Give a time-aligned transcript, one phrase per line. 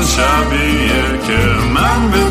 [0.00, 1.38] همون شبیه که
[1.74, 2.29] من بدون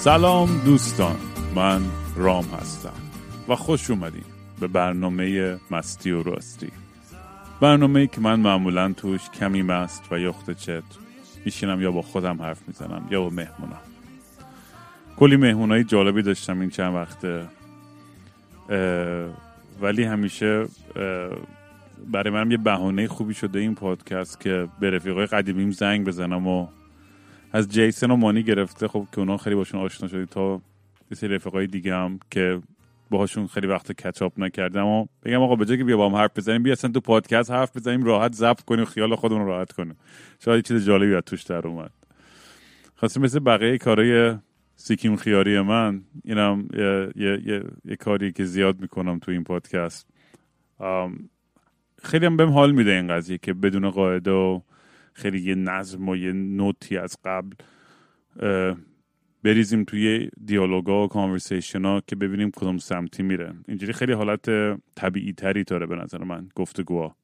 [0.00, 1.16] سلام دوستان
[1.54, 1.82] من
[2.16, 2.92] رام هستم
[3.48, 4.24] و خوش اومدین
[4.60, 6.68] به برنامه مستی و راستی.
[7.60, 10.82] برنامه ای که من معمولا توش کمی مست و یخت چت
[11.44, 13.80] میشینم یا با خودم حرف می‌زنم یا با مهمونم.
[15.16, 17.46] کلی مهمونای جالبی داشتم این چند وقته
[19.80, 20.66] ولی همیشه
[22.10, 26.66] برای منم یه بهانه خوبی شده این پادکست که به رفیقای قدیمیم زنگ بزنم و
[27.52, 28.88] از جیسن و مانی گرفته.
[28.88, 30.60] خب که اونا خیلی باشون آشنا شدی تا
[31.10, 32.60] یه سری رفقای دیگه هم که
[33.10, 36.30] باهاشون خیلی وقت کچاپ نکردم و بگم آقا به جای که بیا با هم حرف
[36.36, 39.96] بزنیم بیا اصلا تو پادکست حرف بزنیم راحت ضبط کنیم خیال خودمون راحت کنیم.
[40.44, 41.90] شاید چیز جالبی از توش در اومد.
[42.96, 44.34] خواستم مثل بقیه کارهای
[44.76, 50.06] سیکیم خیاری من اینم یه, یه, یه, یه کاری که زیاد می‌کنم تو این پادکست.
[52.02, 54.60] خیلی هم بهم حال میده این قضیه که بدون قاعده و
[55.20, 57.54] خیلی یه نظم و یه نوتی از قبل
[59.42, 63.54] بریزیم توی دیالوگا و کانورسیشن ها که ببینیم کدوم سمتی میره.
[63.68, 64.50] اینجوری خیلی حالت
[64.94, 67.16] طبیعی تری داره به نظر من گفتگوها.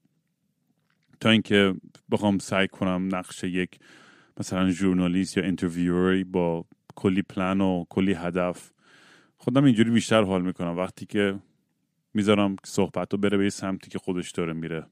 [1.20, 1.74] تا اینکه
[2.10, 3.78] بخوام سعی کنم نقش یک
[4.40, 6.64] مثلا ژورنالیست یا انترویوری با
[6.94, 8.70] کلی پلان و کلی هدف
[9.36, 10.76] خودم اینجوری بیشتر حال می‌کنم.
[10.76, 11.38] وقتی که
[12.14, 14.86] می‌ذارم صحبت رو بره به یه سمتی که خودش داره میره.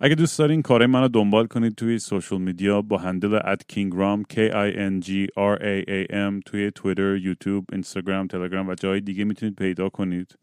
[0.00, 4.36] اگه دوست دارین کارهای منو دنبال کنید توی social media با handle at kingram k
[4.36, 9.24] i n g r a a m توی تویتر، یوتیوب، اینستاگرام، تلگرام و جای دیگه
[9.24, 10.38] می‌تونید پیدا کنید.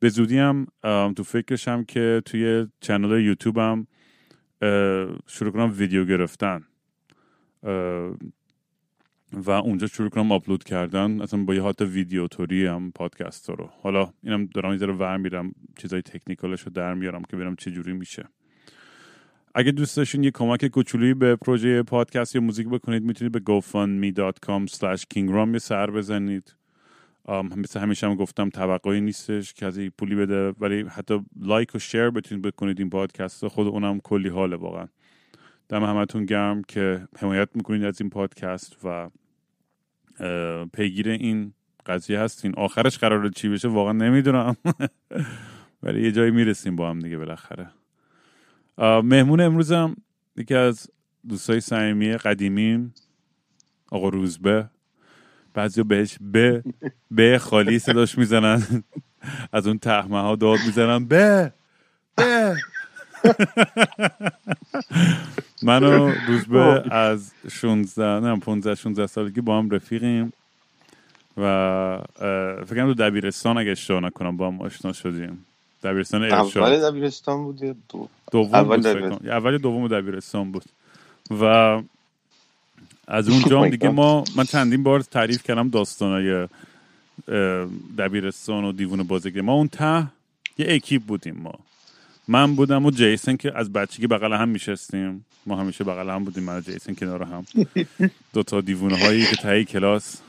[0.00, 0.66] به زودی هم
[1.16, 3.86] تو فکرشم که توی channel یوتیوبم
[5.26, 6.64] شروع کنم ویدیو گرفتن.
[9.32, 11.20] و اونجا شروع کنم آپلود کردن.
[11.20, 13.70] اصلا با یه حالت ویدیو طوری هم پادکست رو.
[13.82, 17.70] حالا اینم دارم یه ذره ور میرم چیزای تکنیکالش رو در میارم که ببینم چه
[17.70, 18.24] جوری میشه.
[19.54, 24.70] اگه دوست داشتین یه کمک کوچولویی به پروژه پادکست یا موزیک بکنید می‌تونید به gofundme.com
[24.70, 26.54] slash kingram یه سر بزنید.
[27.56, 31.78] مثل همیشه هم گفتم توقعی نیستش که از این پولی بده ولی حتی لایک و
[31.78, 33.46] شیر بتونید بکنید این پادکست.
[33.48, 34.88] خود اونم کلی حاله واقعا.
[35.68, 39.10] دم همتون گرم که حمایت می‌کنید از این پادکست و
[40.72, 41.52] پیگیر این
[41.86, 42.54] قضیه هستین.
[42.56, 44.56] آخرش قرار چی بشه واقعا نمی‌دونم.
[45.82, 47.70] ولی یه جایی می‌رسیم با هم دیگه بالاخره.
[48.78, 49.96] مهمون امروزم
[50.36, 50.90] یکی از
[51.28, 52.94] دوستای صمیمی قدیمیم
[53.90, 54.70] آقا روزبه.
[55.54, 56.64] بعضی بهش به
[57.10, 58.84] به خالی صداش می‌زنن.
[59.52, 61.04] از اون تحمه ها داد می‌زنن.
[61.04, 61.52] به
[62.16, 62.56] به
[65.62, 70.32] منو روزبه از 16 نه 15 16 سالگی با هم رفیقیم
[71.36, 71.42] و
[72.66, 75.46] فکر تو دبیرستان اگه اشتباه نکنم با هم آشنا شدیم.
[75.82, 76.62] دبیرستان ارشاد.
[76.62, 79.28] اول دبیرستان بود دو؟ دوم اول بود.
[79.28, 80.64] اول دوم دبیرستان بود.
[81.30, 81.44] و
[83.08, 83.88] از اونجا هم دیگه.
[83.88, 86.48] ما من چندین بار تعریف کردم داستانای
[87.98, 89.40] دبیرستان و دیوونه بازیگری.
[89.40, 90.06] ما اون ته
[90.58, 91.54] یه اکیپ بودیم ما.
[92.28, 95.24] من بودم و جیسن که از بچگی بغل هم میشستیم.
[95.46, 97.46] ما همیشه بغل هم بودیم من و جیسن کنار هم.
[98.34, 100.20] دو تا دیوونه هایی که تهی کلاس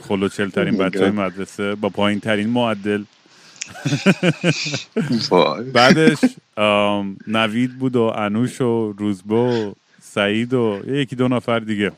[0.00, 1.10] خلوچل ترین Oh بچه های.
[1.10, 3.04] مدرسه با پایین ترین معدل.
[5.72, 6.18] بعدش
[7.26, 11.92] نوید بود و انوش و روزبه و سعید و یکی دو نفر دیگه.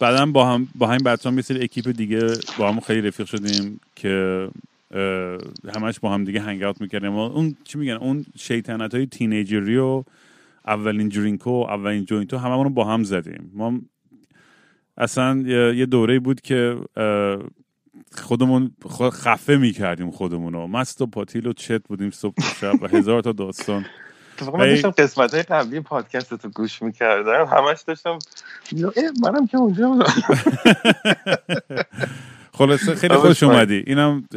[0.00, 3.80] بعدا با هم با همین بچه هم مثل اکیپ دیگه با هم خیلی رفیق شدیم
[3.96, 4.48] که
[5.74, 7.14] همش با هم دیگه هنگ اوت می‌کردیم.
[7.14, 10.04] اون چی میگن؟ اون شیطنت های تینیجری و
[10.66, 13.50] اولین درینکو و اولین جوینتو هممون رو با هم زدیم.
[13.54, 13.80] ما
[14.98, 16.76] اصلا یه یه دوره بود که
[18.18, 18.70] خودمون
[19.12, 20.66] خفه می‌کردیم خودمون رو.
[20.66, 23.86] مست و پاتیل و چت بودیم صبح شب و هزار تا داستان.
[24.34, 24.68] اتفاقا من.
[24.68, 27.44] داشتم قسمت های قبلی پادکست رو گوش می‌کردم.
[27.44, 28.18] همش داشتم
[29.22, 30.12] منم که اونجا بودم.
[32.58, 33.42] خلاصه خیلی خوش.
[33.42, 33.84] اومدی.
[33.86, 34.28] اینم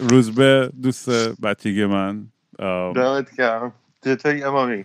[0.00, 1.10] روزبه دوست
[1.40, 2.26] بچگی من.
[2.94, 3.72] دمت گرم.
[4.04, 4.84] چطوری امامی؟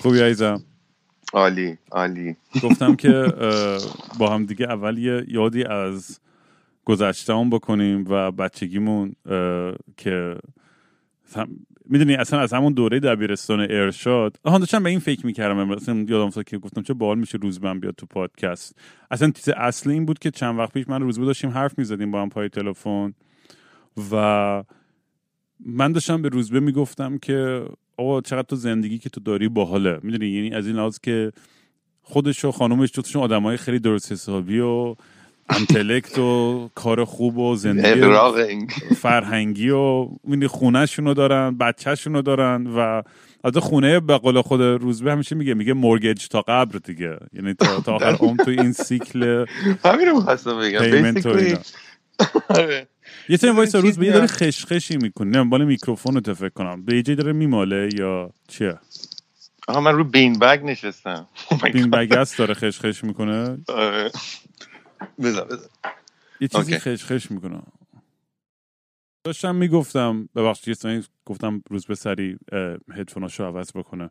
[0.00, 0.62] خوبی عزیزم؟
[1.32, 2.36] عالی عالی.
[2.62, 3.32] گفتم که
[4.18, 6.20] با هم دیگه اول یه یادی از
[6.84, 9.14] گذشتهمون بکنیم و بچگیمون
[9.96, 10.36] که
[11.84, 16.26] می‌دونی اصلا از همون دوره دبیرستان ارشاد آها داشتم به این فکر می‌کردم اصلا یادم
[16.26, 18.78] افتاد که گفتم چه باحال میشه روزبه بیاد تو پادکست.
[19.10, 22.10] اصلا چیز اصلی این بود که چند وقت پیش من و روزبه داشتیم حرف می‌زدیم
[22.10, 23.14] با هم پای تلفن
[24.12, 24.64] و
[25.66, 27.64] من داشتم به روزبه می‌گفتم که
[27.96, 30.00] آقا چقدر تو زندگی که تو داری باحاله.
[30.02, 31.32] می‌دونی؟ یعنی از این لحاظ که
[32.02, 34.94] خودش و خانومش جفتشون آدمای خیلی درست حسابی و
[35.56, 38.66] انتلکت و کار خوب و زندگی
[38.96, 43.02] فرهنگی و می‌دونی خونهشون رو دارن بچهشون رو دارن و
[43.44, 47.80] از خونه به قول خود روزبه همیشه میگه میگه مورگج تا قبر دیگه یعنی تا,
[47.80, 49.46] تا آخر عمر تو این سیکل
[49.84, 51.58] همین رو می‌خواستم بگم.
[52.48, 52.88] آره.
[53.28, 54.26] یه سری وایسا چیز روز به یه داره.
[54.26, 58.78] خشخشی می‌کنه نه بالا میکروفون رو فکر کنم به یه داره میماله یا چیه
[59.68, 61.88] آها من رو بین بگ نشستم Oh این God.
[61.88, 64.10] بگست داره خشخش می‌کنه آره.
[65.22, 65.70] بذار بذار.
[66.40, 66.90] یه چیزی اوکی.
[66.90, 67.62] خشخش می‌کنه.
[69.24, 72.38] داشتم می‌گفتم ببخشید یه گفتم روز به سری
[72.92, 74.10] هدفوناشو عوض بکنه.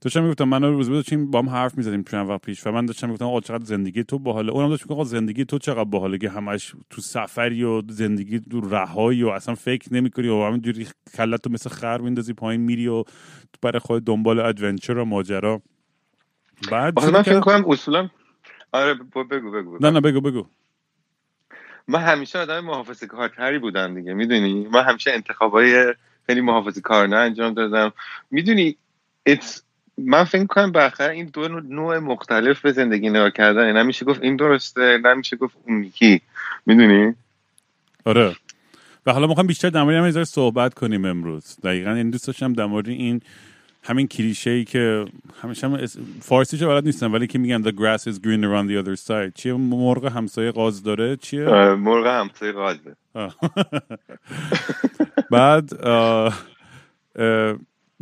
[0.00, 2.86] داشتم می‌گفتم من روز به داشتیم با هم حرف می‌زدیم چند وقت پیش و من
[2.86, 4.52] داشتم می‌گفتم آقا چقدر زندگی تو باحاله.
[4.52, 9.22] اونم داشت می‌گفت زندگی تو چقدر باحاله که همش تو سفری و زندگی تو رهایی
[9.22, 13.04] و اصلا فکر نمی‌کنی و همینجوری کلت تو مثل خر میندازی پایین میری و
[13.62, 15.62] برای خود دنبال ادونچر و ماجرا.
[16.70, 18.10] بعد من فکر کنم اصولا
[18.74, 20.46] آره ب- بگو بگو نه نه بگو بگو.
[21.88, 25.94] من همیشه آدم محافظه کارتری بودم دیگه می‌دونی؟ من همیشه انتخابای
[26.26, 27.92] خیلی محافظه کارانه انجام دادم.
[28.30, 28.76] می‌دونی؟
[29.98, 33.76] من فکر کنم بالاخره این دو نوع- مختلف به زندگی نگاه کردن.
[33.76, 36.20] نمیشه گفت این درسته نمیشه گفت اون یکی.
[36.66, 37.14] می‌دونی؟
[38.04, 38.36] آره.
[39.06, 41.56] و حالا می‌خوام بیشتر در مورد صحبت کنیم امروز.
[41.64, 43.20] دقیقا این دوست داشتم در مورد این
[43.86, 45.04] همین کلیشه ای که
[45.42, 48.84] همیشه هم اس- فارسیشو بلد نیستم ولی که میگن the grass is greener on the
[48.84, 49.32] other side.
[49.34, 51.44] چیه مرغ همسایه قاز داره؟ چیه؟
[51.74, 52.52] مرغ همسایه
[53.14, 53.36] آه.
[55.30, 56.34] بعد آه،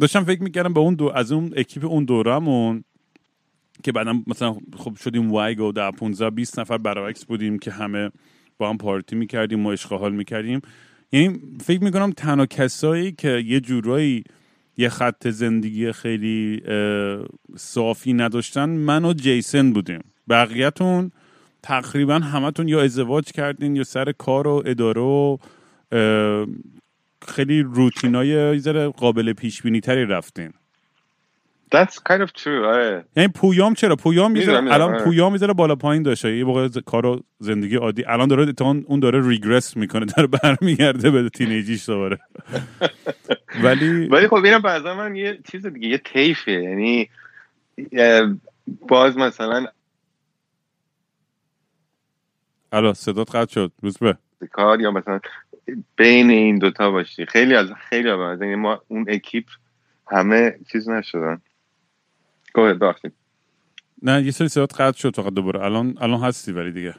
[0.00, 2.84] داشتم فکر می‌کردم به اون دو از اون اکیپ اون دورمون
[3.84, 8.10] که بعدا مثلا خب شدیم وایگ و ده 15 20 نفر برعکس بودیم که همه
[8.58, 10.60] با هم پارتی می‌کردیم و عشق حال می‌کردیم.
[11.12, 14.24] یعنی فکر می‌کنم تنها کسایی که یه جورایی
[14.76, 16.62] یه خط زندگی خیلی
[17.56, 18.68] صافی نداشتن.
[18.68, 20.00] من و جیسن بودیم.
[20.28, 21.10] بقیهتون
[21.62, 25.36] تقریبا همتون یا ازدواج کردین یا سر کار و اداره و
[27.28, 30.52] خیلی روتینای ذره قابل پیش بینی تری رفتین.
[31.72, 33.04] That's kind of true آره.
[33.16, 35.04] یعنی پویام چرا؟ پویام می‌دونم، الان آره.
[35.04, 36.36] پویام یه ذره بالا پایین داشته.
[36.36, 38.54] یه موقع ز- کار و زندگی عادی الان داره
[38.86, 42.18] اون داره ریگرس می‌کنه داره برمیگرده به تینیجیش دوباره.
[43.64, 46.52] ولی ولی خب اینم بعضا من یه چیز دیگه یه طیفه.
[46.52, 47.08] یعنی
[48.88, 49.66] باز مثلا
[52.72, 53.72] الان صدات قطع شد.
[53.82, 55.20] روز به کار یا مثلا
[55.96, 57.26] بین این دوتا باشی.
[57.26, 59.44] خیلی از خیلی از یعنی ما اون اکیپ
[60.10, 61.40] همه چیز نشدن.
[62.54, 63.12] گوه بخشید
[64.02, 65.64] نه یه سری صدات قطع شد فقط دوباره.
[65.64, 66.94] الان الان هستی ولی دیگه.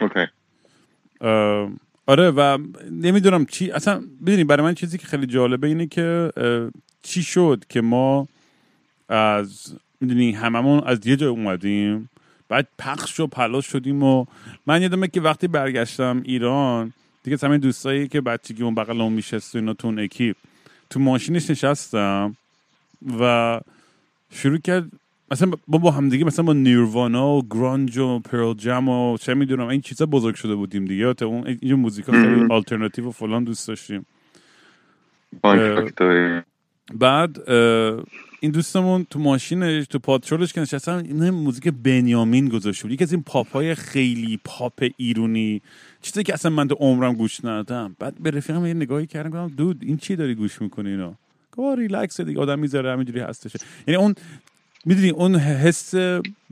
[0.00, 0.26] اوکی.
[2.06, 2.58] آره و
[2.90, 6.32] نمی‌دونم چی اصلا ببینید برای من چیزی که خیلی جالبه اینه که
[7.02, 8.28] چی شد که ما
[9.08, 12.10] از می‌دونی هممون از یه جای اومدیم
[12.48, 14.26] بعد پخش و پلاش شدیم و
[14.66, 19.54] من یادمه که وقتی برگشتم ایران دیگه همین دوستایی که بچگی اون بغل اون میشست
[19.54, 20.36] و اینا تو اون اکیپ
[20.90, 22.36] تو ماشینش نشستم
[23.20, 23.60] و
[24.32, 24.88] شروع کرد.
[25.30, 29.34] مثلا ما با هم دیگه مثلا با Nirvana و grunge و Pearl Jam و چه
[29.34, 31.14] می‌دونم این چیزا بزرگ شده بودیم دیگه.
[31.14, 32.46] تا اون این موزیکا خیلی.
[32.50, 34.06] آلترناتیو و فلان دوست داشتیم.
[35.44, 36.42] اه،
[36.94, 38.04] بعد اه،
[38.40, 43.12] این دوستمون تو ماشینش تو پادشورش که نشستم این موزیک بنیامین گذاشته بود یکی از
[43.12, 45.62] این پاپ های خیلی پاپ ایرونی
[46.02, 47.96] چیزی که اصلا من تو عمرم گوش ندادم.
[47.98, 51.14] بعد به رفیقم یه نگاهی کردم گفتم dude این چی داری گوش می‌کنی اینا؟
[51.56, 53.52] گفت ریلکس دیگه آدم می‌ذاره همینجوری هستش.
[53.86, 54.14] یعنی اون
[54.84, 55.94] می‌دونی اون حس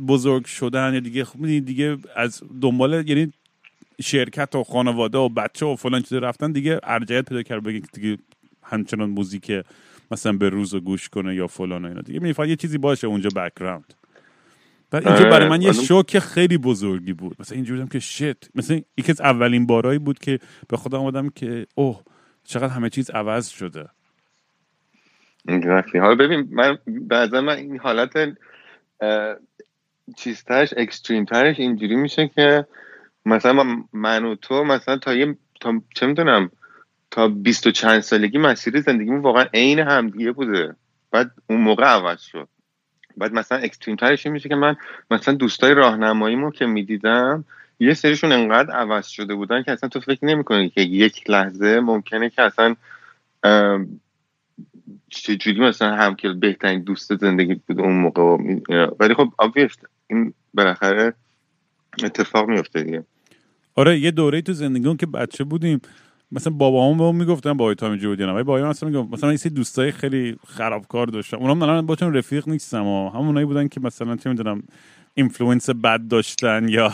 [0.09, 3.33] بزرگ شدن یا دیگه می‌دونی دیگه از دنبال یعنی
[4.03, 8.19] شرکت و خانواده و بچه و فلان چیز رفتن دیگه ارجحیت پیدا کرد بگه دیگه
[8.63, 9.53] همچنان موزیک
[10.11, 12.01] مثلا به روز رو گوش کنه یا فلان و اینا.
[12.01, 13.95] دیگه می‌فهمم یه چیزی باشه اونجا background
[14.91, 17.37] بعد اینجا برای من یه شوک خیلی بزرگی بود.
[17.41, 20.39] مثلا اینجوری بودم که شت مثلا یکی از اولین بارایی بود که
[20.69, 22.03] به خودم آمدم که اوه
[22.45, 23.89] چقدر همه چیز عوض شده.
[25.49, 25.97] Exactly.
[25.97, 28.37] حالا ببین من بعضا من این حالت
[30.17, 32.67] چیزترش اکستریم ترش اینجوری میشه که
[33.27, 36.51] مثلا من- و تو مثلا تا یه تا چه می‌دونم
[37.11, 40.77] تا بیست و چند سالگی مسیر زندگیمون واقعا عین همدیگه بوده
[41.11, 42.49] بعد اون موقع عوض شد
[43.17, 44.77] بعد مثلا اکستریم ترش میشه که من
[45.11, 47.45] مثلا دوستای راهنماییمو که می‌دیدم
[47.81, 52.31] یه سریشون انقدر عوض شده بودن که اصلا تو فکر نمی‌کنی که یک لحظه ممکنه
[52.31, 52.77] که اصلا
[55.11, 58.37] چجوری مثلا هم که بهترین دوست زندگی بود اون موقع
[59.01, 59.75] ولی خب obvious
[60.11, 61.15] این بالاخره
[62.05, 63.05] اتفاق میفته دیگه.
[63.75, 65.81] آره یه دوره تو زندگی که بچه بودیم
[66.33, 69.93] مثلا بابا به می‌گفتن بابای تا اینجا بودین ولی بابا مثلا میگم مثلا یه دوستای
[69.93, 71.37] خیلی خرابکار داشتم.
[71.37, 74.63] اونم الان باتون رفیق نیستم و همونایی بودن که مثلا چه می‌دونم
[75.15, 76.93] اینفلوئنس بد داشتن یا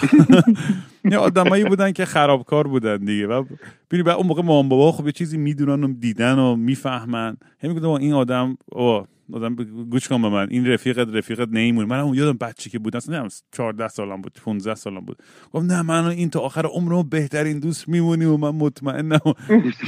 [1.13, 3.27] یا آدمایی بودن که خرابکار بودن دیگه.
[3.27, 3.45] و
[3.91, 7.37] ببین بعد اون موقع مام بابا خب یه چیزی می‌دونن و دیدن و می‌فهمن.
[7.63, 9.55] همین گفتم این آدم او آدم
[9.91, 10.47] گوش کن به من.
[10.51, 14.75] این رفیقت رفیقت نیمون من اون یادم بچه که بود اصلا 14 سالم بود 15
[14.75, 15.23] سالم بود.
[15.53, 19.21] گفتم نه من این تا آخر عمرم بهترین دوست میمونی و من مطمئنم.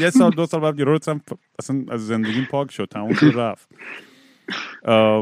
[0.00, 0.86] یه سال دو سال بعد یه
[1.58, 3.68] اصلا از زندگیم پاک شد تموم شد رفت.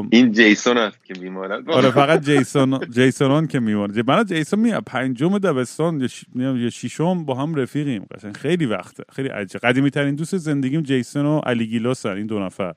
[0.09, 5.37] این جیسون است که میمارد آره فقط جیسون جیسونان که میمارد من جیسون میام پنجم
[5.37, 8.05] دبستان یا ششم با هم رفیقیم.
[8.15, 9.03] قشنگ خیلی وقته.
[9.11, 9.61] خیلی عجیب.
[9.61, 12.73] قدیمی ترین دوست زندگیم جیسون و علی گیلاس این دو نفر.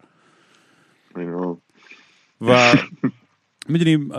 [2.41, 2.75] و
[3.69, 4.11] می‌دونیم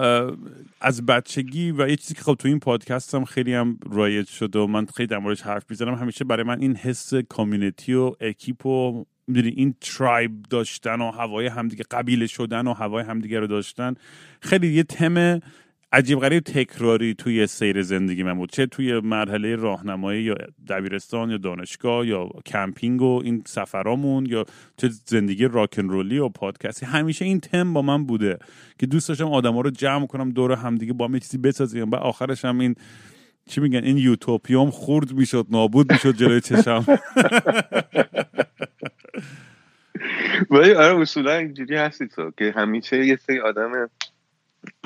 [0.81, 4.59] از بچگی و یه چیزی که خب تو این پادکست هم خیلی هم رایج شده
[4.59, 8.65] و من خیلی در موردش حرف می‌زنم همیشه برای من این حس community و اکیپ
[8.65, 13.93] و می‌دونی این tribe داشتن و هوای همدیگه قبیله شدن و هوای همدیگه رو داشتن.
[14.41, 15.39] خیلی یه تم
[15.93, 18.51] عجیب غریب تکراری توی سیر زندگی من بود.
[18.51, 20.35] چه توی مرحله راهنمایی یا
[20.69, 24.45] دبیرستان یا دانشگاه یا کمپینگ و این سفرامون یا
[24.77, 28.37] چه زندگی راکن رولی و پادکستی همیشه این تم با من بوده
[28.79, 31.91] که دوست داشتم آدما رو جمع کنم دور همدیگه با هم چیزی بسازیم.
[31.91, 32.75] و آخرش هم این
[33.49, 36.85] چی میگن این یوتوپیوم خورد می‌شد نابود می‌شد جلوی چشم.
[40.51, 43.89] ولی آره اصولا اینجوری هستی تو که همیشه یه سری آدم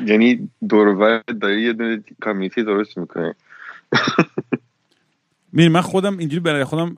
[0.05, 3.35] یعنی دورور داری یه دونه کامیونیتی درست می‌کنه
[5.53, 6.97] میری من خودم اینجوری برای خودم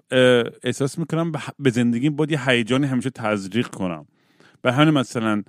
[0.64, 4.06] احساس می‌کنم به زندگی باید یه هیجانی همیشه تزریق کنم.
[4.62, 5.44] به همین مثلا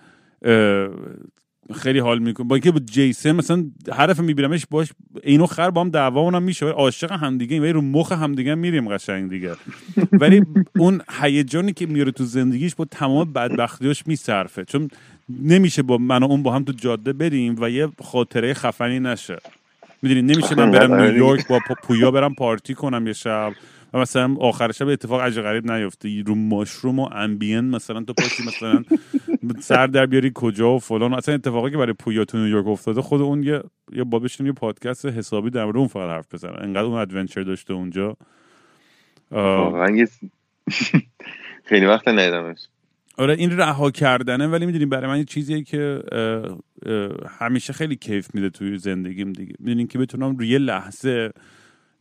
[1.75, 2.47] خیلی حال می‌کنه.
[2.47, 4.89] با اینکه با جیسن مثلا حرف میبینمش باش
[5.23, 6.67] اینو خر با هم دعوا اونم میشه.
[6.67, 9.53] عاشق همدیگه ولی رو مخ همدیگه میریم قشنگ دیگه.
[10.13, 10.43] ولی
[10.79, 14.65] اون هیجانی که میاره تو زندگیش با تمام بدبختیاش میصرفه.
[14.65, 14.91] چون
[15.43, 19.39] نمیشه با من و اون با هم تو جاده بریم و یه خاطره خفنی نشه.
[20.03, 23.53] می‌دونی؟ نمیشه من برم نیویورک با پویا برم پارتی کنم یه شب.
[23.95, 26.23] و مثلا آخر شب اتفاق عجیب غریب نیفته.
[26.27, 28.83] رو mushroom و Ambien مثلا تو پاشی مثلا
[29.61, 31.15] سر در بیاری کجا و فلان.
[31.15, 35.07] اصلا اتفاقی که برای پویا تو نیویورک افتاده خود اون یه یه بابشون یه پادکست
[35.07, 36.59] حسابی در اون فقط حرف بزنه.
[36.61, 38.17] انقدر اون adventure داشته اونجا.
[41.69, 42.59] خیلی وقت ندیدمش.
[43.19, 46.03] آره این رها کردنه ولی می‌دونی برای من یه چیزیه که
[47.39, 49.55] همیشه خیلی کیف میده توی زندگیم دیگه.
[49.59, 51.31] می‌دونین که بتونم روی لحظه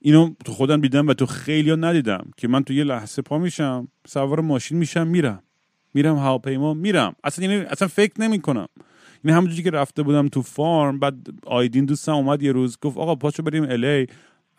[0.02, 3.88] اینو تو خودم دیدم و تو خیلی ندیدم که من تو یه لحظه پا میشم
[4.08, 5.44] سوار ماشین میشم میرم.
[5.94, 7.16] میرم هواپیما میرم.
[7.24, 8.68] اصلا یعنی اصلا فکر نمی کنم
[9.24, 12.98] این یعنی همونجوری که رفته بودم تو فارم بعد آیدین دوستم اومد یه روز گفت
[12.98, 14.08] آقا پاشو بریم الی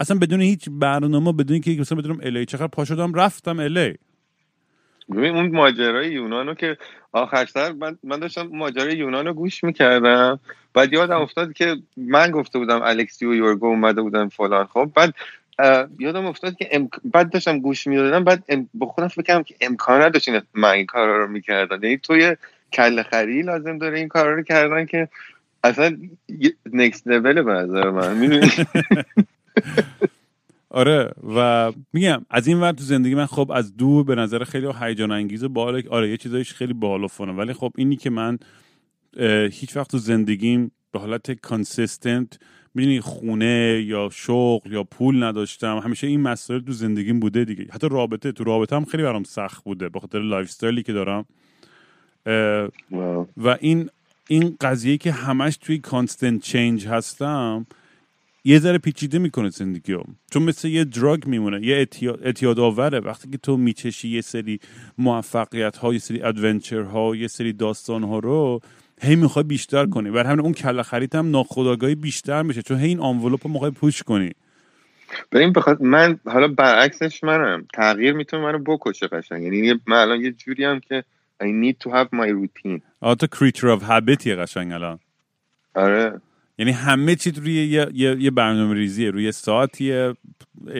[0.01, 3.95] اصلا بدون هیچ برنامه بدون که مثلا بدونم الی چقدر پا شدم رفتم الی
[5.11, 6.79] ببین اون ماجرای یونانو که
[7.13, 10.41] آخر سر من, من داشتم ماجرای یونانو گوش می‌کردم.
[10.75, 14.65] بعد یادم افتاد که من گفته بودم الکسی و یورگو اومده بودن فلان.
[14.65, 15.15] خب بعد
[15.99, 16.89] یادم افتاد که ام...
[17.05, 18.69] بعد داشتم گوش می‌دادم بعد ام...
[18.75, 21.83] با خودم فکر کردم که امکان نداشت من این کارا رو می‌کردن.
[21.83, 22.37] یعنی توی
[22.73, 25.09] کل خری لازم داره این کارا رو کردن که
[25.65, 25.97] اصلا
[26.73, 28.41] نکست لول به نظر من.
[30.71, 34.69] آره و میگم از این ور تو زندگی من خب از دور به نظر خیلی
[34.81, 35.59] هیجان انگیز و
[35.91, 38.39] آره یه چیزایش خیلی بالا فونه ولی خب اینی که من
[39.51, 42.39] هیچ وقت تو زندگیم به حالت consistent
[42.75, 45.79] می‌دونی خونه یا شغل یا پول نداشتم.
[45.79, 47.67] همیشه این مسائل تو زندگیم بوده دیگه.
[47.71, 51.25] حتی رابطه تو رابطه هم خیلی برام سخت بوده به خاطر lifestyle ی که دارم.
[53.37, 53.91] و این
[54.29, 57.67] این قضیه که همش توی constant change هستم
[58.45, 60.17] یه ذره پیچیده می‌کنه زندگی هم.
[60.31, 61.89] چون مثل یه drug میمونه یه
[62.23, 64.61] اعتیاد آوره وقتی که تو میچشی یه سری
[64.99, 68.61] موفقیت ها یه سری ادونچر ها یه سری داستان ها رو
[69.01, 70.11] هی می‌خوای بیشتر کنی.
[70.11, 72.63] بر همین اون کله خرید هم ناخداگاهی بیشتر میشه.
[72.63, 74.33] چون هی این آنولوپ رو می‌خوای پوش کنی.
[75.33, 77.67] ببین بخواد من حالا برعکسش منم.
[77.75, 79.43] تغییر می‌تونه منو بکشه قشنگ.
[79.43, 81.05] یعنی من الان یه جوری هم که
[81.43, 82.81] I need to have my routine.
[83.01, 84.99] آه تو creature of habit یه قشنگ الان.
[85.75, 86.21] آره.
[86.59, 90.15] یعنی همه چی روی یه, یه،, یه برنامه ریزیه روی ساعتیه.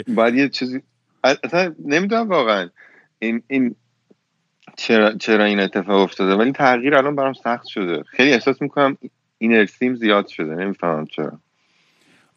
[0.09, 0.83] باید یه چیزی
[1.25, 2.71] اصلا نمی‌دونم واقعا
[3.19, 3.75] این این
[4.77, 8.03] چرا چرا این اتفاق افتاده ولی تغییر الان برام سخت شده.
[8.03, 8.99] خیلی احساس می‌کنم
[9.39, 11.41] اینرسیم زیاد شده نمی‌فهمم چرا.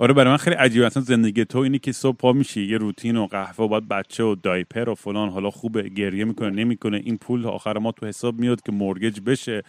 [0.02, 0.86] آره برای من خیلی عجیبه.
[0.86, 4.24] اصلا زندگی تو اینی که صبح پا میشی یه روتین و قهوه و باید بچه
[4.24, 5.30] و دایپر و فلان.
[5.30, 6.98] حالا خوبه گریه می‌کنه نمی‌کنه.
[6.98, 9.64] این پول آخر ما تو حساب میاد که مورگج بشه.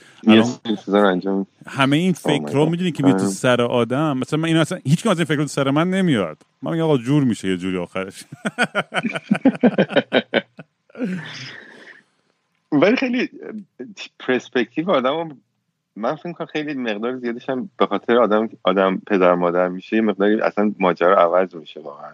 [0.95, 4.19] انجام همه این فکر رو می‌دونی که میاد تو سر آدم.
[4.19, 6.39] مثلا من این اصلا هیچ از این فکر تو سر من نمیاد.
[6.63, 8.25] من میگم آقا جور میشه یه جوری آخرش.
[12.73, 13.29] ولی خیلی
[14.19, 15.37] پرسپکتیو آدم
[15.97, 20.03] من فکر کنم خیلی مقدار زیادش هم به خاطر آدم آدم پدر مادر میشه یه
[20.03, 22.13] مقداری اصلا ماجرا عوض میشه واقعا.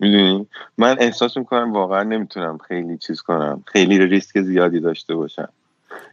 [0.00, 0.46] می‌دونی؟
[0.78, 3.64] من احساس می‌کنم واقعا نمی‌تونم خیلی چیز کنم.
[3.66, 5.48] خیلی ریسک زیادی داشته باشم.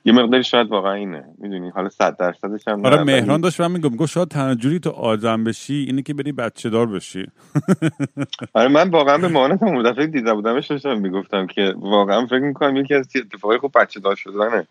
[0.06, 1.24] یه مقداری شاید واقعا اینه.
[1.38, 4.90] می‌دونی؟ حالا صد درصدش هم آره مهران داشت من میگم گفت شاید تنها جوری تو
[4.90, 7.26] آدم بشی اینه که بری بچه دار بشی.
[8.54, 12.76] آره من واقعا به مامانم اون دفعه دیده بودمش داشتم می‌گفتم که واقعا فکر می‌کنم
[12.76, 14.68] یکی از اتفاقای خوب بچه دار شدنه.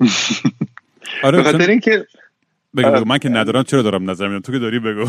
[1.22, 2.06] آره به خاطر اینکه
[2.76, 3.04] بگو بگو.
[3.04, 5.08] من که ندارم چرا دارم نظر میدم؟ تو که داری بگو.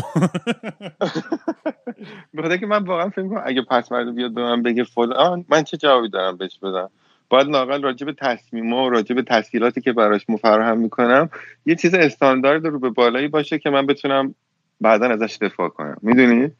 [2.34, 5.62] به خاطر که من واقعا فکر کنم اگه پس بیاد به من بگه فلان من
[5.62, 6.90] چه جوابی دارم بهش بدم؟
[7.28, 11.30] باید ناقل راجع به تصمیم و راجع به تسهیلاتی که براش مفرهم می‌کنم
[11.66, 14.34] یه چیز استاندارد رو به بالایی باشه که من بتونم
[14.80, 15.96] بعدا ازش دفاع کنم.
[16.02, 16.50] می‌دونی؟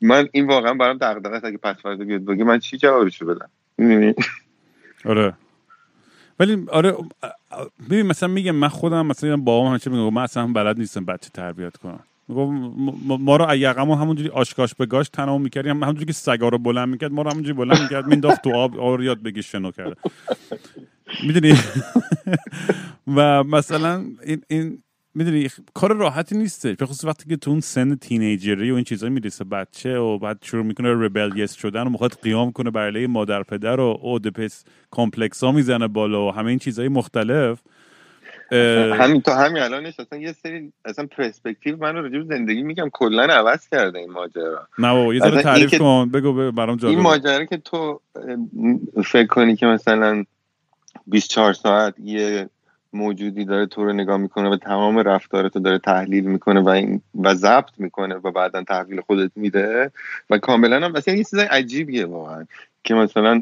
[0.00, 4.14] من این واقعا برام دغدغه اگه پس فردا بیاد بگه من چی جوابشو بدم؟ می‌دونی؟
[5.04, 5.34] آره.
[6.40, 6.94] ولی آره
[7.90, 11.76] ببین مثلا میگم من خودم مثلا بابام همیشه میگم من اصلا بلد نیستم بچه تربیت
[11.76, 12.00] کنم.
[13.08, 17.12] ما رو یقمو همونجوری آشکاش به گاش تنمو می‌کردیم همونجوری که سگا رو بلند می‌کرد
[17.12, 19.98] ما رو همونجوری بلند می‌کرد مینداخت تو آب آر یاد بگی شنو کرد.
[21.26, 21.58] می‌دونی؟
[23.16, 24.82] و مثلا این, این
[25.16, 29.12] می‌دونی کار راحتی نیسته به خصوص وقتی که تو اون سن تینیجری و این چیزایی
[29.12, 33.80] می‌رسه بچه و بعد شروع می‌کنه ربلیس شدن و می‌خواد قیام کنه برای مادر پدر
[33.80, 37.60] و اودپس کمپلکس ها می‌زنه بالا و همه این چیزهای مختلف.
[38.52, 43.68] همین تا همین الانش اصلا یه سری اصلا پرسپکتیو من رو زندگی میگم کلا عوض
[43.68, 44.68] کرده این ماجرا.
[44.78, 46.10] نه بابا یه ذره تعریف کن.
[46.10, 48.00] بگو برام جالب این ماجرا که تو
[49.04, 50.24] فکر کنی که مثلا
[51.06, 52.48] 24 ساعت یه
[52.96, 57.34] موجودی داره تو رو نگاه می‌کنه و تمام رفتارتو داره تحلیل می‌کنه و این و
[57.34, 59.90] ضبط می‌کنه و بعدا تحویل خودت میده.
[60.30, 62.46] و کاملا هم مثلا یه چیز عجیبیه واقعا
[62.84, 63.40] که مثلا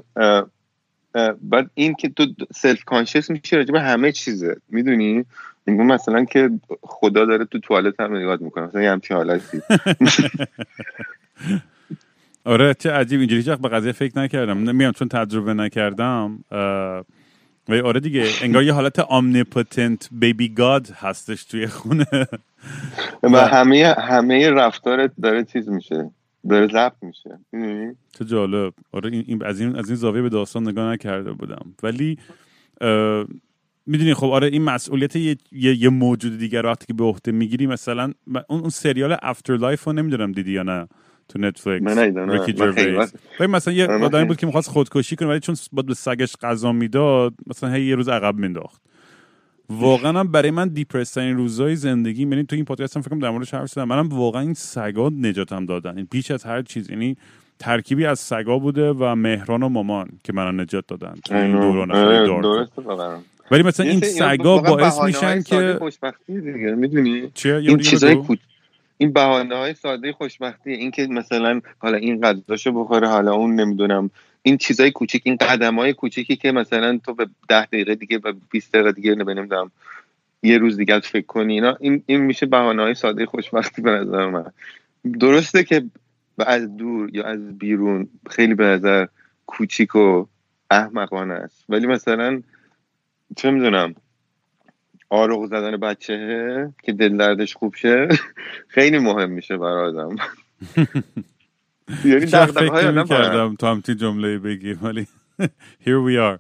[1.43, 4.57] بعد این که تو self-conscious میشه راجع به همه چیزه.
[4.69, 5.25] می‌دونی؟
[5.67, 6.51] میگم مثلا که
[6.83, 8.65] خدا داره تو توالت هم نگاه می‌کنه.
[8.65, 9.61] مثلا یه همچین حالتی.
[12.45, 13.21] آره چه عجیب.
[13.21, 14.71] اینجوری به قضیه فکر نکردم.
[14.71, 16.45] نمیام چون تجربه نکردم
[17.69, 22.07] ولی آره دیگه انگار یه حالت omnipotent baby god هستش توی خونه.
[23.23, 26.11] و همه همه رفتارت داره چیز میشه
[26.49, 27.39] داره ضبط میشه.
[28.19, 28.75] چه جالب.
[28.93, 31.75] آره این از این از این زاویه به داستان نگاه نکرده بودم.
[31.83, 32.19] ولی
[33.87, 38.13] می‌دونی خب آره این مسئولیت یه, یه, موجود دیگر وقتی که به عهده می‌گیری مثلا
[38.49, 40.89] اون, اون سریال After Life رو نمی‌دونم دیدی یا نه.
[41.29, 42.53] تو نتفلیکس ریکی
[43.41, 46.73] مثلا یه آره، آدمی بود که می‌خواست خودکشی کنه ولی چون باید به سگش غذا
[46.73, 48.83] می‌داد مثلا هی یه روز عقب مینداخت
[49.71, 53.31] واقعا هم برای من دیپرس ترین روزای زندگی یعنی تو این پادکست هم فکر در
[53.31, 53.85] موردش حرف زدم.
[53.85, 55.97] منم واقعا این سگا نجاتم دادن.
[55.97, 56.91] این بیش از هر چیز.
[56.91, 57.17] یعنی
[57.59, 61.93] ترکیبی از سگا بوده و مهران و مامان که منو نجات دادن تو این دوران
[61.93, 63.19] آره،
[63.51, 65.79] ولی مثلا این سگا باعث میشن که
[66.77, 68.17] می‌دونی؟ این چیزای
[68.99, 74.11] این بهانه های ساده خوشبختی این که مثلا حالا این غذاشو بخوره حالا اون نمی‌دونم
[74.43, 78.33] این چیزای کوچیک این قدم های کوچیکی که مثلا تو به ده دقیقه دیگه و
[78.51, 79.71] 20 دقیقه دیگه نمی‌دونم
[80.43, 84.27] یه روز دیگه فکر کنی اینا این, این میشه بهانه های ساده خوشبختی به نظر
[84.27, 84.53] من.
[85.21, 85.85] درسته که
[86.39, 89.07] از دور یا از بیرون خیلی به نظر
[89.47, 90.27] کوچیک و
[90.71, 92.43] احمقانه است ولی مثلا
[93.37, 93.95] چه می‌دونم
[95.15, 98.09] آروغ زدن بچه که دل دردش خوب شه
[98.69, 100.17] خیلی مهم میشه برای آدم.
[102.05, 105.07] یعنی دقدقه های کردم تو همتی جمله بگیم ولی
[105.85, 106.39] here we are.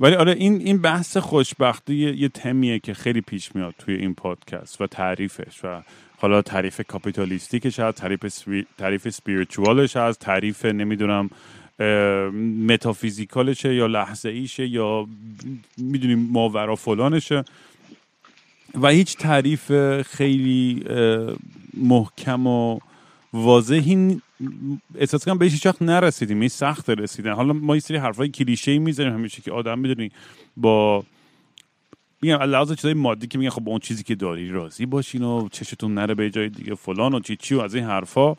[0.00, 4.14] ولی آره این این بحث خوشبختی یه, یه تمیه که خیلی پیش میاد توی این
[4.14, 5.82] پادکست و تعریفش و
[6.16, 11.30] حالا تعریف کاپیتالیستیکش هست تعریف تعریف سپیریچوالش هست تعریف نمی‌دونم
[12.68, 15.06] متافیزیکالشه یا لحظه ایشه یا
[15.78, 17.44] می‌دونیم ماورا فلانشه.
[18.80, 20.84] و هیچ تعریف خیلی
[21.76, 22.78] محکم و
[23.32, 24.20] واضحی
[24.98, 26.40] احساس کنم بهش هیچ وقت نرسیدیم.
[26.40, 27.32] این سخت رسیدن.
[27.32, 30.10] حالا ما یه سری حرفای کلیشه ای می‌زنیم همیشه که آدم می‌دونی
[30.56, 31.04] با
[32.22, 35.48] میگم لحاظ چیزای مادی که میگن خب با اون چیزی که داری راضی باشین و
[35.48, 38.34] چشتون نره به جای دیگه فلان و چی چی و از این حرفا.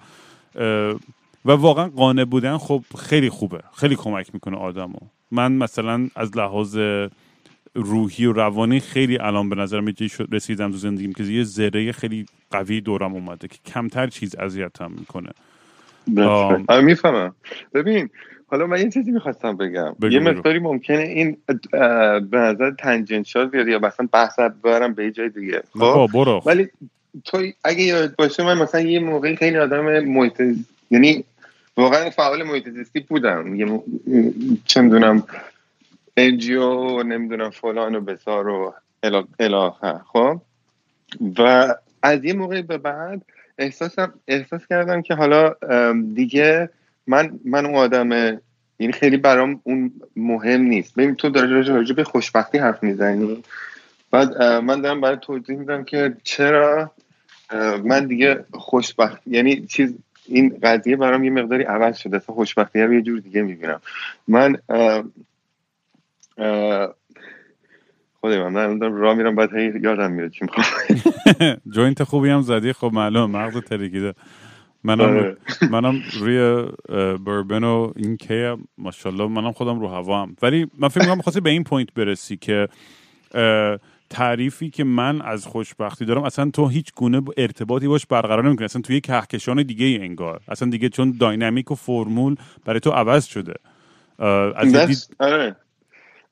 [1.45, 3.59] و واقعا قانع بودن خب خیلی خوبه.
[3.77, 4.99] خیلی کمک می‌کنه آدمو.
[5.31, 6.77] من مثلا از لحاظ
[7.75, 9.95] روحی و روانی خیلی الان به نظرم یه
[10.31, 15.29] رسیدم تو زندگیم که یه ذره خیلی قوی دورم اومده که کمتر چیز اذیتم می‌کنه.
[16.17, 17.35] آره می‌فهمم.
[17.73, 18.09] ببین
[18.47, 19.95] حالا من یه چیزی می‌خواستم بگم.
[20.11, 21.37] یه مقداری ممکنه این
[22.31, 25.63] به نظر تنجنشال بیاد یا مثلا بحث برم به جای دیگه.
[25.79, 26.67] خب؟ ولی
[27.23, 30.41] تو اگه یاد باشه من مثلا یه موقعی خیلی آدم محیط
[30.91, 31.23] یعنی
[31.77, 33.55] واقعا فعال محیط زیستی بودم.
[33.55, 33.83] یه.
[34.65, 35.23] چه می‌دونم
[36.17, 38.73] انجیو نمی‌دونم فلان و بسار و
[39.39, 40.41] الاخه خب؟
[41.39, 43.21] و از یه موقعی به بعد
[43.57, 45.55] احساسم احساس کردم که حالا
[46.13, 46.69] دیگه
[47.07, 48.11] من من اون آدم
[48.79, 50.95] یعنی خیلی برام اون مهم نیست.
[50.95, 53.43] ببین تو داری راجع به خوشبختی حرف می‌زنی.
[54.11, 56.91] بعد من دارم برای توضیح میدم که چرا
[57.83, 59.93] من دیگه خوشبخت یعنی چیز
[60.27, 62.17] این قضیه برام یه مقداری عوض شده.
[62.17, 63.81] اصلا خوشبختی رو یه جور دیگه می‌بینم.
[64.27, 64.57] من
[68.21, 70.45] خودم من دارم راه میرم بعد هی یادم میره چی
[71.75, 74.13] joint خوبی هم زدی؟ خب معلوم مغز ترکیده
[74.83, 75.37] منم آره.
[75.71, 76.67] منم روی
[77.25, 80.35] بربن و این که ماشاءالله منم خودم رو هوا هم.
[80.41, 82.67] ولی من فکر می‌کنم خواستی به این point برسی که
[84.09, 88.65] تعریفی که من از خوشبختی دارم اصلا تو هیچ گونه ارتباطی باش برقرار نمی‌کنی.
[88.65, 90.41] اصلا تو یه کهکشان دیگه ای انگار.
[90.47, 93.53] اصلا دیگه چون dynamic و فرمول برای تو عوض شده.
[94.19, 95.55] از آره.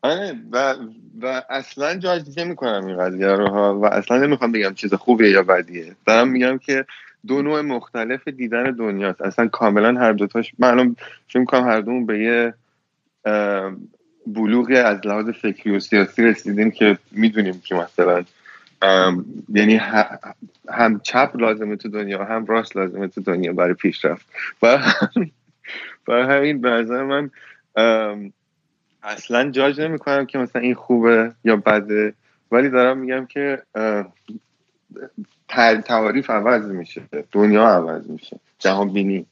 [0.01, 0.75] آره و,
[1.21, 5.43] و اصلا جاج می‌کنم این قضیه رو ها و اصلا نمی‌خوام بگم چیز خوبیه یا
[5.43, 5.95] بدیه.
[6.05, 6.85] دارم میگم که
[7.27, 9.21] دو نوع مختلف دیدن دنیاست.
[9.21, 10.95] اصلا کاملا هر دوتاش من
[11.27, 12.53] فکر می‌کنم هر دومون به یه
[14.27, 18.23] بلوغی از لحاظ فکری و سیاسی رسیدیم که می‌دونیم که مثلا
[19.49, 19.75] یعنی
[20.69, 24.25] هم چپ لازمه تو دنیا هم راست لازمه تو دنیا برای پیشرفت.
[24.61, 24.79] و
[26.07, 27.31] برای همین به نظر من
[29.03, 32.13] اصلا جاج نمی کنم که مثلا این خوبه یا بده
[32.51, 33.61] ولی دارم میگم که
[35.85, 39.25] تعاریف عوض میشه دنیا عوض میشه جهان بینی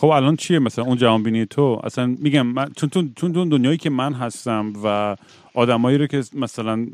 [0.00, 3.76] خب الان چیه مثلا اون جهان بینی تو؟ اصلا میگم من چون تو چون دنیایی
[3.76, 5.16] که من هستم و
[5.54, 6.86] آدمایی رو که مثلا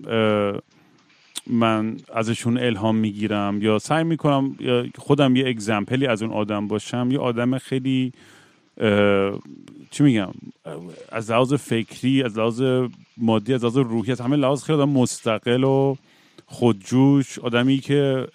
[1.47, 4.57] من ازشون الهام می‌گیرم یا سعی می‌کنم
[4.99, 8.13] خودم یه اگزمپلی از اون آدم باشم یه آدم خیلی
[9.91, 10.29] چی میگم؟
[11.13, 12.63] از لحاظ فکری از لحاظ
[13.17, 15.97] مادی از لحاظ روحی از همه لحاظ خیلی آدم مستقل و
[16.47, 18.27] خودجوش آدمی که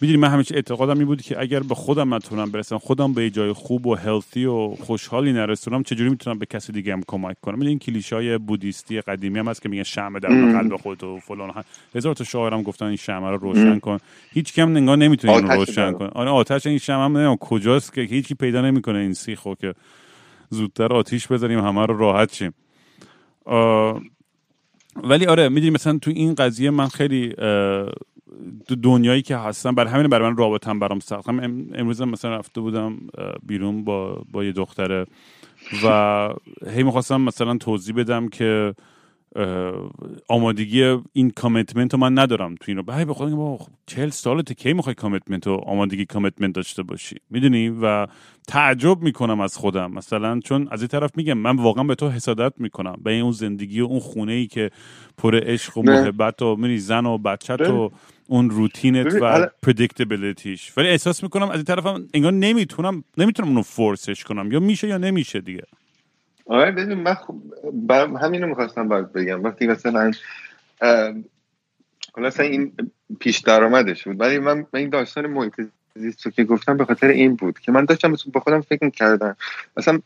[0.00, 3.52] می‌دونی من همیشه اعتقادم این بود که اگر به خودم نتونم برسم خودم به جای
[3.52, 7.68] خوب و هلتی و خوشحالی نرسونم چجوری می‌تونم به کسی دیگه هم کمک کنم؟ می‌دونی
[7.68, 12.14] این کلیشای بودیستی قدیمی هم هست که میگن شمع در قلب خود و فلان هزار
[12.14, 13.98] تا شاعرم گفتن این شمع رو روشن کن.
[14.32, 18.34] هیچ کم نگاه نمی‌تونه اینو روشن کن آره آتش این شمع هم کجاست که هیچی
[18.34, 19.74] پیدا نمی‌کنه این سیخو که
[20.50, 22.54] زودتر آتیش بزنیم همه رو راحت شیم.
[25.04, 27.34] ولی آره می‌دونی مثلا تو این قضیه من خیلی
[28.82, 31.28] دنیایی که هستم برای همین برای من رابطم برام سخت.
[31.28, 31.40] هم
[31.74, 32.98] امروز مثلا رفته بودم
[33.46, 35.06] بیرون با با یه دختره
[35.84, 36.28] و
[36.66, 38.74] هی می‌خواستم مثلا توضیح بدم که
[40.28, 42.82] آمادگی این commitment رو من ندارم تو این رو.
[42.82, 48.06] به خودم با چهل سالته کی می‌خوای commitment و آمادگی commitment داشته باشی؟ می‌دونی؟ و
[48.48, 49.92] تعجب می‌کنم از خودم.
[49.92, 52.96] مثلا چون از این طرف میگم من واقعا به تو حسادت می‌کنم.
[53.02, 54.70] به اون زندگی و اون خونه ای که
[55.18, 57.90] پر عشق و محبت و میری زن و بچت و
[58.26, 63.62] اون روتینت و predictability ش ولی احساس می‌کنم از این طرفم انگار نمی‌تونم نمی‌تونم اونو
[63.62, 64.52] force ش کنم.
[64.52, 65.62] یا میشه یا نمیشه دیگه.
[66.50, 67.34] آره ببین من خب
[68.22, 69.44] همینو می‌خواستم باید بگم.
[69.44, 70.10] وقتی مثلا
[72.12, 72.72] حالا این
[73.20, 75.52] پیش درآمدش بود ولی من این داستان محیط
[75.94, 79.36] زیست که گفتم به خاطر این بود که من داشتم با خودم فکر می‌کردم.
[79.76, 80.00] مثلا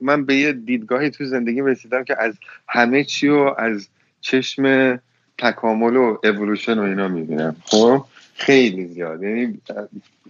[0.00, 2.34] من به یه دیدگاهی تو زندگی رسیدم که از
[2.68, 3.88] همه چی و از
[4.20, 4.96] چشم
[5.38, 7.56] تکامل و اولوشن و اینا می‌بینم.
[7.64, 9.22] خب؟ خیلی زیاد.
[9.22, 9.60] یعنی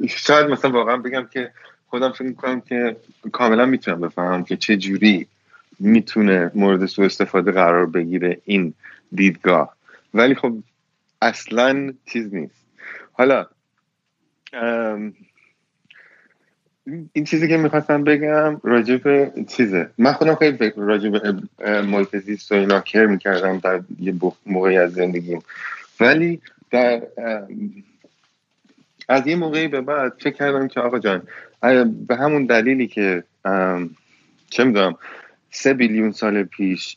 [0.09, 1.51] شاید مثلا واقعا بگم که
[1.87, 2.97] خودم فکر می‌کنم که
[3.33, 5.27] کاملا می‌تونم بفهمم که چه جوری
[5.81, 8.75] می‌تونه مورد سوء استفاده قرار بگیره این
[9.13, 9.77] دیدگاه.
[10.15, 10.55] ولی خب
[11.23, 12.67] اصلا چیز نیست.
[13.13, 13.47] حالا
[17.13, 19.91] این چیزی که می‌خواستم بگم راجب چیزه.
[19.99, 21.27] من خودم خیلی راجب
[21.65, 24.15] محیط زیست و اینا کر می‌کردم در یه
[24.47, 25.43] موقعی از زندگیم.
[26.01, 26.41] ولی
[26.71, 27.03] در
[29.09, 31.23] از یه موقعی به بعد فکر کردم که آقا جان
[32.09, 33.25] به همون دلیلی که
[34.51, 34.97] چه می‌دونم
[35.51, 36.97] سه بیلیون سال پیش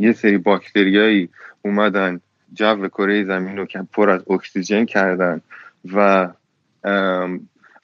[0.00, 1.28] یه سری باکتریایی
[1.62, 2.20] اومدن
[2.54, 5.40] جو کره زمین رو پر از اکسیژن کردن
[5.92, 6.28] و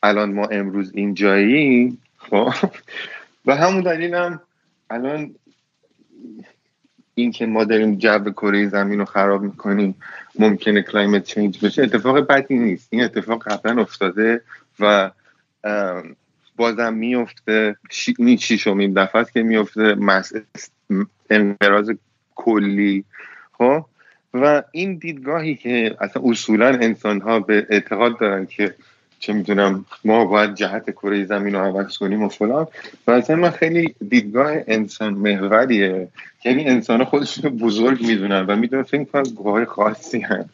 [0.02, 2.52] الان ما امروز اینجاییم خب؟
[3.46, 4.40] و همون دلیلم
[4.90, 5.34] الان
[7.14, 9.94] این که ما داریم جو کره زمین رو خراب می‌کنیم
[10.38, 12.88] ممکنه climate change بشه اتفاق بدی نیست.
[12.90, 14.42] این اتفاق قبلا افتاده
[14.80, 15.10] و
[16.58, 17.76] بازم میفته
[18.18, 19.96] این شیشمین دفعه است که میفته
[21.30, 21.90] انقراض
[22.34, 23.04] کلی
[23.52, 23.84] خب؟
[24.34, 28.74] و این دیدگاهی که اصلا اصولا انسان ها به اعتقاد دارن که
[29.18, 32.66] چه می‌دونم ما باید جهت کره زمین رو عوض کنیم و فلان.
[33.06, 36.08] و اصلا من خیلی دیدگاه انسان محوریه
[36.44, 40.48] یعنی انسان خودشون بزرگ می‌دونن و می‌دونن فکر کنم گوهای خاصی هن.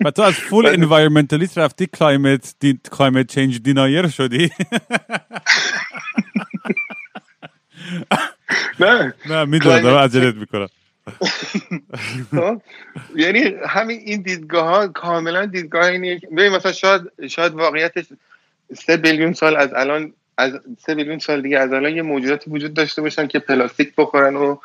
[0.00, 2.54] و تو از full environmentalist رفتی climate
[2.92, 4.50] climate change denier شدی
[8.80, 10.68] نه نه می‌دونم دارم عجلت می‌کنم؟
[13.16, 18.04] یعنی همین این دیدگاه ها کاملا دیدگاه اینه ببین مثلا شاید شاید واقعیتش
[18.74, 20.52] سه بیلیون سال از الان از
[20.86, 24.56] سه بیلیون سال دیگه از الان یه موجوداتی وجود داشته باشن که پلاستیک بخورن و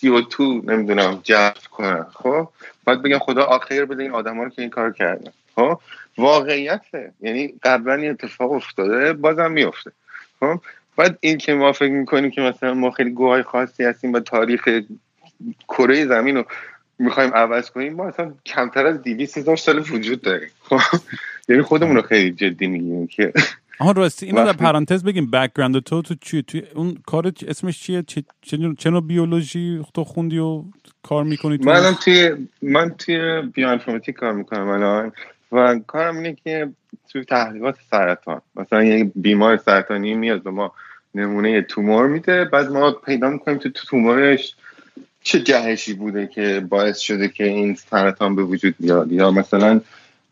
[0.00, 2.06] CO2 نمی‌دونم جذب کنن.
[2.12, 2.48] خب؟
[2.84, 5.32] باید بگم خدا آخر بده این آدما رو که این کار کردن.
[5.54, 5.80] خب؟
[6.18, 7.12] واقعیته.
[7.20, 9.92] یعنی قبلا این اتفاق افتاده بازم میفته
[10.40, 10.60] خب؟
[10.96, 14.68] بعد این که ما فکر می‌کنیم که مثلا ما خیلی گوهای خاصی هستیم و تاریخ
[15.68, 16.44] کره زمین رو
[16.98, 20.50] می‌خوایم عوض کنیم ما اصلا کمتر از 200 هزار سال وجود داریم.
[20.62, 20.80] خب؟
[21.48, 23.32] یعنی خودمون رو خیلی جدی می‌گیریم که
[23.80, 28.04] آها راستی اینو در پرانتز بگیم background تو تو چی؟ توی اون کار اسمش چیه؟
[28.78, 30.64] چه نوع بیولوژی تو خوندی و
[31.02, 35.12] کار می‌کنی تو من توی من توی bioinformatic کار می‌کنم الان
[35.52, 36.68] و کارم اینه که
[37.12, 38.40] توی تحقیقات سرطان.
[38.56, 40.72] مثلا یه بیمار سرطانی میاد به ما
[41.14, 44.54] نمونه تومور میده بعد ما پیدا می‌کنیم تو تومورش
[45.22, 49.12] چه جهشی بوده که باعث شده که این سرطان به وجود بیاد.
[49.12, 49.80] یا مثلا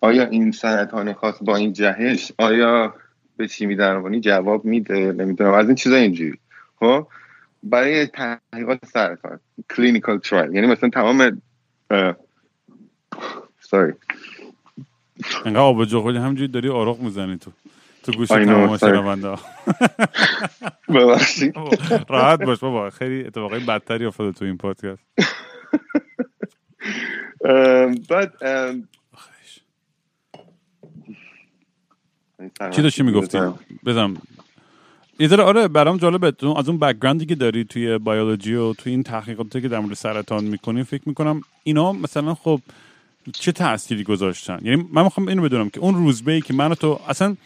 [0.01, 2.95] آیا این سرطان خاص با این جهش آیا
[3.39, 5.53] به شیمی درمانی جواب میده نمی‌دونم.
[5.53, 6.39] از این چیزا اینجوری.
[6.81, 7.07] خب؟
[7.63, 9.41] برای تحقیقات سرطان
[9.77, 11.43] clinical trial یعنی مثلا تمام
[13.61, 13.93] sorry
[15.47, 17.51] انقدر آبجو همین‌جوری داری آروغ می‌زنی تو.
[18.03, 19.29] تو گوش تمام شنونده
[20.95, 21.55] ببخشید.
[22.09, 22.91] راحت باش بابا.
[22.91, 25.05] خیلی اتفاقای بدتری افتاده تو این پادکست.
[28.11, 28.33] بعد
[32.71, 33.39] چی داشتی می‌گفتی؟
[33.87, 34.17] بزن.
[35.19, 38.93] یه ذره آره برام جالبه از اون background ی که داری توی بیولوژی و توی
[38.93, 42.61] این تحقیقاتی که در مورد سرطان می‌کنی فکر می‌کنم اینا مثلا خب
[43.33, 47.01] چه تأثیری گذاشتن؟ یعنی من می‌خوام اینو بدونم که اون روزبه ای که من تو
[47.09, 47.37] اصلا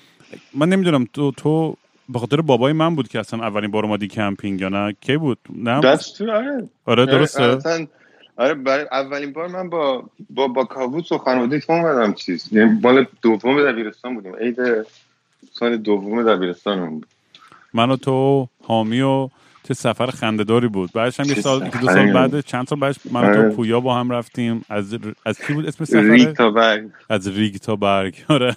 [0.55, 1.76] من نمی‌دونم تو تو
[2.09, 4.94] به خاطر بابای من بود که اصلا اولین بار اومدی کمپینگ یا نه.
[5.00, 5.81] کی بود؟ نه؟
[6.33, 6.68] آره.
[6.85, 7.59] آره درسته.
[8.37, 12.81] آره برای اولین بار من با با با کاووس و خانواده تو اومدم چیز یعنی
[12.81, 14.57] سال دوم دبیرستان بودیم عید
[15.53, 17.07] سال دوم دبیرستان بود.
[17.75, 19.29] من و تو حامی و
[19.62, 20.90] چه سفر خندهداری بود.
[20.92, 23.49] بعدش هم یه سال دو سال بعد چند سال بعدش من تو آره.
[23.51, 24.64] پویا با هم رفتیم.
[24.68, 26.90] از از کی بود اسم سفر ریگ تا برگ.
[27.09, 28.25] از ریگ تا برگ.
[28.29, 28.57] آره.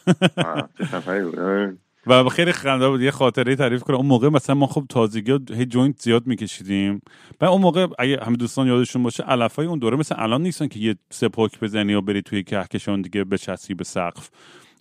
[2.08, 3.02] و خیلی خنده بود.
[3.02, 3.98] یه خاطره تعریف کنم.
[3.98, 7.02] اون موقع مثلا ما خب تازگی هی joint زیاد میکشیدیم.
[7.42, 10.80] و اون موقع اگه همه دوستان یادشون باشه علفای اون دوره مثل الان نیستن که
[10.80, 14.30] یه پاک بزنی و بری توی کهکشان دیگه بچسبی به سقف.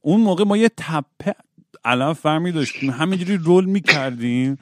[0.03, 1.35] اون موقع ما یه تپه
[1.85, 2.91] علف فرمی داشتیم.
[2.91, 4.59] همینجوری roll می‌کردیم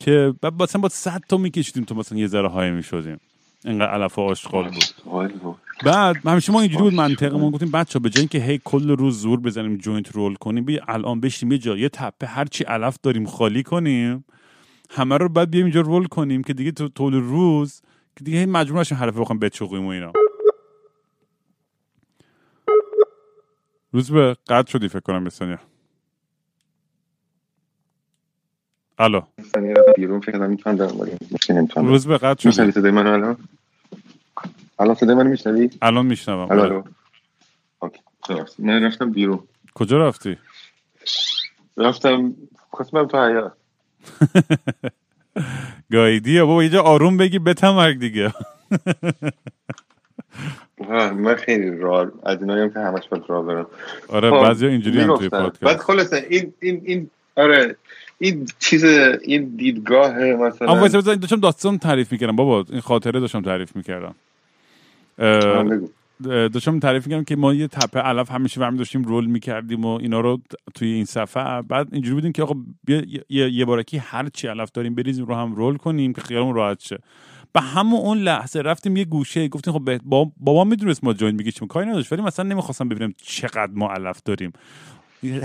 [0.00, 3.20] که مثلا با صد تا میکشیدیم تو مثلا یه ذره high می‌شدیم.
[3.64, 5.56] اینقدر علف آشغال بود.
[5.84, 9.40] بعد همیشه ما اینجوری بود منطقمون گفتیم بچه به جای اینکه هی کل روز زور
[9.40, 13.62] بزنیم joint roll کنیم بیا الان بشیم یه جا یه تپه هرچی علف داریم خالی
[13.62, 14.24] کنیم
[14.90, 17.82] همه رو بعد بیایم اینجا رول کنیم که دیگه تو طول روز
[18.16, 20.12] که دیگه مجبور نشیم حرف بخوام بچقیم و اینا.
[23.92, 25.58] روز به قد شدی فکر کنم بسانیا
[28.98, 29.20] الو.
[29.96, 33.36] بیرون فکر کنم می‌تونم روز به قد شدی میشنوی صدای من الان؟
[34.78, 36.52] الان صدای من میشنوی؟ الان میشنوم.
[36.52, 36.82] الو
[37.78, 38.00] اوکی.
[38.58, 39.40] من رفتم بیرون.
[39.74, 40.36] کجا رفتی؟
[41.76, 42.34] رفتم
[42.70, 43.52] خواستم تو حیات
[45.92, 48.32] گایدی بابا اینجا آروم بگی بتمرگ دیگه.
[51.14, 53.66] من خیلی راه از اینایی هم که همش باید راه برم.
[54.08, 55.76] آره خب، بعضی اینجوری هم توی بعد پادکست.
[55.76, 57.76] خلاصه این این این آره.
[58.18, 62.36] این چیز این دیدگاه اما مثلا وایسا بذار داشتم داستان تعریف می‌کردم.
[62.36, 64.14] بابا این خاطره داشتم تعریف می‌کردم.
[65.18, 65.88] بگو.
[66.48, 70.20] داشتم تعریف می‌کردم که ما یه تپه علف همیشه برمی داشتیم رول می‌کردیم و اینا
[70.20, 70.40] رو
[70.74, 71.62] توی این صفحه.
[71.62, 72.54] بعد اینجوری بودیم که آقا
[72.84, 76.54] بیا یه, یه بارکی هر چی علف داریم بریزیم رو هم رول کنیم که خیالمون
[76.54, 76.98] راحت شه.
[77.52, 81.68] به همون اون لحظه رفتیم یه گوشه گفتیم خب بابا, بابا می‌دونست ما جوین میگیشیم
[81.68, 84.52] کاری نداشت ولی مثلا نمی‌خواستم ببینم چقدر ما علف داریم.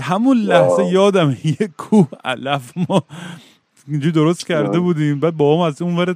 [0.00, 3.02] همون لحظه یادم یه کوه علف ما
[3.88, 5.20] اینجوری درست کرده بودیم.
[5.20, 6.14] بعد بابام از اون ور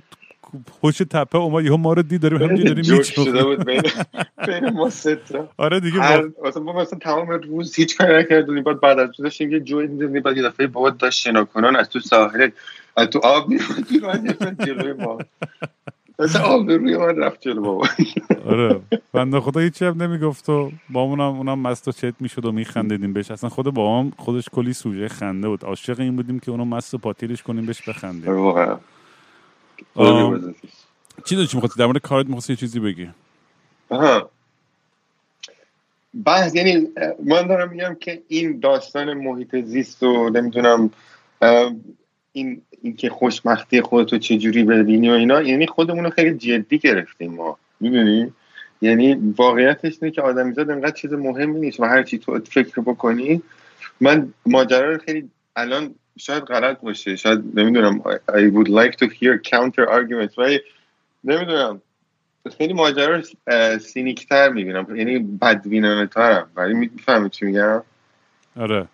[0.82, 3.82] پشت تپه اومد یهو ما رو دید داریم همینجوری داریم جوش شده بود بین
[4.46, 6.30] بین ما ستا آره دیگه هر.
[6.44, 10.22] مثلا ما مثلا تمام روز هیچ کاری نکردیم بعد بعد از داشتیم یه جوی می‌زدیم
[10.22, 12.50] بعد یه دفعه بابا داشت شناکنان از تو ساحل
[12.96, 13.60] از تو آب یه
[14.66, 15.18] جلوی ما.
[16.18, 17.88] مثلا آب روی من رفت جلو بابا.
[18.46, 18.80] آره.
[19.12, 23.30] بنده خدا هیچی هم نمی‌گفت و بامونم اونم مست و چت می‌شد و میخندیدیم بهش.
[23.30, 25.64] اصلا خود بابام خودش کلی سوژه خنده بود.
[25.64, 28.28] عاشق این بودیم که اونو مست و پاتیلش کنیم بهش بخندیم.
[28.28, 28.76] آره،
[29.96, 30.52] واقعا.
[31.24, 33.10] چی داشتی می‌خواستی؟ در مورد کارت می‌خواستی یه چیزی بگی؟
[33.88, 34.30] آها.
[36.24, 36.88] بحث یعنی
[37.24, 40.90] من دارم میگم که این داستان محیط زیست و نمی‌دونم
[42.32, 47.58] این اینکه خوشبختی خودتو چجوری ببینی و اینا یعنی خودمون رو خیلی جدی گرفتیم ما.
[47.80, 48.32] می‌دونی؟
[48.82, 53.42] یعنی واقعیتش اینه که آدمیزاد انقدر چیز مهمی نیست و هر چی تو فکر بکنی.
[54.00, 59.38] من ماجرا رو خیلی الان شاید غلط باشه شاید نمی‌دونم I would like to hear
[59.38, 60.60] counter arguments ولی
[61.24, 61.82] نمی‌دونم.
[62.58, 63.22] خیلی ماجرا
[63.78, 67.82] cynical تر می‌بینم یعنی بدبینانه ترم ولی می‌فهمی چی میگم؟
[68.56, 68.88] آره.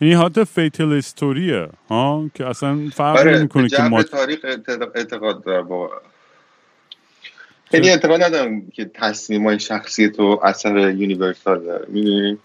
[0.00, 4.38] یعنی حتی fatalistic ئه ها؟ که اصلا فرق آره نمی‌کنه که ما تاریخ
[4.94, 5.90] اعتقاد دارم با
[7.70, 12.38] خیلی اعتقاد ندارم که تصمیم های شخصی تو اثر universal داره می‌دونی؟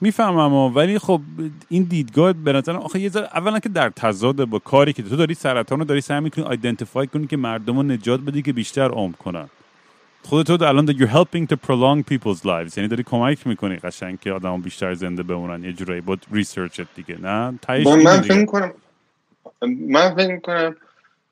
[0.00, 1.20] می‌فهمم ولی خب
[1.68, 5.16] این دیدگاه به نظرم آخه یه ذره اولا که در تضاد با کاری که تو
[5.16, 8.90] داری سرطان رو داری سعی می‌کنی آیدنتیفای کنی که مردم رو نجات بدی که بیشتر
[8.90, 9.48] عمر کنن.
[10.28, 12.76] خودت الان you're helping to prolong people's lives.
[12.76, 15.64] یعنی داری کمک می‌کنی قشنگ که آدم بیشتر زنده بمونن.
[15.64, 17.20] یه جورایی با ریسرچت دیگه.
[17.20, 18.72] نه؟ تایش من فکر می‌کنم
[19.88, 20.76] من فکر می‌کنم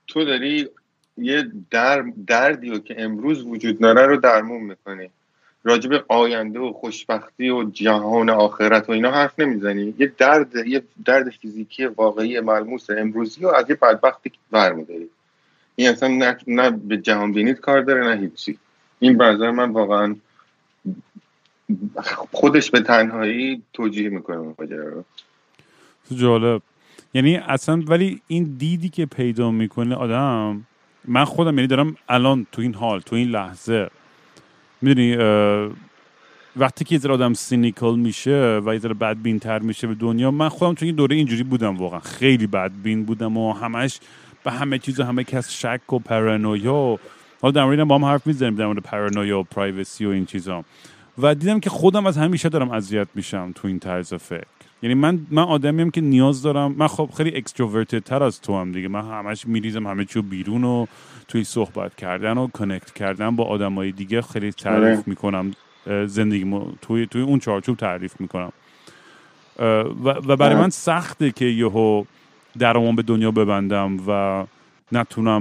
[0.07, 0.69] تو داری
[1.17, 5.11] یه در دردی رو که امروز وجود داره رو درمون می‌کنی.
[5.65, 9.95] راجب آینده و خوشبختی و جهان آخرت و اینا حرف نمی‌زنی.
[9.99, 15.09] یه درد یه درد فیزیکی واقعی ملموس امروزی و از یه بدبختی برمیداری.
[15.77, 18.59] این اصلا نه, نه به جهان بینید کار داره نه هیچی.
[19.05, 20.17] این برزر من واقعا
[22.33, 25.05] خودش به تنهایی توجیه می‌کنه ماجرا رو.
[26.17, 26.63] جالب.
[27.15, 30.67] یعنی اصلا ولی این دیدی که پیدا می‌کنه آدم
[31.05, 33.91] من خودم یعنی دارم الان تو این حال تو این لحظه
[34.83, 35.17] می‌دونی
[36.57, 40.49] وقتی که یه آدم cynical میشه و یه ذره بدبین تر میشه به دنیا من
[40.49, 42.01] خودم تو این دوره اینجوری بودم واقعا.
[42.01, 44.01] خیلی بدبین بودم و همش
[44.45, 46.99] به همه چیز و همه کس شک و paranoia
[47.45, 50.65] حالا در مورد با هم حرف می‌زنیم در مورد paranoia و privacy و این چیزا.
[51.19, 54.47] و دیدم که خودم از همیشه دارم اذیت میشم تو این طرز فکر.
[54.83, 58.73] یعنی من من آدمیم که نیاز دارم من خب خیلی extroverted تر از تو هم
[58.73, 58.89] دیگه.
[58.89, 60.87] من همش میریزم همه چیو بیرون و
[61.29, 65.53] توی صحبت کردن و کنکت کردن با آدمای دیگه خیلی تعریف می‌کنم.
[66.07, 68.53] زندگی توی توی اون چارچوب تعریف می‌کنم.
[69.59, 72.05] و, و برای من سخته که یهو
[72.59, 74.45] درمون به دنیا ببندم و
[74.93, 75.41] نتونم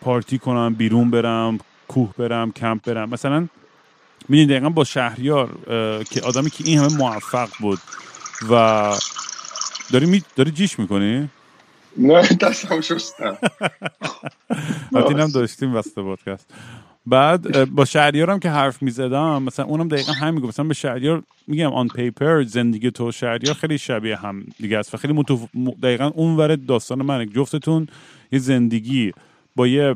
[0.00, 1.58] پارتی کنم بیرون برم
[1.88, 3.10] کوه برم کمپ برم.
[3.10, 3.46] مثلا
[4.28, 5.48] می‌دونی دقیقا با شهریار
[6.10, 7.78] که آدمی که این همه موفق بود
[8.50, 8.92] و
[9.92, 10.22] داری, می...
[10.36, 11.28] داری جیش می‌کنی؟
[11.96, 13.38] نه دستم شستم.
[15.18, 16.46] هم داشتیم وسط پادکست.
[17.06, 21.72] بعد با شهریارم که حرف می‌زدم مثلا اونم دقیقا همین میگم مثلا به شهریار میگم
[21.72, 25.40] آن پیپر زندگی تو شهریار خیلی شبیه هم دیگه است و خیلی متف...
[25.82, 27.88] دقیقا اون ور داستان من جفتتون
[28.32, 29.12] یه زندگی.
[29.56, 29.94] با یه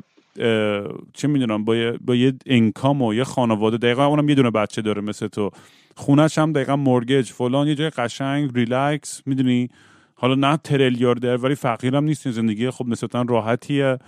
[1.12, 4.82] چه می‌دونم با یه, با یه انکام و یه خانواده دقیقا اونم یه دونه بچه
[4.82, 5.50] داره مثل تو.
[5.96, 9.68] خونش هم دقیقا مورگج فلان یه جای قشنگ ریلکس می‌دونی؟
[10.14, 13.98] حالا نه تریلیاردر ولی فقیرم نیست زندگی خب نسبتا راحتیه.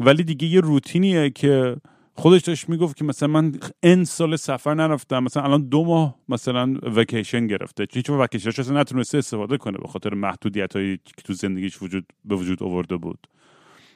[0.00, 1.76] ولی دیگه یه روتینیه که
[2.14, 6.74] خودش داشت می‌گفت که مثلا من این سال سفر نرفتم مثلا الان دو ماه مثلا
[6.96, 7.86] وکیشن گرفته.
[7.92, 12.34] هیچ وکیشنش اصلا نتونسته استفاده کنه به خاطر محدودیت هایی که تو زندگیش وجود به
[12.34, 13.26] وجود آورده بود.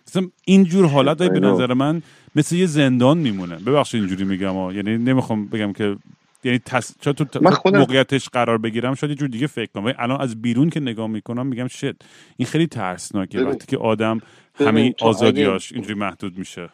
[0.09, 2.03] مثلا اینجور حالت به نظر من
[2.37, 3.57] مثل یه زندان میمونه.
[3.57, 5.97] ببخشید اینجوری میگم یعنی نمی‌خوام بگم که
[6.45, 6.97] یعنی تس...
[7.01, 9.95] تو موقعیتش قرار بگیرم شاید یه جور دیگه فکر کنم.
[9.99, 11.95] الان از بیرون که نگاه می‌کنم میگم شت.
[12.37, 13.41] این خیلی ترسناکه.
[13.41, 14.21] وقتی که آدم
[14.55, 16.69] همه آزادیاش اینجوری محدود میشه.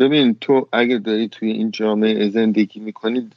[0.00, 3.30] ببین تو اگه داری توی این جامعه زندگی می‌کنی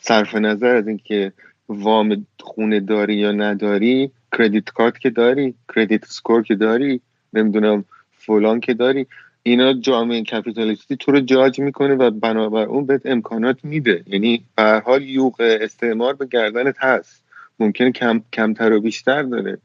[0.00, 1.32] صرف نظر از اینکه
[1.68, 7.00] وام خونه داری یا نداری کردیت کارت که داری کردیت سکور که داری
[7.32, 7.84] نمی‌دونم
[8.18, 9.06] فلان که داری
[9.42, 14.02] اینا جامعه کپیتالیستی تو رو جاج می‌کنه و بنابر اون بهت امکانات میده.
[14.06, 17.22] یعنی به حال یوق استعمار به گردنت هست.
[17.58, 19.58] ممکنه کم، کمتر و بیشتر داره.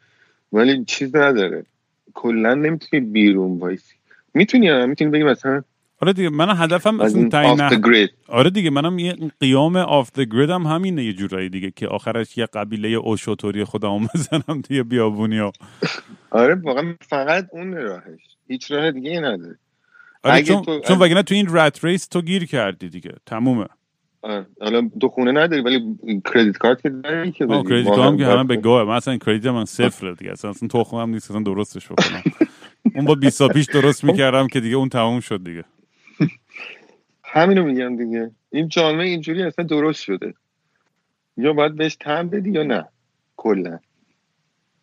[0.53, 1.65] ولی چیز نداره.
[2.13, 3.95] کلا نمی‌تونی بیرون وایسی.
[4.33, 5.63] می‌تونی می‌تونی بگی مثلا
[6.01, 7.61] آره دیگه من هدفم از این تعیین
[8.29, 12.37] آره دیگه منم یه قیام آف the grid هم همینه یه جورایی دیگه که آخرش
[12.39, 15.51] یه قبیله اوشوتوری خودمو بزنم توی بیابونی و
[16.31, 18.21] آره واقعا فقط اون راهش.
[18.47, 19.59] هیچ راه دیگه ای نداره.
[20.23, 23.11] آره اگه چون, تو- چون وگرنه تو این رت ریس تو گیر کردی دیگه.
[23.25, 23.65] تمومه.
[24.23, 24.45] آره.
[24.61, 25.97] حالا دو خونه نداری ولی
[26.33, 27.63] کردیت کارت که داری که بدی.
[27.63, 30.31] کردیت واقعا کارم که همه به گوه من اصلا کردیت من صفره دیگه.
[30.31, 32.23] اصلا, تخمم هم نیست اصلا درستش بکنم.
[32.95, 35.65] اون با 20 سال پیش درست می‌کردم که دیگه اون تموم شد دیگه.
[37.33, 38.31] همینو میگم دیگه.
[38.51, 40.33] این جامعه اینجوری اصلا درست شده.
[41.37, 42.87] یا باید بهش تن بدی یا نه.
[43.37, 43.79] کلا.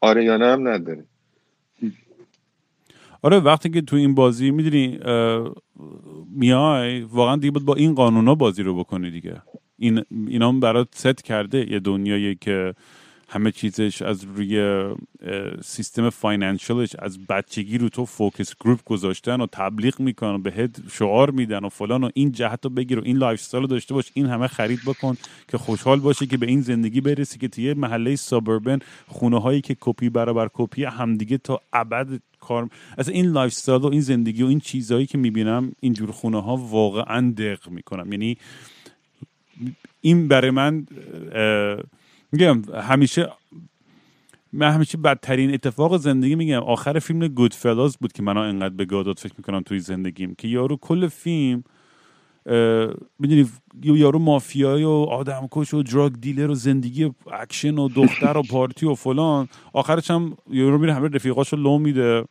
[0.01, 1.05] آره یا نه هم نداره.
[3.23, 5.01] آره وقتی که تو این بازی می‌دونی
[6.31, 9.43] میای واقعا دیگه با این قانونا بازی رو بکنی دیگه.
[9.79, 12.75] این اینا برات ست کرده یه دنیایی که
[13.31, 14.85] همه چیزش از روی
[15.65, 20.81] سیستم financial ش از بچگی رو تو focus group گذاشتن و تبلیغ می‌کنن و بهت
[20.91, 24.11] شعار میدن و فلان و این جهت رو بگیر و این lifestyle رو داشته باش
[24.15, 25.17] این همه خرید بکن
[25.49, 29.77] که خوشحال باشی که به این زندگی برسی که توی محله suburban خونه هایی که
[29.81, 32.69] کپی برابر کپی همدیگه تا ابد کار
[32.99, 37.35] اصلا این lifestyle و این زندگی و این چیزهایی که می‌بینم اینجور خونه ها واقعا
[37.39, 38.13] دق می‌کنم.
[38.13, 38.37] یعنی
[40.01, 40.87] این برای من
[42.33, 43.33] میگم همیشه
[44.53, 46.63] من همیشه بدترین اتفاق زندگی میگم.
[46.63, 50.77] آخر فیلم Goodfellas بود که من انقدر به Goodfellas فکر می‌کنم توی زندگیم که یارو
[50.77, 51.65] کل فیلم
[53.19, 53.49] می‌دونی
[53.83, 58.87] یارو مافیایی و آدم کش و drug dealer و زندگی اکشن و دختر و پارتی
[58.87, 59.49] و فلان.
[59.73, 62.25] آخرش هم یارو میره همه رفیقاشو لو میده.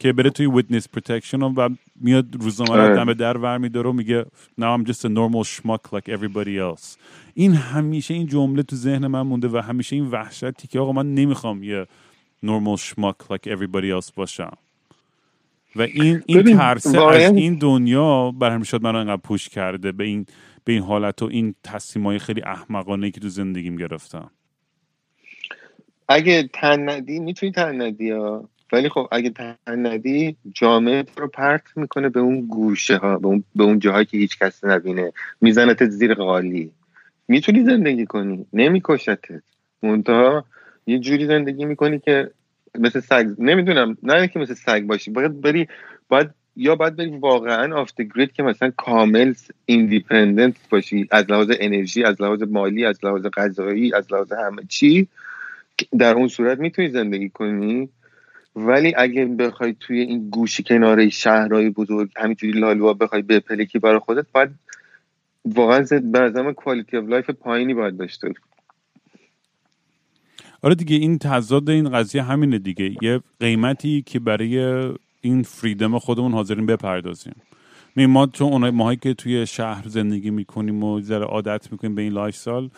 [0.00, 2.96] که بره توی witness protection و میاد روزنامه رو آره.
[2.96, 4.24] دم در ور میداره و میگه
[4.60, 6.98] now I'm just a normal schmuck like everybody else.
[7.34, 11.14] این همیشه این جمله تو ذهن من مونده و همیشه این وحشتی که آقا من
[11.14, 11.86] نمی‌خوام یه
[12.46, 14.56] normal schmuck like everybody else باشم.
[15.76, 20.04] و این این واقعاً- از این دنیا بر همین شد منو انقدر پوش کرده به
[20.04, 20.26] این
[20.64, 24.30] به این حالت و این تصمیمای خیلی احمقانه که تو زندگیم گرفتم.
[26.08, 31.62] اگه تن ندی می‌تونی تن ندی ها؟ ولی خب اگه تن ندی جامعه رو پرت
[31.76, 33.18] می‌کنه به اون گوشه ها
[33.54, 35.12] به اون, جاهایی که هیچ کس نبینه.
[35.40, 36.72] میزنتت زیر قالی
[37.28, 38.46] می‌تونی زندگی کنی.
[38.52, 39.42] نمیکشتت.
[39.82, 40.44] منتها
[40.86, 42.30] یه جوری زندگی می‌کنی که
[42.78, 45.68] مثل سگ نمی‌دونم نه که مثل سگ باشی باید بری
[46.08, 49.34] باید یا باید بری واقعا off grid که مثلا کامل
[49.66, 51.08] independent باشی.
[51.10, 55.08] از لحاظ انرژی از لحاظ مالی از لحاظ غذایی از لحاظ همه چی
[55.98, 57.88] در اون صورت می‌تونی زندگی کنی.
[58.56, 64.26] ولی اگه بخوای توی این گوشه کناره شهرهای بزرگ همینجوری لالوا بخوای بپلکی برای خودت
[64.32, 64.50] باید
[65.44, 68.32] واقعا به نظرم quality of life پایینی باید داشته.
[70.62, 74.58] آره دیگه این تضاد این قضیه همینه دیگه یه قیمتی که برای
[75.20, 77.34] این freedom خودمون حاضریم بپردازیم
[77.96, 82.02] می ما چون اونای ماهایی که توی شهر زندگی می‌کنیم و ذره عادت می‌کنیم به
[82.02, 82.70] این lifestyle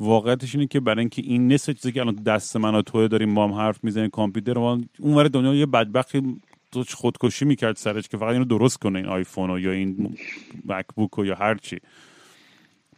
[0.00, 3.34] واقعیتش اینه که برای اینکه این نصف چیزی که الان دست من و تو داریم
[3.34, 4.62] با هم حرف می‌زنیم کامپیوتر و
[4.98, 6.40] اون ور دنیا یه بدبختی
[6.72, 10.16] توش خودکشی می‌کرد سرش که فقط اینو درست کنه این آیفون و یا این
[10.66, 11.78] مکبوک و یا هر چی.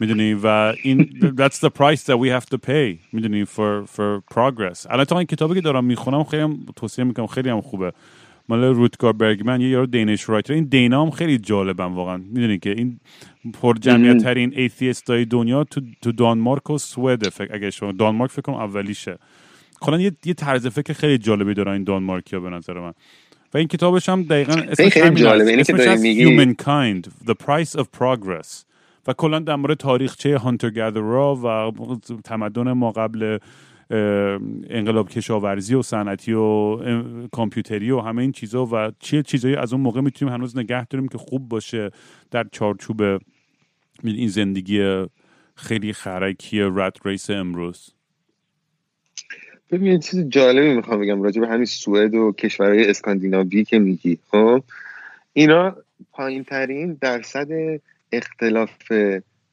[0.01, 0.47] می‌دونی؟ و
[0.83, 4.87] این that's the price that we have to pay می‌دونی؟ for for progress.
[4.91, 7.93] الان تا این کتابی که دارم می‌خونم خیلی هم توصیه می‌کنم خیلی هم خوبه.
[8.51, 10.53] مال روتگر برگمن یه یارو Danish writer.
[10.53, 12.17] این Dane ا هم خیلی جالبم واقعا.
[12.17, 13.01] می‌دونی که این
[13.63, 18.31] پر جمعیت ترین atheist های دنیا تو تو دانمارک و سوئد فکر اگه شما دانمارک
[18.31, 19.19] فکر کنم اولیشه.
[19.81, 22.93] کلا یه یه طرز فکر خیلی جالبی دارن این دانمارکیا به نظر من.
[23.55, 25.51] و این کتابش هم دقیقا اسمش خیلی جالبه.
[25.51, 28.65] اینی که داری میگی- Humankind The Price of Progress.
[29.07, 31.73] و کلا در مورد تاریخچه هانتر گادرا و
[32.25, 33.39] تمدن ما قبل
[33.91, 36.77] انقلاب کشاورزی و صنعتی و
[37.33, 41.09] کامپیوتری و همه این چیزا و چه چیزایی از اون موقع می‌تونیم هنوز نگه داریم
[41.09, 41.91] که خوب باشه
[42.31, 43.03] در چارچوب
[44.05, 45.07] این زندگی
[45.55, 47.91] خیلی خرکی رد ریس امروز؟
[49.71, 54.63] ببین چیز جالبی می‌خوام بگم راجع به همین سوئد و کشورهای اسکاندیناوی که میگی خب؟
[55.33, 55.77] اینا
[56.13, 57.49] پایین ترین درصد
[58.13, 58.93] اختلاف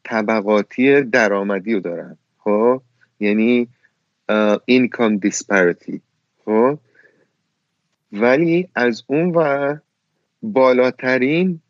[0.04, 2.82] طبقاتی درآمدی رو دارن خب؟
[3.20, 3.68] یعنی
[4.66, 6.02] اینکام دیسپریتی
[6.46, 6.80] خب؟
[8.12, 9.76] ولی از اون و
[10.42, 11.62] بالاترین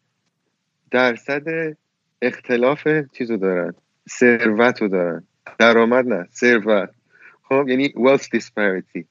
[0.91, 1.78] درصد
[2.22, 3.74] اختلاف چیزو دارن.
[4.10, 5.24] ثروت رو دارن.
[5.60, 6.89] درآمد نه ثروت.
[7.43, 9.03] خب؟ یعنی wealth disparity.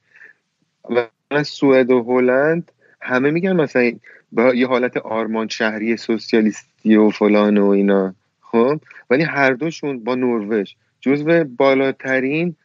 [0.89, 2.71] مثلا سوئد و هلند
[3.01, 3.91] همه میگن مثلا
[4.31, 8.15] با یه حالت آرمان شهری سوسیالیستی و فلان و اینا.
[8.41, 8.79] خب؟
[9.09, 10.73] ولی هر دوشون با نروژ.
[11.01, 12.55] جزو بالاترین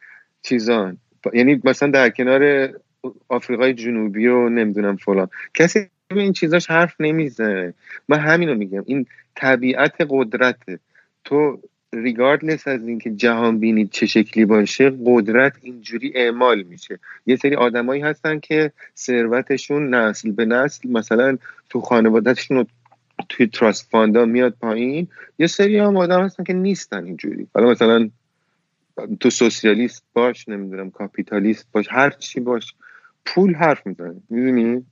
[0.43, 0.97] چیزان.
[1.33, 2.69] یعنی مثلا در کنار
[3.27, 5.27] آفریقای جنوبی و نمی‌دونم فلان.
[5.53, 7.73] کسی به این چیزاش حرف نمی‌زنه.
[8.07, 8.83] من همینو میگم.
[8.85, 10.79] این طبیعت قدرته.
[11.23, 11.59] تو
[11.93, 16.99] ریگاردلس از اینکه جهان بینید چه شکلی باشه قدرت اینجوری اعمال میشه.
[17.25, 21.37] یه سری آدمایی هستن که ثروتشون نسل به نسل مثلا
[21.69, 22.67] تو خانوادهشون
[23.29, 25.07] توی تراست فاندا میاد پایین.
[25.39, 27.47] یه سری هم آدم هستن که نیستن اینجوری.
[27.53, 28.09] حالا مثلا
[29.19, 32.73] تو سوسیالیست باش نمی‌دونم کاپیتالیست باش هر چی باش
[33.25, 34.21] پول حرف می‌زنه.
[34.29, 34.85] می‌دونی؟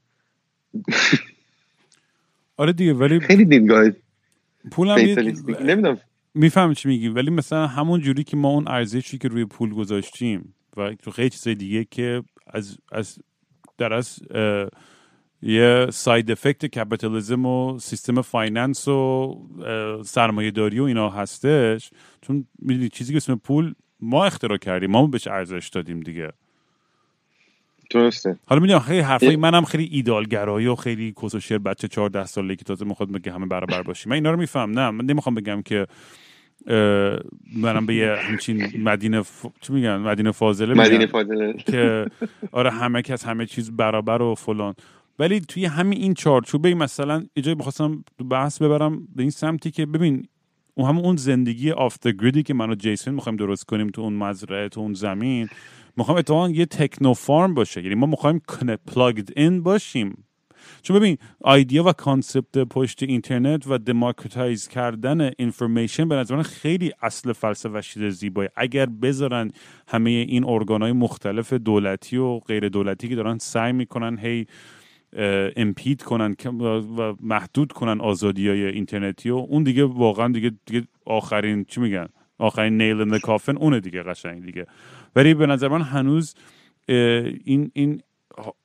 [2.57, 3.85] آره دیگه ولی خیلی دیدگاه
[4.71, 4.97] پولم
[5.59, 5.97] نمی‌دونم.
[6.33, 10.53] میفهمم چی میگی ولی مثلا همون جوری که ما اون ارزشی که روی پول گذاشتیم
[10.77, 13.19] و تو خیلی چیزای دیگه که از از
[13.77, 14.19] در از
[15.41, 19.35] یه side effect capitalism و سیستم finance و
[20.05, 21.91] سرمایه داری و اینا هستش.
[22.21, 26.31] چون می‌دونی چیزی که اسم پول ما اختراع کردیم ما بهش ارزش دادیم دیگه؟
[27.89, 28.39] درسته.
[28.45, 32.85] حالا می‌دونم خیلی حرفای منم خیلی ایدالگرایی و خیلی کس بچه 14 ساله که تازه
[32.85, 34.09] می‌خواد بگه همه برابر باشیم.
[34.09, 35.87] من اینا رو میفهم نه من نمی‌خوام بگم که
[37.55, 39.45] منم به یه همچین مدینه ف...
[39.61, 41.53] چی میگن؟ مدینه فاضله مدینه فاضله.
[41.53, 42.05] که
[42.51, 44.75] آره همه کس همه چیز برابر و فلان.
[45.19, 50.27] ولی توی همین این چارچوبه مثلا اینجا بخواستم بحث ببرم به این سمتی که ببین
[50.75, 54.01] اون هم اون زندگی off grid ی که من و جیسون می‌خوایم درست کنیم تو
[54.01, 55.47] اون مزرعه تو اون زمین
[55.97, 57.83] می‌خوایم اتفاقا یه techno farm باشه.
[57.83, 58.41] یعنی ما می‌خوایم
[58.87, 60.25] plugged in باشیم.
[60.81, 67.33] چون ببین idea و concept پشت اینترنت و democratize کردن information به نظر خیلی اصل
[67.33, 69.51] فلسفه شده زیبایی اگر بذارن
[69.87, 74.45] همه این ارگانهای مختلف دولتی و غیر دولتی که دارن سعی می‌کنن هی
[75.55, 81.65] impede کنن و محدود کنن آزادی های اینترنتی و اون دیگه واقعا دیگه, دیگه آخرین
[81.65, 82.07] چی میگن؟
[82.37, 84.67] آخرین nail in coffin اونه دیگه قشنگ دیگه.
[85.15, 86.35] ولی به نظر من هنوز
[86.87, 88.01] این این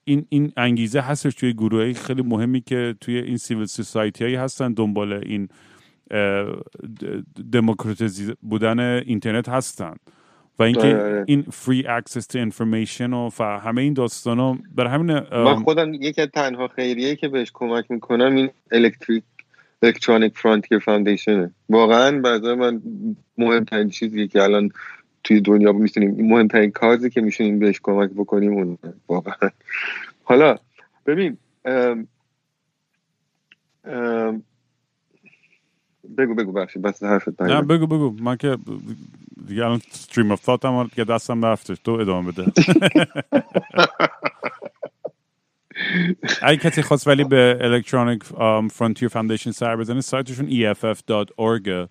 [0.05, 4.73] این این انگیزه هستش توی گروه خیلی مهمی که توی این civil society هایی هستن
[4.73, 5.49] دنبال این
[7.53, 9.95] democratize ی بودن اینترنت هستن.
[10.59, 11.25] و اینکه آره، آره.
[11.27, 16.23] این free access to information و همه این داستان ها برای همین من خودم یکی
[16.23, 19.25] از تنها خیریه که بهش کمک می‌کنم این Electric
[19.83, 22.83] Electronic Frontier Foundation ه واقعا برای من
[23.39, 24.71] مهمترین چیزی که الان
[25.25, 28.79] توی دنیا می‌تونیم مهمترین cause ی که می‌تونیم بهش کمک بکنیم اون
[29.09, 29.51] واقعا.
[30.25, 30.59] حالا
[31.07, 32.09] ببین ام
[33.85, 34.43] ام
[36.19, 38.17] بگو بگو بخشی بس حرفت نه بگو بگو.
[38.23, 38.57] من که
[39.49, 42.53] دیگه الان stream of thought هم که دستم رفتش تو ادامه بده.
[46.43, 48.23] اگه کسی خواست ولی به Electronic
[48.71, 51.89] Frontier Foundation سر بزنه سایتشون eff.org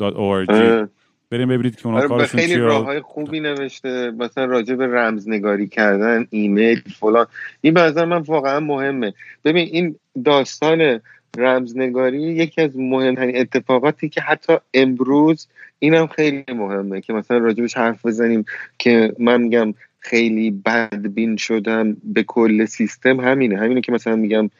[0.00, 0.86] .org
[1.30, 4.10] بریم ببینید که اونا آره کارشون خیلی راه های خوبی نوشته.
[4.10, 7.26] مثلا راجع به رمزنگاری کردن ایمیل فلان.
[7.60, 9.14] این به نظر من واقعا مهمه.
[9.44, 11.00] ببین این داستان
[11.38, 18.06] رمزنگاری یکی از مهمترین اتفاقاتی که حتی امروز اینم خیلی مهمه که مثلا راجبش حرف
[18.06, 18.44] بزنیم
[18.78, 23.58] که من میگم خیلی بدبین شدم به کل سیستم همینه.
[23.58, 24.50] همینه که مثلا میگم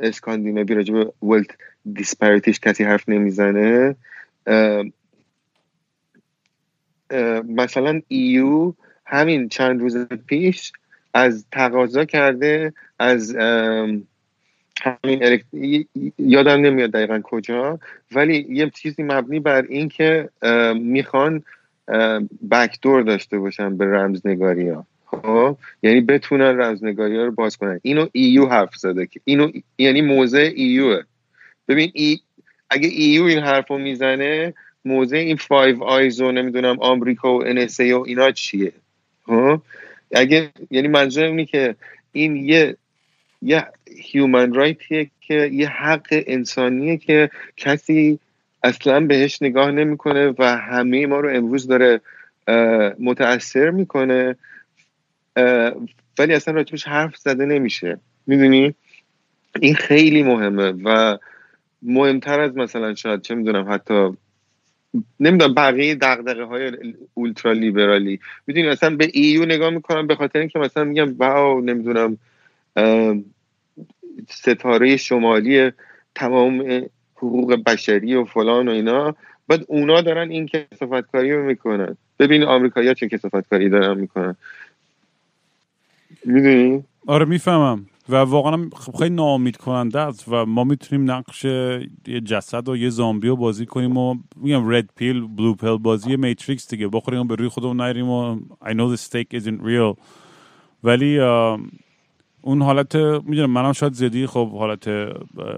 [0.00, 1.50] اسکاندیناوی راجب ولت
[1.92, 3.96] دیسپریتیش کسی حرف نمی‌زنه.
[7.48, 8.72] مثلا ایو
[9.06, 10.72] همین چند روز پیش
[11.14, 13.36] از تقاضا کرده از
[14.82, 15.40] همین
[16.18, 17.78] یادم نمیاد دقیقا کجا.
[18.12, 20.28] ولی یه چیزی مبنی بر این که
[20.74, 21.42] می‌خوان
[22.50, 27.80] بکدور داشته باشن به رمزنگاری ها خب؟ یعنی بتونن رمزنگاری ها رو باز کنن.
[27.82, 31.02] اینو EU حرف زده که اینو یعنی موضع EU ئه
[31.68, 32.18] ببین ای
[32.70, 34.54] اگه EU این حرف رو می‌زنه
[34.84, 38.72] موضع این Five Eyes و نمی‌دونم آمریکا و NSA و اینا چیه؟
[39.26, 39.62] ها
[40.14, 41.74] اگه یعنی منظور اینه که
[42.12, 42.76] این یه
[43.44, 43.64] یه
[44.02, 48.18] human right یه که یه حق انسانیه که کسی
[48.62, 52.00] اصلا بهش نگاه نمی‌کنه و همه ما رو امروز داره
[52.98, 54.36] متاثر می‌کنه.
[56.18, 57.98] ولی اصلا راجبش حرف زده نمیشه.
[58.26, 58.74] می‌دونی؟
[59.60, 61.18] این خیلی مهمه و
[61.82, 64.10] مهمتر از مثلا شاید چه می‌دونم حتی
[65.20, 66.72] نمی‌دونم بقیه دغدغه های
[67.14, 72.18] اولترا لیبرالی می‌دونی مثلا به ایو نگاه می‌کنم به خاطر اینکه مثلا میگم واو نمی‌دونم.
[74.30, 75.70] ستاره شمالی
[76.14, 76.82] تمام
[77.16, 79.14] حقوق بشری و فلان و اینا.
[79.48, 81.96] بعد اونا دارن این کسافت کاری رو می‌کنن.
[82.18, 84.36] ببین آمریکایی‌ها چه کسافت کاری دارن می‌کنن.
[86.24, 87.86] می‌دونی؟ آره می‌فهمم.
[88.08, 93.28] و واقعا خیلی ناامید کننده است و ما می‌تونیم نقش یه جسد و یه زامبی
[93.28, 96.88] رو بازی کنیم و میگم رد پیل بلو پیل بازی میتریکس دیگه.
[96.88, 100.00] بخوریم به روی خودمون نریم و I know the stake isn't real.
[100.84, 101.18] ولی
[102.44, 104.88] اون حالت می‌دونم منم شاید زیادی خب حالت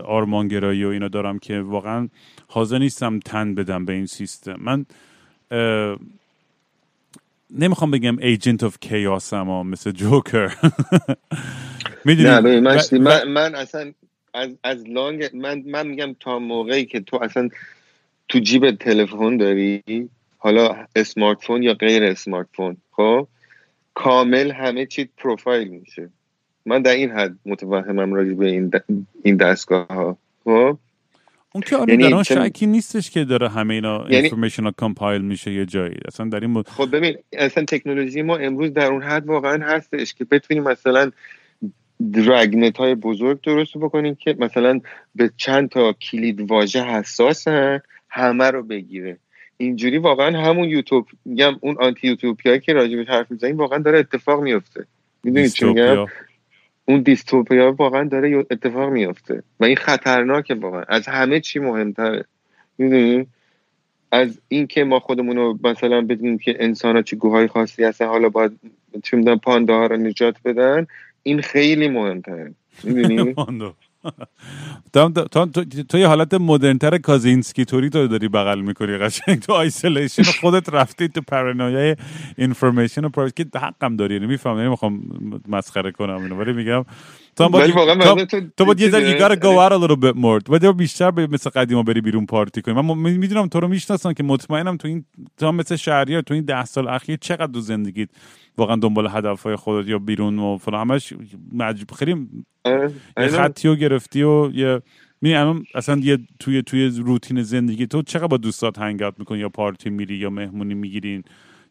[0.04, 2.08] آرمانگرایی و اینا دارم که واقعا
[2.48, 4.56] حاضر نیستم تن بدم به این سیستم.
[4.60, 4.86] من
[7.50, 10.54] نمی‌خوام بگم agent of chaos اما مثل جوکر.
[12.04, 13.92] می‌دونی؟ من, من, من اصلا
[14.34, 17.48] as, as long من, من میگم تا موقعی که تو اصلا
[18.28, 19.82] تو جیب تلفن داری
[20.38, 23.28] حالا smart phone یا غیر smart phone خب
[23.94, 26.10] کامل همه چی پروفایل میشه.
[26.66, 28.70] من در این حد متوهمم راجع به این,
[29.22, 30.78] این دستگاه ها خب؟
[31.52, 34.16] اون که آره یعنی در شکی نیستش که داره همه اینا یعنی...
[34.16, 35.94] انفورمیشن کامپایل میشه یه جایی.
[36.08, 40.24] اصلا در این خب ببین اصلا تکنولوژی ما امروز در اون حد واقعا هستش که
[40.24, 41.10] بتونیم مثلا
[42.12, 44.80] درگنت های بزرگ درست بکنیم که مثلا
[45.14, 49.18] به چند تا کلید واژه حساسن همه رو بگیره.
[49.56, 54.42] اینجوری واقعا همون یوتوب میگم اون آنتی یوتوپیا که راجبش حرف می‌زنیم واقعا داره اتفاق
[54.42, 54.86] میفته
[55.24, 56.06] می‌دونید چی میگم؟
[56.88, 60.84] اون dystopia واقعا داره اتفاق میفته و این خطرناکه واقعا.
[60.88, 62.24] از همه چی مهمتره.
[62.78, 63.26] می‌دونی؟
[64.12, 68.28] از اینکه ما خودمون رو مثلا بدونیم که انسان ها چه گوهای خاصی هستن حالا
[68.28, 68.52] باید
[69.02, 70.86] چه می‌دونم پاندا ها رو نجات بدن
[71.22, 72.54] این خیلی مهمتره.
[72.84, 73.34] می‌دونی؟
[74.92, 75.46] تو, تو,
[75.88, 79.40] تو, یه حالت مدرنتر کازینسکی theory تو داری بغل می‌کنی قشنگ.
[79.40, 81.96] تو isolation خودت رفتی تو paranoia ی
[82.38, 85.02] اینفورمیشن و پرویس که حقم داری یعنی نمی‌خوام
[85.48, 86.84] مسخره کنم اینو ولی میگم
[87.36, 90.48] تو باید تو باید یه ذره gotta go out a little bit more.
[90.48, 92.74] باید بیشتر به مثل قدیما بری بیرون پارتی کنی.
[92.74, 95.04] من می‌دونم تو رو می‌شناسم که مطمئنم تو این
[95.36, 98.08] تو مثل شهریار تو این ده سال اخیر چقدر دو زندگیت
[98.58, 100.90] واقعا دنبال هدفهای خودت یا بیرون و فلان.
[100.90, 101.12] همش
[101.52, 101.90] مجب...
[101.90, 102.28] خیلی
[103.16, 104.82] یه خطی رو گرفتی و یه
[105.20, 109.48] می الان اصلا یه توی توی روتین زندگی تو چقدر با دوستات هنگات می‌کنی؟ یا
[109.48, 111.24] پارتی میری یا مهمونی می‌گیرین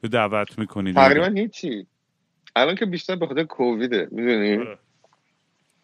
[0.03, 1.87] یا دعوت می‌کنی تقریبا هیچی.
[2.55, 4.77] الان که بیشتر به خاطر کوویده می‌دونی؟ آره.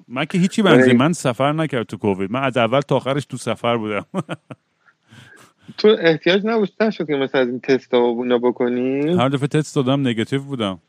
[0.08, 0.93] من که هیچی بنزی.
[0.93, 2.32] من سفر نکرد تو کووید.
[2.32, 4.06] من از اول تا آخرش تو سفر بودم.
[5.78, 10.08] تو احتیاج نبود شد که مثلا از این تست ها بکنی؟ هر دفعه تست دادم
[10.08, 10.80] نگاتیو بودم.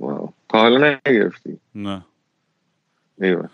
[0.00, 0.32] واو.
[0.48, 1.58] تا حالا نگرفتی.
[1.74, 2.02] نه.
[3.20, 3.48] ایوه.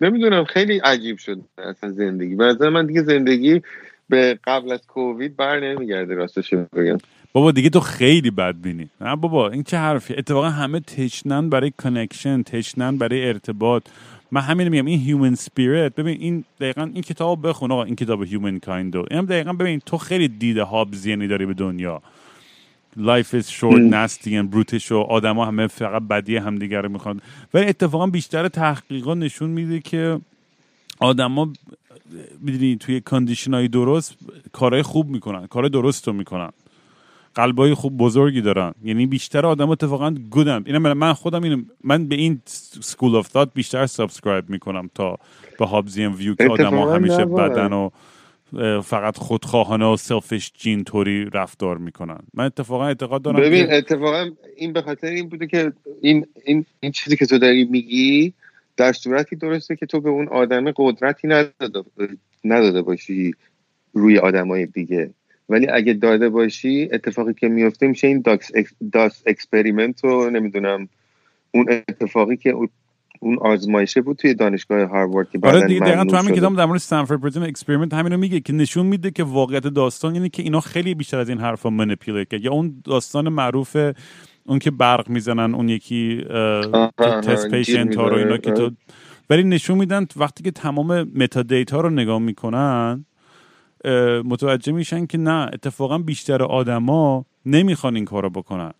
[0.00, 2.34] نمی‌دونم خیلی عجیب شد اصلا زندگی.
[2.34, 3.62] به من دیگه زندگی
[4.08, 6.98] به قبل از کووید بر نمیگرده راستش بگم.
[7.32, 8.88] بابا دیگه تو خیلی بد بینی.
[9.00, 13.82] نه بابا این چه حرفی اتفاقا همه تشنن برای connection تشنن برای ارتباط.
[14.30, 18.22] من همین میگم این human spirit ببین این دقیقا این کتاب بخون آقا این کتاب
[18.22, 22.02] Humankind و این دقیقا ببین تو خیلی دیده Hobbesian ی داری به دنیا.
[22.96, 27.20] Life is short nasty and brutish و آدما همه فقط بدی همدیگه رو می‌خوان.
[27.54, 30.20] ولی اتفاقا بیشتر تحقیقات نشون میده که
[30.98, 31.52] آدما
[32.40, 34.16] می‌دونی توی condition های درست
[34.52, 36.50] کارهای خوب می‌کنن کار درست رو می‌کنن.
[37.34, 38.74] قلبای خوب بزرگی دارن.
[38.84, 42.40] یعنی بیشتر آدم اتفاقا good م این من خودم اینم من به این
[42.80, 45.18] school of بیشتر subscribe می‌کنم تا
[45.58, 47.90] به Hobbesian view که آدم ها همیشه بدن و
[48.84, 52.18] فقط خودخواهانه و selfish این طوری رفتار می‌کنن.
[52.34, 56.92] من اتفاقا اعتقاد دارم ببین اتفاقا این به خاطر این بوده که این این این
[56.92, 58.32] چیزی که تو داری میگی
[58.76, 61.82] در صورتی درسته که تو به اون آدم قدرتی نداده,
[62.44, 63.34] نداده باشی
[63.92, 65.10] روی آدمای دیگه.
[65.48, 68.50] ولی اگه داده باشی اتفاقی که میفته میشه این داکس
[68.92, 70.88] داس experiment رو نمی‌دونم
[71.50, 72.54] اون اتفاقی که
[73.22, 76.76] اون آزمایشه بود توی دانشگاه هاروارد که آره دیگه دقیقاً تو همین کتاب در مورد
[76.76, 80.94] Stanford Prison Experiment همینو میگه که نشون میده که واقعیت داستان اینه که اینا خیلی
[80.94, 82.44] بیشتر از این حرفا manipulate کرد.
[82.44, 83.76] یا اون داستان معروف
[84.46, 86.24] اون که برق می‌زنن اون یکی
[86.98, 88.70] test patient ها رو اینا که تو
[89.30, 93.04] ولی نشون میدن وقتی که تمام metadata رو نگاه می‌کنن
[94.24, 98.72] متوجه میشن که نه اتفاقا بیشتر آدما نمی‌خوان این کارو بکنن.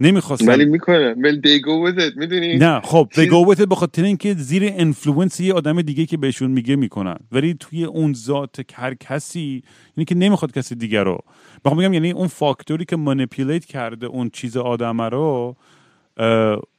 [0.00, 4.62] نمی‌خواستن ولی می‌کنن ولی with it می‌دونی؟ نه خب go with it بخاطر اینکه زیر
[4.76, 7.16] influence یه آدم دیگه که بهشون میگه می‌کنن.
[7.32, 9.62] ولی توی اون ذات هر کسی
[9.96, 11.18] یعنی که نمی‌خواد کسی دیگه رو.
[11.64, 15.56] بخوام میگم یعنی اون فاکتوری که منیپولیت کرده اون چیز آدم رو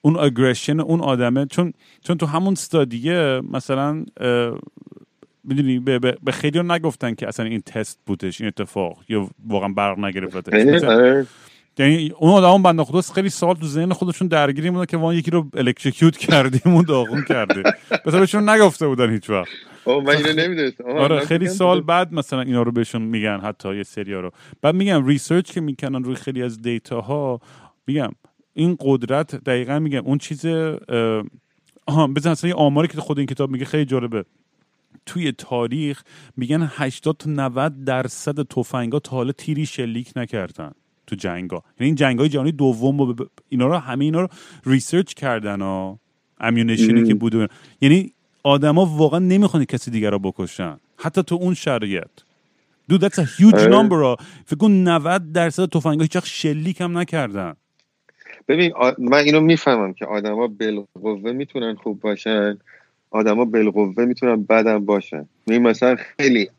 [0.02, 1.46] اون اگریشن اون آدمه.
[1.46, 4.06] چون چون تو همون استادیه مثلا
[5.44, 10.00] می‌دونی به, به, خیلی نگفتن که اصلا این تست بودش این اتفاق یا واقعا برق
[10.00, 10.54] نگرفتش.
[11.78, 15.32] یعنی اون آدم بنده خدا خیلی سال تو ذهن خودشون درگیری بودن که ما یکی
[15.32, 17.64] رو الکتریکیوت کردیم و داغون کرده
[18.06, 19.48] مثلا بهشون نگفته بودن هیچ وقت.
[19.88, 24.32] من اینو آره خیلی سال بعد مثلا اینا رو بهشون میگن حتی یه سری رو.
[24.62, 27.40] بعد میگم research که می‌کنن روی خیلی از data ها
[27.88, 28.10] میگم
[28.54, 30.46] این قدرت دقیقا میگم اون چیز
[31.86, 34.26] آها بزن اصلا یه آماری که خود این کتاب میگه خیلی جالبه.
[35.06, 36.04] توی تاریخ
[36.38, 40.72] میگن 80 تا 90 درصد تفنگا تا حالا تیری شلیک نکردن.
[41.08, 41.56] تو جنگا.
[41.56, 43.28] یعنی این جنگ های جهانی دوم و ب...
[43.50, 44.28] اینا رو همه اینا رو
[44.66, 45.98] research کردن و
[46.40, 47.52] ammunition ی که بود
[47.82, 50.78] یعنی آدما واقعا نمی‌خوان کسی دیگر رو بکشن.
[50.98, 52.08] حتی تو اون شرایط.
[52.90, 53.72] دو that's a huge آره.
[53.72, 57.54] number فکر کن 90 درصد تفنگ‌ها هیچ شلیک هم نکردن.
[58.48, 62.58] ببین آ- من اینو می‌فهمم که آدما بالقوه می‌تونن خوب باشن.
[63.12, 65.26] آدما بالقوه می‌تونن بدم باشن.
[65.48, 66.50] این مثلا خیلی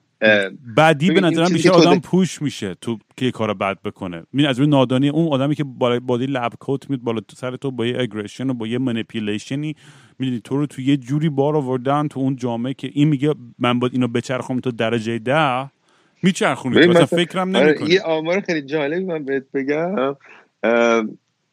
[0.76, 4.22] بعدی به نظرم بیشتر تو آدم push میشه تو که کار بد بکنه.
[4.34, 7.36] این از روی نادانی اون آدمی که بالا با یه lab coat میاد بالا تو
[7.36, 9.76] سر تو با یه aggression و با یه manipulation ی
[10.18, 13.78] می‌دونی تو رو تو یه جوری بار آوردن تو اون جامعه که این میگه من
[13.78, 15.70] باید اینو بچرخم تا درجه ده
[16.22, 16.90] میچرخونی تو.
[16.90, 20.16] مثلا- فکرم آره، نمی‌کنی یه آمار خیلی جالبی من بهت بگم.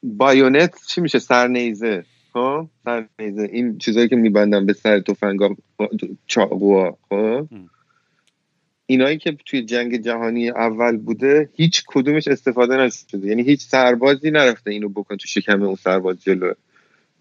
[0.04, 3.50] بایونت چی میشه؟ سرنیزه خب؟ سرنیزه.
[3.52, 5.56] این چیزایی که میبندن به سر تفنگا
[6.28, 7.48] چاقوها خب.
[8.92, 13.28] اینایی که توی جنگ جهانی اول بوده هیچ کدومش استفاده نشده.
[13.28, 16.54] یعنی هیچ سربازی نرفته اینو بکن تو شکم اون سرباز جلو.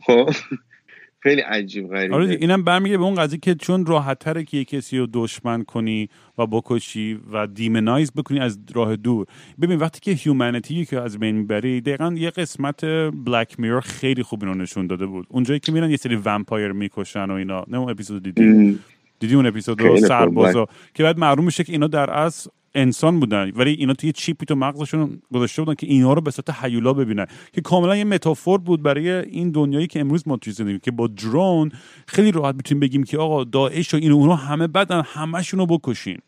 [0.00, 0.30] خب؟
[1.22, 2.14] خیلی عجیب غریبه.
[2.14, 5.62] آره اینم برمیگه به اون قضیه که چون راحت تره که یه کسی رو دشمن
[5.62, 6.08] کنی
[6.38, 9.26] و بکشی و دیمنایز بکنی از راه دور.
[9.60, 12.84] ببین وقتی که هیومانیتی که از بین می‌بری دقیقا یه قسمت
[13.24, 15.26] بلک میرور خیلی خوب اینو نشون داده بود.
[15.28, 17.64] اونجایی که میرن یه سری ومپایر می‌کشن و اینا.
[17.68, 18.78] نه اون اپیزود دیدی.
[19.20, 23.72] دیدی اون اپیزود سربازا که بعد معلوم میشه که اینا در اصل انسان بودن ولی
[23.72, 27.26] اینا توی چیپی تو مغزشون گذاشته بودن که اینا رو به صورت هیولا ببینن.
[27.52, 31.06] که کاملا یه متافور بود برای این دنیایی که امروز ما توی زندگی که با
[31.06, 31.72] درون
[32.06, 36.18] خیلی راحت می‌تونیم بگیم که آقا داعش و این اونها همه بدن همشون رو بکشین.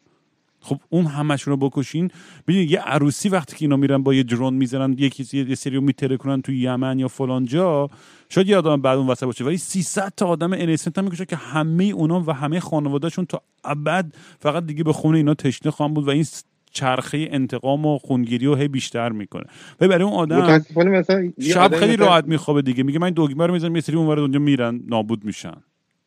[0.61, 2.11] خب اون همشون رو بکشین.
[2.49, 5.77] ببینید یه عروسی وقتی که اینا میرن با یه درون می‌زنن یه کسی یه سری
[5.77, 7.91] رو میتره کنن تو یمن یا فلان جا
[8.33, 11.37] شاید یه آدم بعد اون وسط باشه ولی 300 تا آدم انیسنت هم می‌کشه که
[11.37, 16.09] همه اونا و همه خانوادهشون تا ابد فقط دیگه به خون اینا تشنه خواهم بود
[16.09, 16.25] و این
[16.71, 19.45] چرخه انتقام و خونگیری رو هی بیشتر می‌کنه.
[19.81, 23.53] و برای اون آدم مثلا شب خیلی مثلا- راحت میخوابه دیگه میگه من دگمه رو
[23.53, 25.57] می‌زنم یه سری اونور دنیا میرن نابود میشن.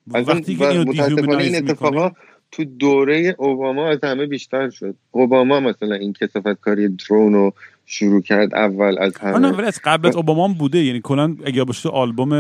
[0.08, 2.12] وقتی که و اینو این اتفاقا
[2.52, 4.96] تو دوره اوباما از همه بیشتر شد.
[5.12, 7.54] اوباما مثلا این کسافت کاری درون رو
[7.86, 9.52] شروع کرد اول از همه.
[9.52, 10.84] ولی از قبل از اوباما هم بوده.
[10.84, 12.34] یعنی کلا اگه باشه تو آلبوم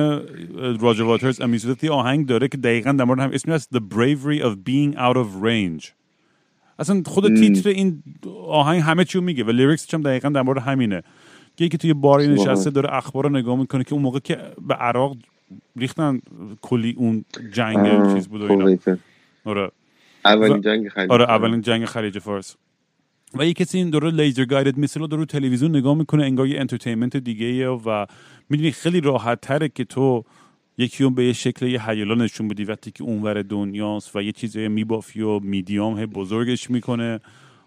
[0.81, 4.41] راجر واترز امیزودت یه آهنگ داره که دقیقا در مورد هم اسمی هست The Bravery
[4.41, 5.85] of Being Out of Range.
[6.79, 7.35] اصلا خود.
[7.35, 8.03] تیتر این
[8.47, 11.03] آهنگ همه چیو میگه و lyrics هم دقیقا در مورد همینه.
[11.57, 12.27] که یکی توی باری.
[12.27, 14.37] نشسته داره اخبار رو نگاه می‌کنه که اون موقع که
[14.67, 15.17] به عراق
[15.75, 16.21] ریختن
[16.61, 18.77] کلی اون جنگ چیز بود و اینا.
[19.45, 19.71] آره.
[20.25, 22.55] اولین جنگ خلیج آره اولین جنگ خلیج فارس.
[23.35, 27.17] و یه کسی این داره laser guided missile رو تلویزیون نگاه می‌کنه انگار یه entertainment
[27.17, 28.05] دیگه و
[28.49, 30.23] می‌دونی خیلی راحت تره که تو
[30.77, 32.63] یکی رو به یه شکل یه هیولا نشون بدی.
[32.63, 37.19] وقتی که اونور دنیاست و یه چیزی میبافی و میدیام بزرگش می‌کنه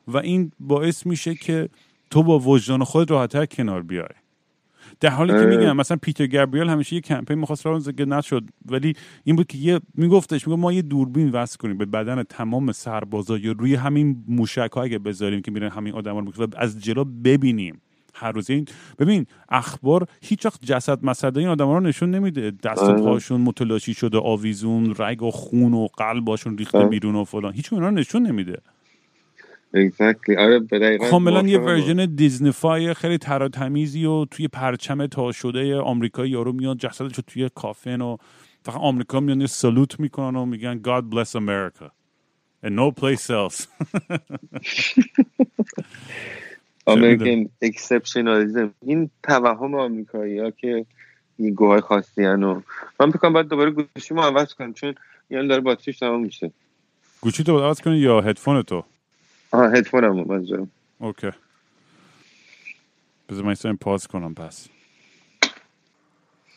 [0.09, 1.69] و این باعث میشه که
[2.11, 4.09] تو با وجدان خود راحتتر کنار بیای.
[5.01, 5.57] در حالی که.
[5.57, 8.95] میگم مثلا پیتر گابریل همیشه یه کمپین می‌خواست رو که نشد ولی
[9.25, 13.39] این بود که یه میگفتش میگه ما یه دوربین وصل کنیم به بدن تمام سربازا
[13.39, 17.81] یا روی همین موشک ها اگه بذاریم که میرن همین آدم رو از جلو ببینیم
[18.15, 18.65] هر روز این
[18.99, 23.03] ببین اخبار هیچ وقت جسد مسد این آدم رو نشون نمیده دست و آره.
[23.03, 26.89] پاشون متلاشی شده آویزون رگ و خون و قلباشون ریخته آره.
[26.89, 28.59] بیرون و فلان هیچ اینا رو نشون نمیده
[29.75, 30.39] Exactly.
[30.39, 31.75] آره به کاملا یه موافقم.
[31.75, 37.51] ورژن Disneyfied خیلی تراتمیزی و توی پرچم تا شده آمریکایی یارو میاد جسدش رو توی
[37.55, 38.17] coffin و
[38.63, 41.91] فقط آمریکا میان یه salute می‌کنن و میگن God bless America.
[42.65, 43.67] And no place else.
[46.87, 50.87] American exceptionalism این توهم آمریکایی ها که
[51.37, 52.61] این گوهای خاصی هن و
[53.01, 54.95] من فکرم باید دوباره گوشیمو عوض کنم چون
[55.31, 56.51] یعنی داره باتریش تمام میشه.
[57.21, 58.85] گوشی تو عوض کنی یا هدفون تو؟
[59.53, 60.71] آها هدفونم منظورم.
[60.99, 61.31] اوکی.
[63.29, 64.69] بذار من این پاس کنم پس.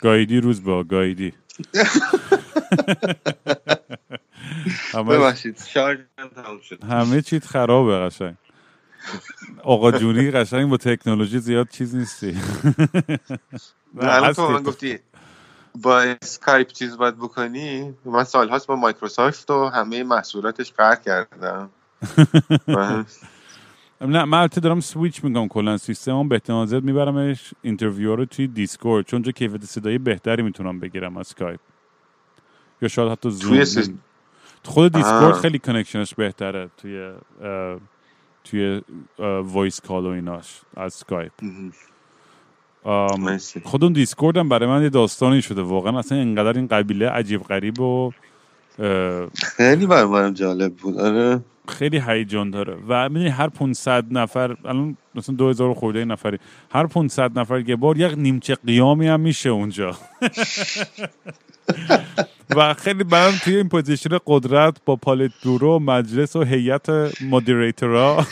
[0.01, 1.33] گایدی روز با گایدی
[4.93, 5.59] همه, ببخشید
[6.89, 8.35] همه چیت خرابه قشنگ.
[9.63, 12.37] آقا جونی قشنگ با تکنولوژی زیاد چیز نیستی.
[13.93, 14.63] من.
[14.63, 14.99] گفتی
[15.75, 21.69] با اسکایپ چیز باید بکنی؟ من سالهاست با مایکروسافت و همه محصولاتش قهر کردم.
[24.01, 25.77] نه من البته دارم سویچ میگم کلا.
[25.77, 27.53] سیستمم به احتمال زیاد میبرمش.
[27.61, 29.05] interview رو توی Discord.
[29.05, 31.59] چون اونجا کیفیت صدایی بهتری می‌تونم بگیرم از اسکایپ
[32.81, 33.93] یا شاید حتی زوم توی سیست-
[34.65, 35.35] خود Discord.
[35.35, 37.11] خیلی connection ش بهتره توی
[37.43, 37.79] اه،
[38.43, 38.81] توی
[39.43, 41.31] voice call و ایناش از اسکایپ.
[43.63, 45.61] خود اون Discord هم برای من یه داستانی شده.
[45.61, 48.11] واقعا اصلا اینقدر این قبیله عجیب غریب و
[48.79, 50.99] اه، خیلی برای من جالب بود.
[50.99, 51.41] آره.
[51.67, 52.77] خیلی هیجان داره.
[52.87, 56.37] و می‌دونی هر 500 نفر الان مثلا 2000 خورده نفری
[56.71, 59.95] هر 500 نفر که بار یک نیمچه قیامی هم میشه اونجا.
[62.55, 66.89] و خیلی برام توی این position قدرت با Politburo مجلس و هیئت
[67.23, 68.25] مدیریتورا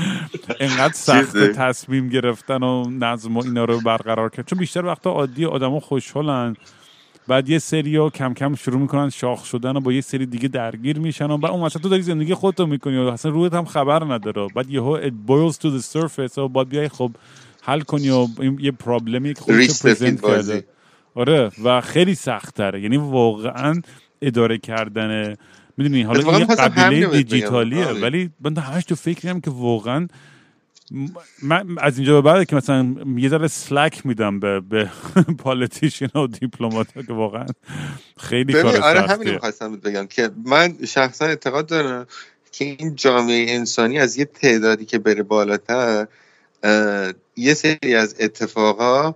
[0.60, 4.46] انقدر سخت تصمیم گرفتن و نظم و اینا رو برقرار کرد.
[4.46, 6.56] چون بیشتر وقتا عادی آدما خوشحالن.
[7.28, 10.48] بعد یه سری ها کم کم شروع می‌کنن شاخ شدن و با یه سری دیگه
[10.48, 13.64] درگیر میشن و بعد اون وسط تو داری زندگی خودتو می‌کنی و اصلا رویت هم
[13.64, 14.46] خبر نداره.
[14.54, 17.10] بعد یهو it boils to the surface و بعد بیای خب
[17.62, 18.26] حل کنی و
[18.60, 20.64] یه پرابلمی که خودش پرزنت کرده.
[21.14, 23.82] آره و خیلی سخت تره یعنی واقعا
[24.22, 25.34] اداره کردن
[25.76, 28.00] می‌دونی حالا این قبیله دیجیتالیه آره.
[28.00, 30.08] ولی من همش تو فکریم که واقعا
[31.42, 34.90] من از اینجا به بعد که مثلا یه ذره سلک میدم به به
[35.44, 37.46] پالیتیشن و دیپلمات که واقعا
[38.16, 42.06] خیلی کار آره همین خواستم بگم که من شخصا اعتقاد دارم
[42.52, 46.06] که این جامعه انسانی از یه تعدادی که بره بالاتر
[47.36, 49.14] یه سری از اتفاقا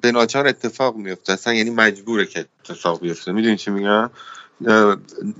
[0.00, 3.32] به ناچار اتفاق میفته اصلا یعنی مجبوره که اتفاق بیفته.
[3.32, 4.10] می‌دونی چی میگم؟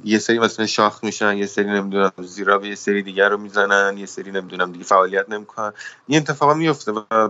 [0.04, 3.98] یه سری مثلا شاخ میشن یه سری نمی‌دونم زیرا به یه سری دیگر رو می‌زنن
[3.98, 5.72] یه سری نمی‌دونم دیگه فعالیت نمی‌کنن.
[6.06, 7.28] این اتفاقا میفته و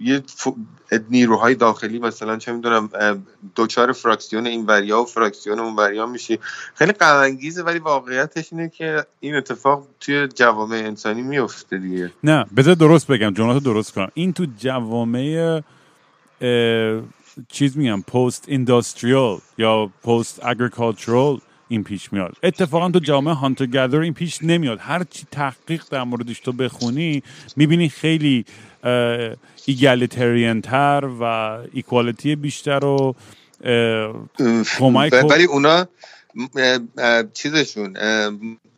[0.00, 0.22] یه
[1.10, 2.90] نیروهای داخلی مثلا چه می‌دونم
[3.54, 6.38] دوچار فراکسیون این وریا و فراکسیون اون وریا میشی.
[6.74, 12.12] خیلی غم ولی واقعیتش اینه که این اتفاق توی جوامع انسانی میفته دیگه.
[12.24, 14.10] نه بذار درست بگم جملاتو درست کنم.
[14.14, 15.60] این تو جوامع
[17.48, 22.36] چیز میگم پست اندستریال یا پست اگریکالچرال این پیش میاد.
[22.42, 24.78] اتفاقا تو جامعه هانتر گدر این پیش نمیاد.
[24.80, 27.22] هر چی تحقیق در موردش تو بخونی
[27.56, 28.44] می‌بینی خیلی
[29.66, 31.24] ایگالیتریان تر و
[31.72, 33.14] ایکوالیتی بیشتر و
[34.78, 35.86] کمک ولی اونا
[37.34, 37.96] چیزشون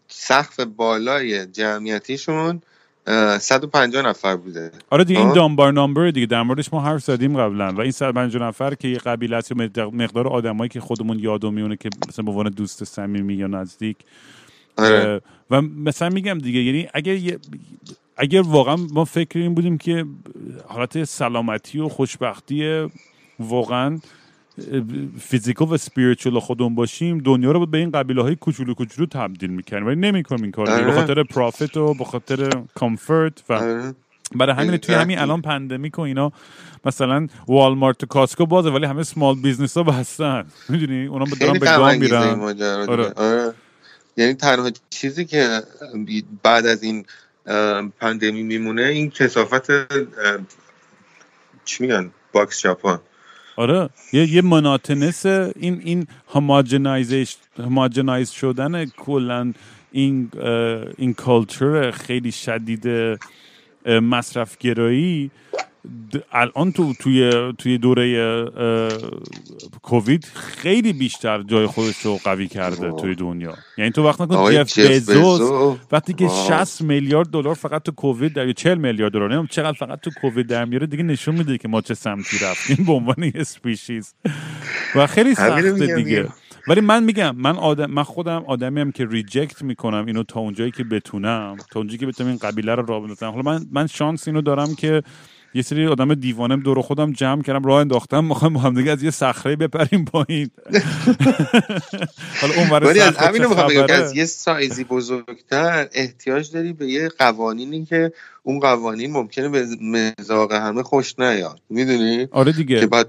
[0.08, 2.62] سقف بالای جمعیتیشون
[3.06, 4.70] 150 نفر بوده.
[4.90, 7.72] آره دیگه این دامبار نامبر دیگه در موردش ما حرف زدیم قبلا.
[7.72, 11.90] و این 150 نفر که یه قبیله است مقدار آدمایی که خودمون یادو میونه که
[12.08, 13.96] مثلا به عنوان دوست صمیمی یا نزدیک.
[14.78, 15.20] آره.
[15.50, 17.38] و مثلا میگم دیگه یعنی اگر
[18.16, 20.04] اگر واقعا ما فکر این بودیم که
[20.68, 22.88] حالت سلامتی و خوشبختی
[23.40, 24.00] واقعا
[25.20, 29.86] physical و spiritual خودمون باشیم دنیا رو به این قبیله های کوچولو کوچولو تبدیل می‌کنیم
[29.86, 33.82] ولی نمی‌کنیم این کار به خاطر profit و به خاطر comfort و
[34.34, 36.32] برای همین توی همین الان pandemic و اینا
[36.84, 40.44] مثلا والمارت و Costco بازه ولی همه small business ها بستن.
[40.68, 42.40] می‌دونی؟ اونا دارن به گا میرن.
[42.88, 43.12] آره.
[43.16, 43.54] آره.
[44.16, 45.62] یعنی تنها چیزی که
[46.42, 47.04] بعد از این
[48.00, 49.70] پندمی میمونه این کثافت
[51.64, 52.98] چی میگن؟ باکس ژاپن.
[53.56, 53.88] آره.
[54.12, 56.06] یه یه مناتنس این این
[57.58, 59.52] هماجنایز شدن کلا
[59.92, 60.30] این
[60.98, 62.88] این کالچر خیلی شدید
[63.86, 65.30] مصرف گرایی
[66.32, 68.44] الان تو توی توی دوره
[69.82, 73.54] کووید خیلی بیشتر جای خودش رو قوی کرده توی دنیا.
[73.78, 78.52] یعنی تو وقت نکن جف بزوس وقتی که 60 میلیارد دلار فقط تو کووید در
[78.52, 81.80] 40 میلیارد دلار نمی‌دونم چقدر فقط تو کووید در میاره دیگه نشون میده که ما
[81.80, 84.14] چه سمتی رفتیم به عنوان یه سپیشیز.
[84.94, 86.28] و خیلی سخته دیگه.
[86.68, 90.70] ولی من میگم من آدم من خودم آدمی هم که ریجکت می‌کنم اینو تا اونجایی
[90.70, 93.30] که بتونم تا اونجایی که بتونم این قبیله رو راه بندازم.
[93.30, 95.02] حالا من من شانس اینو دارم که
[95.54, 99.02] یه سری آدم دیوانم دور خودم جمع کردم راه انداختم می‌خوام با هم دیگه از
[99.02, 100.50] یه صخره بپریم پایین.
[102.40, 107.84] حالا اون از همینو می‌خوام بگم از یه سایزی بزرگتر احتیاج داری به یه قوانینی
[107.84, 111.60] که اون قوانین ممکنه به مزاق همه خوش نیاد.
[111.70, 112.80] می‌دونی؟ آره دیگه.
[112.80, 113.08] که بعد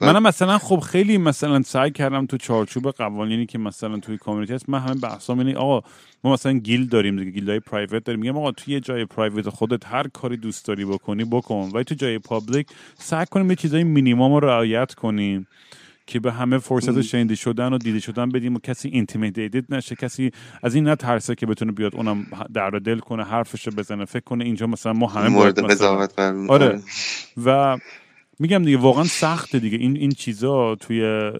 [0.00, 4.68] منم مثلا خب خیلی مثلا سعی کردم تو چارچوب قوانینی که مثلا توی community هست
[4.68, 5.88] من همه بحثام اینه آقا
[6.24, 8.20] ما مثلا guild داریم دیگه guild های private داریم.
[8.20, 11.70] میگم آقا توی جای private خودت هر کاری دوست داری بکنی بکن.
[11.74, 12.66] ولی تو جای public
[12.98, 15.46] سعی کنیم یه چیزای مینیمم رو رعایت کنیم
[16.06, 19.96] که به همه فرصت شنیده شدن و دیده شدن بدیم و کسی intimidated نشه.
[19.96, 20.30] کسی
[20.62, 24.44] از این نترسه که بتونه بیاد اونم درد دل کنه حرفش رو بزنه فکر کنه
[24.44, 26.80] اینجا مثلا ما همه مورد قضاوت آره.
[27.44, 27.78] و
[28.38, 29.78] میگم دیگه واقعا سخته دیگه.
[29.78, 31.30] این این چیزا توی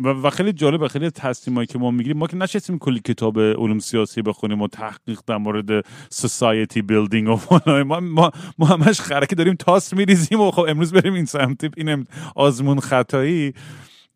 [0.00, 3.78] و, و خیلی جالبه خیلی تصمیمایی که ما می‌گیریم ما که نشستیم کلی کتاب علوم
[3.78, 9.54] سیاسی بخونیم و تحقیق در مورد سوسایتی بیلدینگ و ما, ما, ما همش خرکی داریم
[9.54, 13.52] تاس میریزیم و خب امروز بریم این سمت این آزمون خطایی.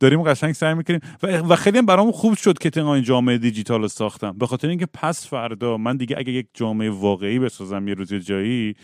[0.00, 1.00] داریم قشنگ سعی می‌کنیم.
[1.22, 4.38] و, خیلی هم برام خوب شد که این جامعه دیجیتال رو ساختم.
[4.38, 8.74] به خاطر اینکه پس فردا من دیگه اگه یک جامعه واقعی بسازم یه روز جایی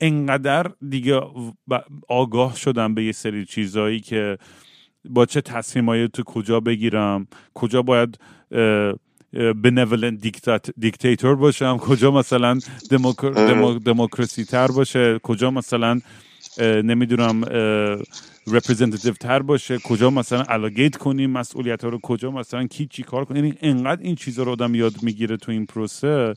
[0.00, 1.20] انقدر دیگه
[2.08, 4.38] آگاه شدم به یه سری چیزایی که
[5.04, 8.18] با چه تصمیمایی تو کجا بگیرم کجا باید
[9.32, 10.20] benevolent
[10.76, 12.58] dictator باشم کجا مثلا
[13.84, 16.00] دموکراسی تر باشه کجا مثلا
[16.60, 17.44] نمی‌دونم
[18.46, 23.24] representative تر باشه کجا مثلا delegate کنیم مسئولیت ها رو کجا مثلا کی چی کار
[23.24, 23.44] کنیم.
[23.44, 26.34] یعنی انقدر این چیزا رو آدم یاد می‌گیره تو این پروسه.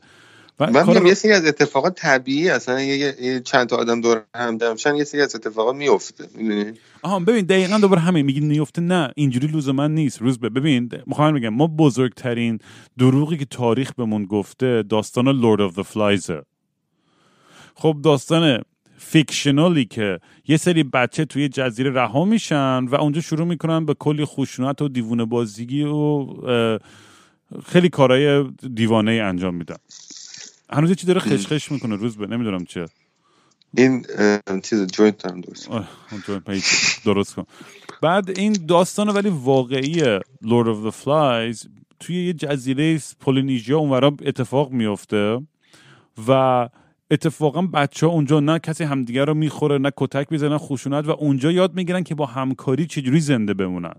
[0.70, 4.77] من میگم یه سری از اتفاقات طبیعی اصلا یه چند تا آدم دور هم جمع
[4.77, 9.12] شن یه سری از اتفاقات میفته می‌دونی؟ آها ببین دقیقا دوباره همین میگی نیفته نه
[9.16, 10.22] اینجوری لزوما نیست.
[10.22, 12.60] روزبه ببین می‌خوام میگم ما بزرگترین
[12.98, 16.42] دروغی که تاریخ بهمون گفته داستان Lord of the Flies ه
[17.76, 18.62] خب داستان
[18.98, 23.94] fictional ی که یه سری بچه توی جزیره رها میشن و اونجا شروع می‌کنن به
[23.94, 26.28] کلی خشونت و دیوونه بازیگی و
[27.66, 29.76] خیلی کارهای دیوانه ای انجام میدن.
[30.74, 32.86] هنوز یه چی داره خشخش می‌کنه روزبه نمی‌دونم چه
[33.78, 34.06] این
[34.64, 35.70] چیز joint هم درست.
[37.06, 37.44] درست کن.
[38.02, 41.68] بعد این داستان ولی واقعی Lord of the Flies
[42.00, 45.42] توی یه جزیره Polynesia اونورا اتفاق میفته
[46.28, 46.70] و
[47.12, 51.52] اتفاقا بچه ها اونجا نه کسی همدیگه رو می‌خوره نه کتک می‌زنن خشونت و اونجا
[51.52, 53.96] یاد می‌گیرن که با همکاری چجوری زنده بمونن.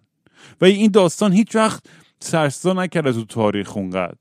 [0.60, 1.86] و این داستان هیچ وقت
[2.20, 4.14] سرستا نکرده تو تاریخ اونقدر.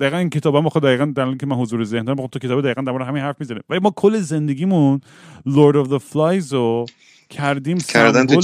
[0.00, 2.82] دقیقا این کتاب هم خود دقیقا در که من حضور ذهن دارم تو کتاب دقیقا
[2.82, 3.60] در همین حرف می‌زنه.
[3.68, 5.00] ولی ما کل زندگیمون
[5.48, 6.86] Lord of the Flies رو
[7.30, 8.40] کردیم کردن تو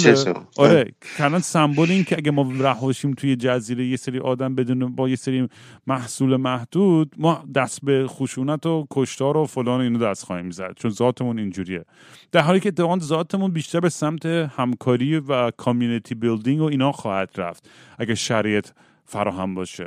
[0.56, 5.08] آره کردن سمبل این که اگه ما رهاشیم توی جزیره یه سری آدم بدون با
[5.08, 5.48] یه سری
[5.86, 10.90] محصول محدود ما دست به خشونت و کشتار و فلان اینو دست خواهیم زد چون
[10.90, 11.84] ذاتمون اینجوریه.
[12.32, 17.30] در حالی که اتفاقا ذاتمون بیشتر به سمت همکاری و کامیونیتی بیلدینگ و اینا خواهد
[17.36, 17.70] رفت.
[17.98, 18.68] اگه شرایط
[19.04, 19.86] فراهم باشه.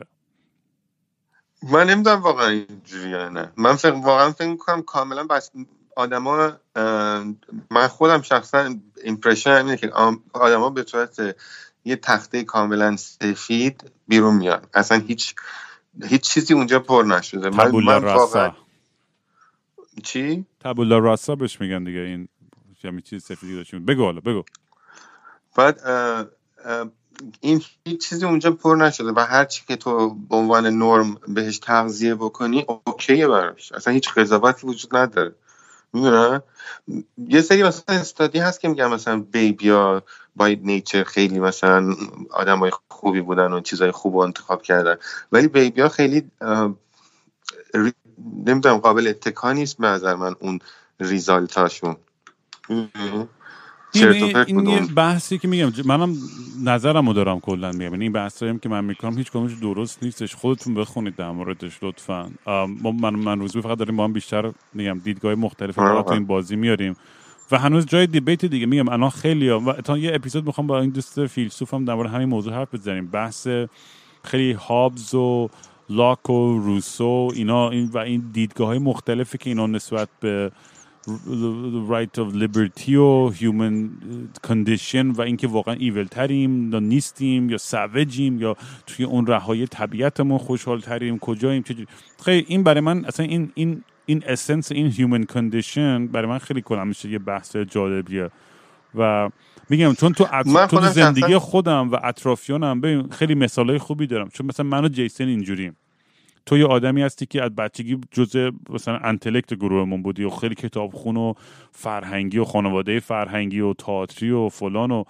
[1.72, 3.52] من نمی‌دونم واقعا اینجوریه نه.
[3.58, 5.52] من فکر واقعا فکر می‌کنم کاملا بس
[5.96, 6.52] آدما
[7.72, 9.90] من خودم شخصا ایمپرشن اینه که
[10.34, 11.36] آدما به صورت
[11.86, 14.62] یه تخته کاملا سفید بیرون میان.
[14.74, 15.36] اصلا هیچ
[16.04, 17.50] هیچ چیزی اونجا پر نشده.
[17.50, 18.52] من, من واقعا
[20.04, 22.28] چی؟ تابولا راسا بهش میگن دیگه این
[22.84, 24.44] همین چیز سفیدی داشتیم بگو حالا بگو.
[25.56, 25.80] بعد
[27.42, 31.60] این هیچ چیزی اونجا پر نشده و هر چی که تو به عنوان نرم بهش
[31.60, 33.72] تغذیه بکنی اوکیه براش.
[33.72, 35.36] اصلا هیچ قضاوتی وجود نداره.
[35.94, 36.42] می‌دونن
[37.28, 40.04] یه سری مثلا استادی هست که میگن مثلا بیبیا
[40.36, 41.96] باید نیچر خیلی مثلا
[42.32, 44.96] آدم های خوبی بودن و چیزای خوب انتخاب کردن.
[45.32, 46.32] ولی بیبیا خیلی
[48.46, 50.60] نمی‌دونم قابل اتکا نیست به نظر من اون
[51.00, 51.96] ریزالتاشون
[53.94, 56.16] این, این, یه بحثی که میگم منم
[56.64, 57.92] نظرم رو دارم کلا میگم.
[57.92, 60.36] یعنی این بحثایی که من می‌کنم هیچ کدومش درست نیستش.
[60.36, 62.32] خودتون بخونید در موردش لطفا.
[62.84, 66.96] من من روزی فقط داریم با هم بیشتر میگم دیدگاه مختلف رو این بازی میاریم.
[67.52, 70.80] و هنوز جای دیبیت دیگه میگم الان خیلی ها و تا یه اپیزود می‌خوام با
[70.80, 73.08] این دوست فیلسوف هم در مورد همین موضوع حرف بزنیم.
[73.08, 73.48] بحث
[74.24, 75.50] خیلی هابز و
[75.90, 80.52] لاک و روسو اینا این و این دیدگاه های مختلفی که اینا نسبت به
[81.08, 83.90] right of liberty و human
[84.48, 88.56] condition و اینکه واقعا ایول تریم یا نیستیم یا سوجیم یا
[88.88, 91.88] توی اون رهای طبیعتمون خوشحال تریم کجاییم چجوری
[92.24, 96.62] خیلی این برای من اصلا این این این اسنس این هیومن کندیشن برای من خیلی
[96.62, 98.30] کنم میشه یه بحث جالبیه.
[98.96, 99.30] و
[99.70, 100.28] میگم چون تو,
[100.68, 104.30] تو زندگی خودم و اطرافیانم ببین خیلی مثالای خوبی دارم.
[104.30, 105.76] چون مثلا من و جیسن اینجوریم.
[106.46, 111.18] تو یه آدمی هستی که از بچگی جزء مثلا انتلکت گروهمون بودی و خیلی کتابخون
[111.18, 111.34] و
[111.72, 115.04] فرهنگی و خانواده فرهنگی و تئاتری و فلان و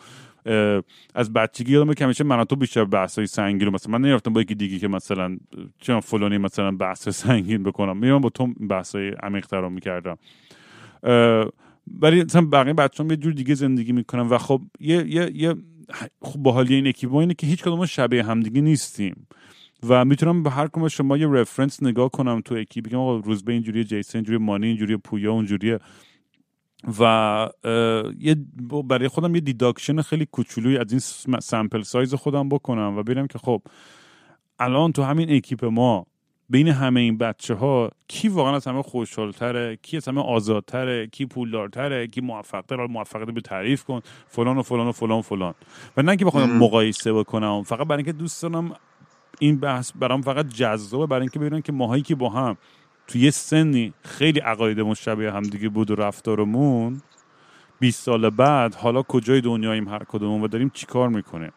[1.15, 4.33] از بچگی یادم که همیشه من تو بیشتر بحث های سنگین رو مثلا من نرفتم
[4.33, 5.37] با یکی دیگه که مثلا
[5.79, 7.97] چون فلانی مثلا بحث سنگین بکنم.
[7.97, 10.17] میام با تو بحث های عمیق رو می‌کردم.
[12.01, 15.55] ولی مثلا بقیه بچه‌ها یه جور دیگه زندگی می‌کنن و خب یه یه یه
[16.21, 19.27] خب باحالی این اکیپ اینه که هیچ کدوم شبیه همدیگه نیستیم.
[19.87, 23.53] و می‌تونم به هر کدوم شما یه reference نگاه کنم تو اکیپ بگم آقا روزبه
[23.53, 25.79] اینجوری جیسن اینجوری مانی اینجوری پویا اونجوریه.
[26.99, 27.49] و
[28.19, 28.35] یه
[28.85, 30.99] برای خودم یه deduction خیلی کوچولوی از این
[31.39, 33.61] sample size خودم بکنم و ببینم که خب
[34.59, 36.05] الان تو همین اکیپ ما
[36.49, 41.25] بین همه این بچه ها کی واقعا از همه خوشحالتره کی از همه آزادتره کی
[41.25, 45.53] پولدارتره کی موفقتره موفقیت به تعریف کن فلان و فلان و فلان و فلان.
[45.97, 48.75] و نه که بخوام مقایسه بکنم فقط برای اینکه دوست دارم
[49.39, 52.57] این بحث برام فقط جذابه برای اینکه ببینن که ماهایی که با هم
[53.07, 57.01] تو یه سنی خیلی عقاید مشابه هم دیگه بود و رفتارمون
[57.79, 61.51] 20 سال بعد حالا کجای دنیاییم هر کدومون و داریم چیکار می‌کنه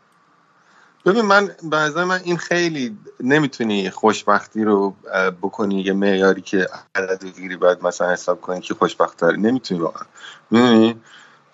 [1.05, 4.95] ببین من بعضا من این خیلی نمی‌تونی خوشبختی رو
[5.43, 10.07] بکنی یه معیاری که عدد گیری باید مثلا حساب کنی که خوشبخت داری نمی‌تونی واقعا.
[10.51, 10.97] می‌دونی؟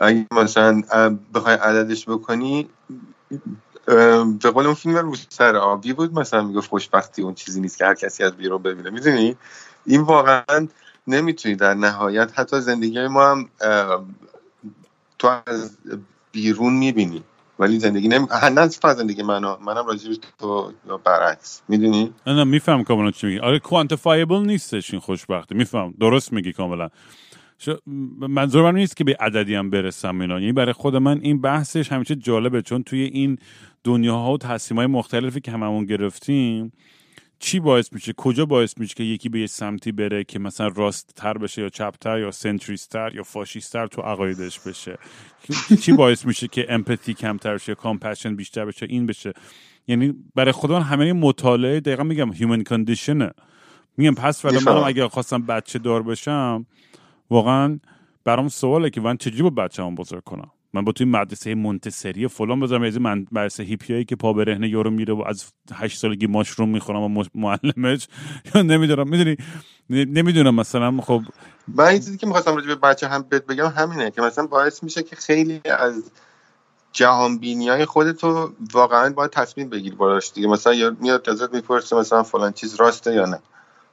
[0.01, 0.83] اگه مثلا
[1.35, 2.69] بخوای عددش بکنی
[4.43, 6.19] به قول اون فیلم رو سر آبی بود.
[6.19, 8.91] مثلا می‌گفت خوشبختی اون چیزی نیست که هر کسی از بیرون ببینه.
[8.91, 9.37] می‌دونی؟
[9.87, 10.69] این واقعا
[11.07, 13.49] نمی‌تونی در نهایت حتی زندگی ما هم
[15.19, 15.79] تو از
[16.33, 17.23] بیرون می‌بینی.
[17.59, 21.63] ولی زندگی نمی نه فقط زندگی منو منم راجع تو یا برعکس.
[21.69, 23.39] می‌دونی؟ نه نه میفهم کاملا چی میگی.
[23.39, 25.55] آره کوانتیفایبل نیستش این خوشبختی.
[25.55, 26.89] میفهم درست میگی کاملا.
[28.19, 30.41] منظور من نیست که به عددی هم برسم اینا.
[30.41, 33.39] یعنی برای خود من این بحثش همیشه جالبه چون توی این
[33.85, 36.73] دنیاها و تصمیم های مختلفی که هممون گرفتیم
[37.39, 41.13] چی باعث میشه؟ کجا باعث میشه که یکی به یه سمتی بره که مثلا راست
[41.17, 44.99] تر بشه یا چپ تر یا centrist تر یا فاشیستر تو عقایدش بشه؟
[45.83, 49.33] چی باعث میشه که empathy کمتر بشه compassion بیشتر بشه این بشه؟
[49.87, 53.31] یعنی برای خودم همه مطالعه دقیقا میگم human condition ه
[53.97, 56.67] میگم پس ولی منم اگر خواستم بچه دار بشم
[57.31, 57.79] واقعا
[58.25, 62.29] برام سواله که من چجوری با بچه هم بزرگ کنم؟ من با توی مدرسه منتصری
[62.29, 66.27] فلان بذارم از من مدرسه هیپیایی که پا برهنه یارو میره و از هشت سالگی
[66.27, 68.09] ماشروم می‌خورم و معلمش.
[68.55, 69.37] یا نمی‌دونم می‌دونی؟
[69.91, 71.23] نمی‌دونم مثلا خب.
[71.69, 75.03] من این چیزی که می‌خواستم راجع به بچه هم بگم همینه که مثلا باعث میشه
[75.03, 76.11] که خیلی از
[76.93, 80.49] جهان بینی های خودتو واقعا باید تصمیم بگیری باراش دیگه.
[80.49, 83.39] مثلا میاد ازت می‌پرسه مثلا فلان چیز راسته یا نه.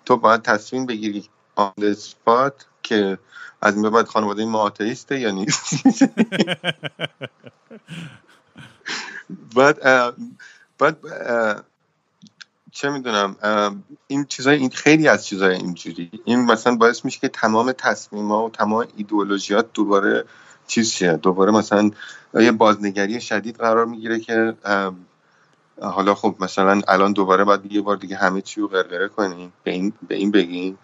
[0.05, 1.73] تو باید تصمیم بگیری آن
[2.83, 3.17] که
[3.61, 5.73] از این بعد خانواده ما آتئیسته یا نیست؟
[9.55, 9.79] بعد
[10.77, 10.97] بعد
[12.71, 13.35] چه می‌دونم
[14.07, 16.11] این چیزای این خیلی از چیزای اینجوری.
[16.25, 20.25] این مثلا باعث میشه که تمام تصمیم ها و تمام ایدئولوژیات دوباره
[20.67, 21.17] چیز شه.
[21.17, 21.91] دوباره مثلا
[22.33, 24.53] یه بازنگری شدید قرار می‌گیره که
[25.81, 29.71] حالا خب مثلا الان دوباره باید یه بار دیگه همه چی رو غرغره کنیم به
[29.71, 30.77] این به این بگیم.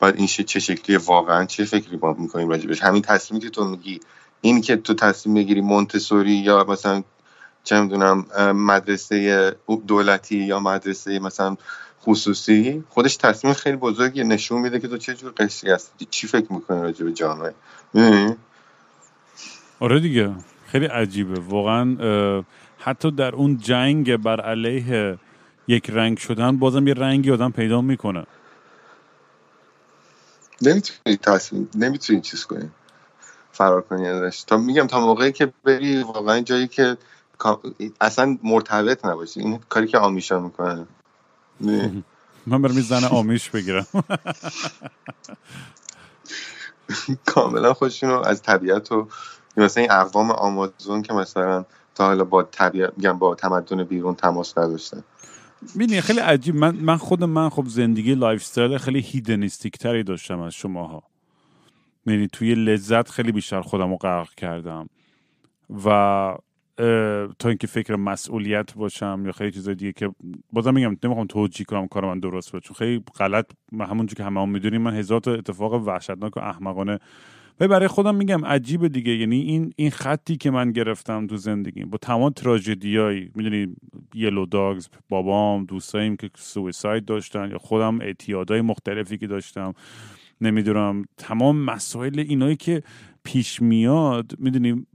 [0.00, 4.00] باید این چه شکلی واقعا چه فکری با می‌کنیم راجبش همین تصمیمی که تو میگی.
[4.40, 7.02] این که تو تصمیم بگیری مونتسوری یا مثلا
[7.64, 9.52] چه می‌دونم مدرسه
[9.86, 11.56] دولتی یا مدرسه مثلا
[12.02, 16.06] خصوصی خودش تصمیم خیلی بزرگی نشون میده که تو چه جور قشری هستی.
[16.10, 17.54] چی فکر می‌کنی راجع به جامعه؟
[19.80, 20.30] آره دیگه.
[20.66, 21.40] خیلی عجیبه.
[21.40, 21.96] واقعا
[22.78, 25.18] حتی در اون جنگ بر علیه
[25.68, 28.26] یک رنگ شدن بازم یه رنگی آدم پیدا می‌کنه.
[30.62, 32.70] نمی‌تونی تصمیم نمی‌تونی چیز کنی.
[33.52, 34.42] فرار کنی ازش.
[34.42, 36.96] تا میگم تا موقعی که بری واقعا جایی که
[38.00, 39.40] اصلا مرتبط نباشی.
[39.40, 40.86] این کاری که آمیشا می‌کنه.
[42.46, 43.86] من برم زن آمیش بگیرم.
[47.26, 49.08] کاملا خودشونو از طبیعت و
[49.56, 54.58] مثلا این اقوام آمازون که مثلا تا حالا با طبیعت میگم با تمدن بیرون تماس
[54.58, 55.04] نداشتن.
[55.76, 56.54] ببینید خیلی عجیب.
[56.54, 61.02] من من خود من خب زندگی lifestyle خیلی hedonistic تری داشتم از شماها.
[62.06, 64.88] یعنی توی لذت خیلی بیشتر خودم رو غرق کردم.
[65.84, 65.88] و
[67.38, 70.10] تا اینکه فکر مسئولیت باشم یا خیلی چیزای دیگه که
[70.52, 72.66] بازم میگم نمی‌خوام توجیه کنم کار من درست باشه.
[72.66, 73.46] چون خیلی غلط.
[73.80, 76.98] همونجور که همه هم می‌دونیم من هزار تا اتفاق وحشتناک و احمقانه
[77.60, 79.12] و برای خودم میگم عجیبه دیگه.
[79.12, 83.76] یعنی این این خطی که من گرفتم تو زندگی با تمام تراژدیایی می‌دونی
[84.14, 89.74] یلو داگز بابام دوستاییم که سویساید داشتن یا خودم اعتیادای مختلفی که داشتم.
[90.40, 92.82] نمی‌دونم تمام مسائل اینایی که
[93.24, 94.86] پیش میاد می‌دونی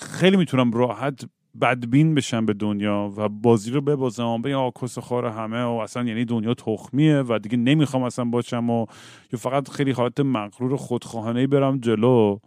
[0.00, 1.24] خیلی می‌تونم راحت
[1.60, 6.24] بدبین بشم به دنیا و بازی رو ببازم به آکس خار همه و اصلا یعنی
[6.24, 8.86] دنیا تخمیه و دیگه نمی‌خوام اصلا باشم و
[9.32, 12.38] یا فقط خیلی حالت مغرور خودخواهانه برم جلو.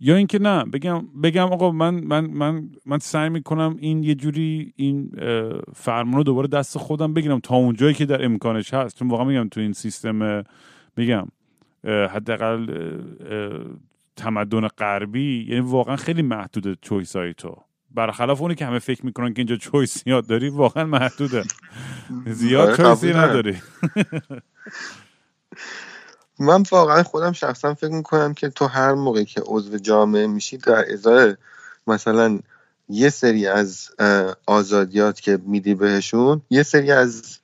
[0.00, 4.72] یا اینکه نه بگم بگم آقا من من من من سعی می‌کنم این یه جوری
[4.76, 5.10] این
[5.74, 8.98] فرمان رو دوباره دست خودم بگیرم تا اونجایی که در امکانش هست.
[8.98, 10.44] چون واقعا میگم تو این سیستم
[10.96, 11.26] میگم
[11.84, 12.66] حداقل
[14.16, 17.56] تمدن غربی یعنی واقعا خیلی محدوده چویس های تو.
[17.90, 21.44] برخلاف اونی که همه فکر می‌کنن که اینجا چویس زیاد داری واقعا محدوده.
[22.26, 23.58] زیاد آره، چویسی نداری.
[26.38, 30.92] من واقعا خودم شخصا فکر می‌کنم که تو هر موقعی که عضو جامعه میشی در
[30.92, 31.36] ازای
[31.86, 32.38] مثلا
[32.88, 33.90] یه سری از
[34.46, 37.38] آزادیات که میدی بهشون یه سری از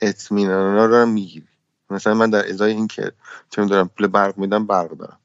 [0.00, 1.48] اطمینان رو هم می‌گیری.
[1.90, 3.12] مثلا من در ازای این که
[3.50, 5.18] چه می‌دونم پول برق میدم برق دارم.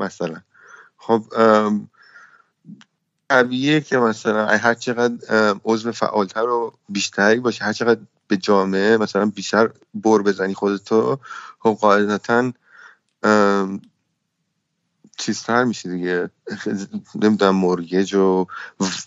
[0.00, 0.36] مثلا.
[0.96, 1.24] خب
[3.30, 5.14] طبیعیه که مثلا هر چقدر
[5.64, 11.18] عضو فعالتر و بیشتری باشه هر چقدر به جامعه مثلا بیشتر بر بزنی خودتو
[11.58, 12.52] خب قاعدتا
[15.18, 16.30] چیزتر میشه دیگه.
[17.14, 18.46] نمی‌دونم مرگج و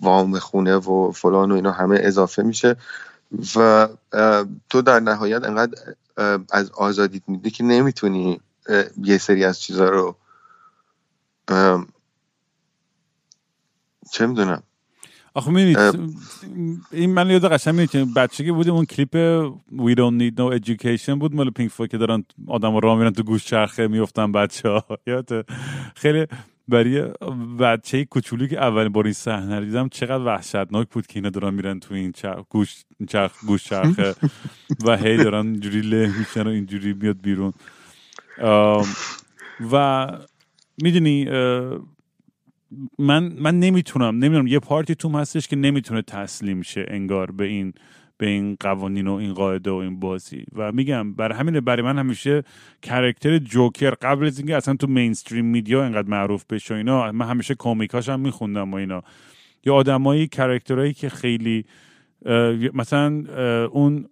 [0.01, 2.75] وام خونه و فلان و اینا همه اضافه میشه
[3.55, 3.87] و
[4.69, 5.77] تو در نهایت انقدر
[6.51, 8.41] از آزادیت میده که نمی‌تونی
[9.03, 10.15] یه سری از چیزها رو
[14.11, 14.63] چه می‌دونم؟
[15.33, 15.77] آخه می‌بینید
[16.91, 19.17] این من یاد قشنگ می‌بینید که بچگی بودیم اون کلیپ
[19.71, 23.23] We don't need no education بود مال پینک فلوید که دارن آدم را میرن تو
[23.23, 24.85] گوش چرخه میفتن بچه ها
[25.95, 26.27] خیلی
[26.67, 27.01] برای
[27.59, 31.53] بچه کوچولی که اولین بار این صحنه رو دیدم چقدر وحشتناک بود که اینا دارن
[31.53, 32.13] میرن تو این
[32.49, 34.15] گوش چرخ گوش چرخه
[34.85, 37.53] و هی دارن اینجوری له میشن و اینجوری میاد بیرون.
[39.71, 40.07] و
[40.81, 41.25] می‌دونی
[42.99, 47.73] من من نمی‌تونم نمی‌دونم یه partی توم هستش که نمی‌تونه تسلیم شه انگار به این
[48.17, 50.45] به این قوانین و این قاعده و این بازی.
[50.55, 52.43] و میگم برای همینه برای من همیشه
[52.81, 57.25] character جوکر قبل از اینکه اصلا تو mainstream media انقدر معروف بشه و اینا من
[57.25, 59.03] همیشه comicاش هم میخوندم و اینا.
[59.65, 61.65] یا آدمایی characterهایی که خیلی
[62.73, 63.23] مثلا
[63.71, 64.05] اون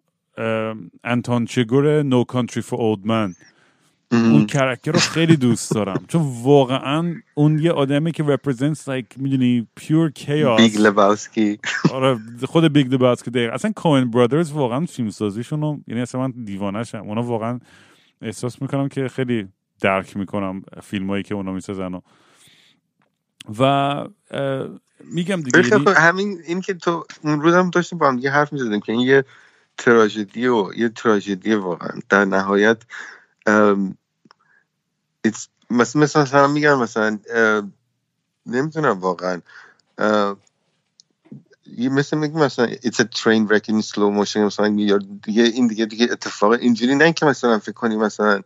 [1.04, 3.34] انتون چگور No Country for Old Men
[4.12, 6.06] اون character رو خیلی دوست دارم.
[6.08, 10.58] چون واقعا اون یه آدمی که represents like می‌دونی pure chaos.
[10.58, 11.60] بیگ لباسکی.
[11.92, 13.54] آره خود بیگ لبوسکی دقیقا.
[13.54, 17.60] اصلا کوئن برادرز واقعا فیلم سازیشون یعنی اصلا من دیوانه شم اونا واقعا
[18.22, 19.48] احساس می‌کنم که خیلی
[19.82, 22.02] درک می‌کنم فیلم هایی که اونا می‌سازن
[23.60, 24.06] و
[25.14, 28.54] میگم دیگه یعنی همین این که تو اون روز هم داشتیم با هم دیگه حرف
[28.54, 29.24] می‌زدیم که این یه
[29.78, 31.90] تراژدی و یه تراژدی واقعا.
[32.10, 32.78] در نهایت
[35.70, 37.20] مثلا مثلا میگم مثلا
[38.46, 39.42] نمی‌تونم واقعا.
[41.66, 45.68] یه مثل میگم مثلا it's a train wreck in slow motion مثلا یا دیگه این
[45.68, 48.42] دیگه دیگه اتفاق اینجوری نه که مثلا فکر کنی مثلا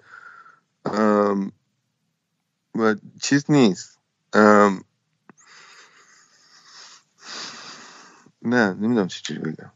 [2.75, 3.99] و چیز نیست.
[8.41, 9.71] نه نمی‌دونم چی بگم.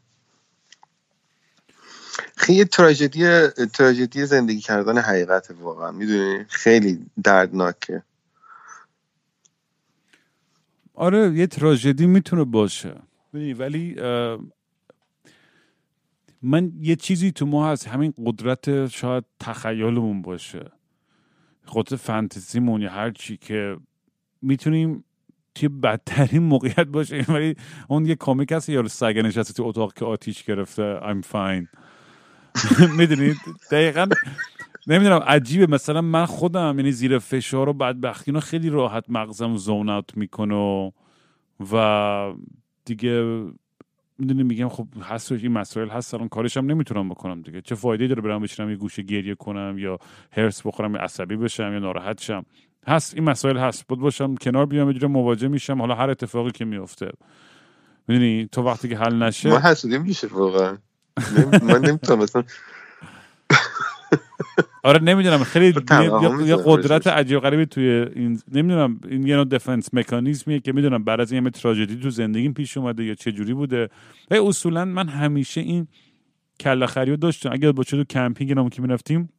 [2.40, 5.92] خیلی تراژدی تراژدی زندگی کردن حقیقت واقعا.
[5.92, 8.04] می‌دونی؟ خیلی دردناکه.
[10.94, 12.96] آره یه تراژدی می‌تونه باشه.
[13.34, 13.96] ولی
[16.42, 17.88] من یه چیزی تو ما هست.
[17.88, 20.72] همین قدرت شاید تخیلمون باشه.
[21.68, 23.78] قدرت فانتزیمون یا هر چی که
[24.42, 25.04] می‌تونیم
[25.56, 27.56] توی بدترین موقعیت باشه ولی
[27.88, 31.68] اون یه کامیک هست یارو سگه نشسته تو اتاق که آتیش گرفته I'm fine.
[32.98, 33.38] می‌دونید
[33.72, 34.08] دقیقا.
[34.88, 35.68] نمی‌دونم عجیبه.
[35.68, 40.94] مثلا من خودم یعنی زیر فشار و بدبختی خیلی راحت مغزم زون اوت می‌کنه
[41.74, 42.34] و
[42.86, 43.46] دیگه
[44.20, 47.62] می‌دونی میگم خب هست این مسائل هست الان کارش هم نمی‌تونم بکنم دیگه.
[47.62, 50.00] چه فایده داره برم بشینم یه گوشه گریه کنم یا
[50.32, 52.46] هرس بخورم یا عصبی بشم یا ناراحت شم؟
[52.88, 53.88] هست این مسائل هست.
[53.88, 55.82] بود باشم کنار بیام یه مواجه میشم.
[55.82, 57.12] حالا هر اتفاقی که میفته
[58.08, 60.78] می‌دونی؟ تو وقتی که حل نشه ما حسودی میشه واقعا.
[61.62, 62.44] من نمی‌تونم مثلا
[64.84, 65.44] آره نمی‌دونم.
[65.44, 65.74] خیلی
[66.46, 71.22] یه قدرت عجیب غریبی توی این نمی‌دونم این یه نوع دفنس مکانیزمیه که می‌دونم بعد
[71.22, 73.90] از این همه تراژدی تو زندگیم پیش اومده یا چه جوری بوده.
[74.32, 75.88] اصولا من همیشه این
[76.60, 77.50] کله خریو داشتم.
[77.52, 79.30] اگر با تو کمپینگ نامو که می‌رفتیم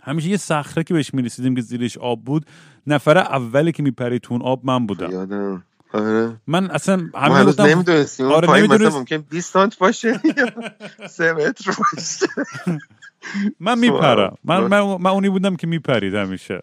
[0.00, 2.46] همیشه یه صخره که بهش می‌رسیدیم که زیرش آب بود
[2.86, 5.10] نفر اولی که میپرید تو آب من بودم.
[5.10, 6.36] یادم آره.
[6.46, 8.26] من اصلا همین هنوز نمی‌دونستیم.
[8.26, 8.96] آره نمی‌دونست...
[8.96, 10.46] ممکن 20 سانت باشه یا
[11.08, 12.26] 3 متر باشه.
[13.60, 14.36] من میپرم.
[14.44, 16.62] من, من, من اونی بودم که میپرید همیشه.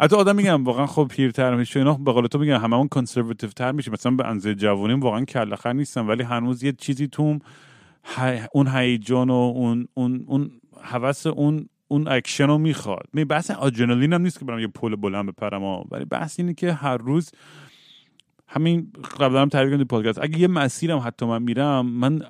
[0.00, 1.94] حتی آدم میگم واقعا خب پیرتر میشه اینا.
[1.94, 3.90] به قول تو میگم همه اون کنسرواتیو تر میشه.
[3.90, 7.38] مثلا به اندازه جوونیم واقعا کلخر نیستم ولی هنوز یه چیزی توم
[8.52, 10.50] اون هیجان و اون اون اون
[10.82, 13.06] هوس اون اون اکشن رو می‌خواد.
[13.12, 16.72] می بحث آدرنالین هم نیست که برام یه پل بلند بپرم ولی بحث اینه که
[16.72, 17.30] هر روز
[18.48, 20.18] همین قبلا هم تعریف کردم پادکست.
[20.22, 22.22] اگه یه مسیرم حتی من میرم من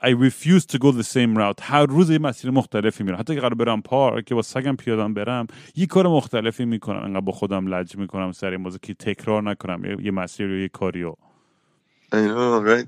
[0.00, 1.60] I refuse to go the same route.
[1.62, 3.18] هر روز یه مسیر مختلفی میرم.
[3.18, 5.46] حتی که قرار برم پارک که با سگم پیادم برم
[5.76, 6.98] یه کار مختلفی می‌کنم.
[7.04, 10.00] انقدر با خودم لج می‌کنم سر این موضوع که تکرار نکنم.
[10.00, 11.14] یه مسیر یا یه کاریو.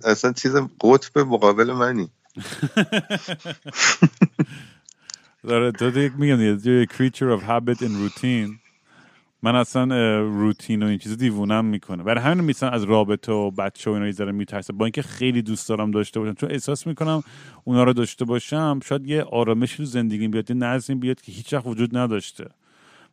[0.05, 2.09] اصلا چیز قطب مقابل منی.
[5.49, 8.60] داره تو دیگه میگم یه creature of habit and routine.
[9.43, 12.03] من اصلا روتین و این چیز دیوونم می‌کنه.
[12.03, 14.73] برای همین میسن از رابطه و بچه و اینا یه میترسه.
[14.73, 16.35] با اینکه خیلی دوست دارم داشته باشم.
[16.35, 17.23] چون احساس می‌کنم
[17.65, 21.55] اونا رو داشته باشم شاید یه آرامش تو زندگی بیاد یه نظمی بیاد که هیچ
[21.55, 22.45] وقت وجود نداشته.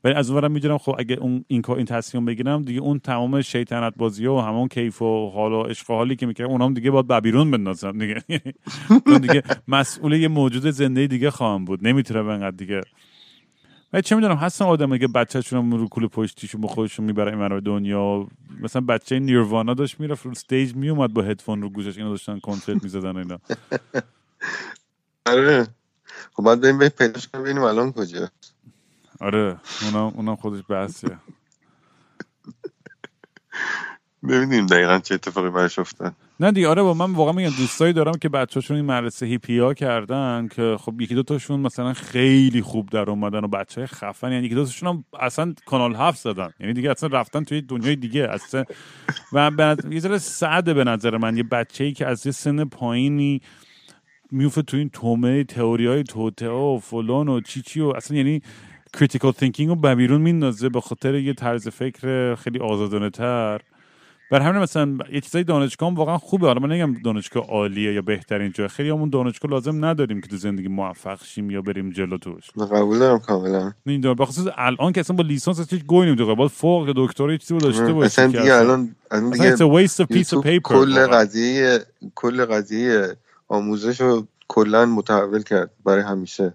[0.04, 3.94] ولی از اونورم می‌دونم خب اگه اون این این تصمیم بگیرم دیگه اون تمام شیطنت
[3.98, 7.52] بازی و همون کیف و حال و عشق حالی که می‌کنم اونام دیگه باید ببیرون
[7.52, 8.24] بندازم دیگه.
[9.22, 11.88] دیگه مسئول یه موجود زنده دیگه خواهم بود.
[11.88, 12.82] نمی‌تونم انقدر دیگه
[13.94, 18.28] من چه می‌دونم هستن آدمایی که بچه‌شون رو کول پشتیشون با خودشون می‌بره این دنیا.
[18.62, 22.84] مثلا بچه نیروانا داشت می‌رفت رو استیج میومد با هدفون رو گوشش اینو داشتن کنسرت
[22.84, 23.40] می‌زدن اینا.
[25.26, 25.68] آره.
[26.34, 28.30] خب بعد بریم پیداش کنیم ببینیم الان کجا.
[29.20, 31.20] آره اونم اونم خودش بحثیه.
[34.30, 36.14] ببینیم دقیقا چه اتفاقی براش افتاد.
[36.40, 39.74] نه دیگه آره با من واقعا میگم دوستایی دارم که بچه‌شون این مدرسه هیپی ها
[39.74, 44.46] کردن که خب یکی دو تاشون مثلا خیلی خوب در اومدن و بچه خفن یعنی
[44.46, 46.50] یکی دو تاشون هم اصلا کانال هفت زدن.
[46.60, 48.64] یعنی دیگه اصلا رفتن توی دنیای دیگه اصلا.
[49.34, 53.42] و یه ذره سخته به نظر من یه بچه‌ای که از یه سن پایینی
[54.32, 58.42] میوفه تو این تو تئوری های توطئه و فلان و چی چی و اصلا یعنی
[58.94, 63.62] critical thinking رو به بیرون میندازه به خاطر یه طرز فکر خیلی آزادانه تر
[64.32, 66.48] بر همین مثلا یه چیزای دانشگاه هم واقعا خوبه.
[66.48, 70.38] حالا من نگم دانشگاه عالیه یا بهترین جای خیلی همون دانشگاه لازم نداریم که تو
[70.38, 72.52] زندگی موفق شیم یا بریم جلو توش.
[72.52, 73.74] قبول دارم کاملا.
[73.86, 77.38] این دار بخصوص الان که اصلا با لیسانس هیچ گوی نمیده باید فوق دکترا یه
[77.38, 78.96] چیزی داشته باشی اصلا دیگه الان
[79.32, 80.62] دیگه of piece of یوتیوب paper.
[80.62, 81.08] کل.
[81.08, 81.80] قضیه
[82.16, 83.16] کل قضیه
[83.48, 86.54] آموزش رو کلا متحول کرد برای همیشه.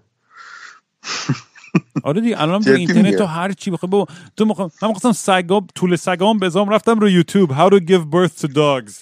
[2.03, 3.15] آره دیگه الان تو اینترنت.
[3.15, 4.59] تو هر چی بخوای بابا تو مخ...
[4.59, 8.93] من می‌خواستم سگا طول سگام بزام رفتم رو یوتیوب how to give birth to dogs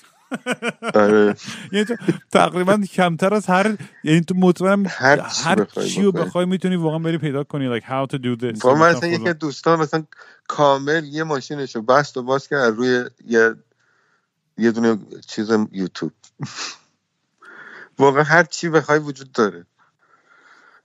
[0.95, 1.35] آره
[1.73, 1.95] یعنی تو
[2.31, 6.11] تقریبا کمتر از هر یعنی تو مطمئنم هر چی هر چی رو.
[6.11, 9.29] بخوای می‌تونی واقعا بری پیدا کنی like how to do this من مثلا یکی.
[9.29, 10.03] از دوستان مثلا
[10.47, 13.55] کامل یه ماشینش رو بست و باز کرد روی یه
[14.57, 16.11] یه دونه چیز یوتیوب
[17.99, 19.65] واقعا هر چی بخوای وجود داره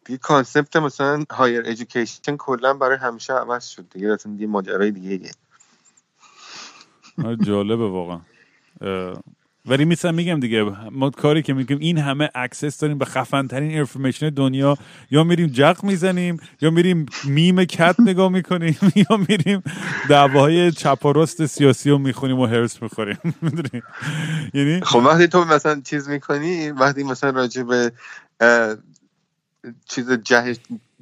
[0.07, 4.13] دیگه concept مثلا higher education کلا برای همیشه عوض شد دیگه.
[4.13, 5.31] اصلا یه ماجرای دیگه
[7.47, 8.21] جالبه واقعا.
[9.67, 13.71] ولی مثلا میگم دیگه ما کاری که میگیم این همه access داریم به خفن ترین
[13.71, 14.77] information دنیا.
[15.11, 18.77] یا میریم جق می‌زنیم یا میریم meme cat نگاه می‌کنیم
[19.11, 19.63] یا میریم
[20.09, 23.19] دعواهای چپ و راست سیاسی رو می‌خونیم و حرص می‌خوریم.
[23.43, 23.83] می‌دونی؟
[24.55, 27.93] یعنی خب وقتی تو مثلا چیز می‌کنی وقتی مثلا راجع به
[29.89, 30.57] چیز جه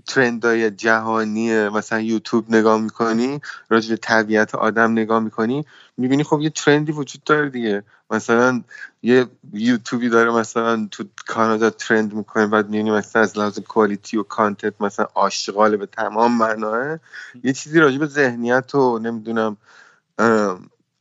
[0.07, 5.65] trendای جهانی مثلا یوتیوب نگاه می‌کنی راجع به طبیعت آدم نگاه می‌کنی
[5.97, 7.83] می‌بینی خب یه ترندی وجود داره دیگه.
[8.11, 8.63] مثلا
[9.03, 14.23] یه یوتیوبی داره مثلا تو کانادا ترند می‌کنه بعد می‌بینی مثلا از لحاظ کوالیتی و
[14.23, 16.99] کانتنت مثلا آشغال به تمام معناه.
[17.45, 19.57] یه چیزی راجع به ذهنیت و نمی‌دونم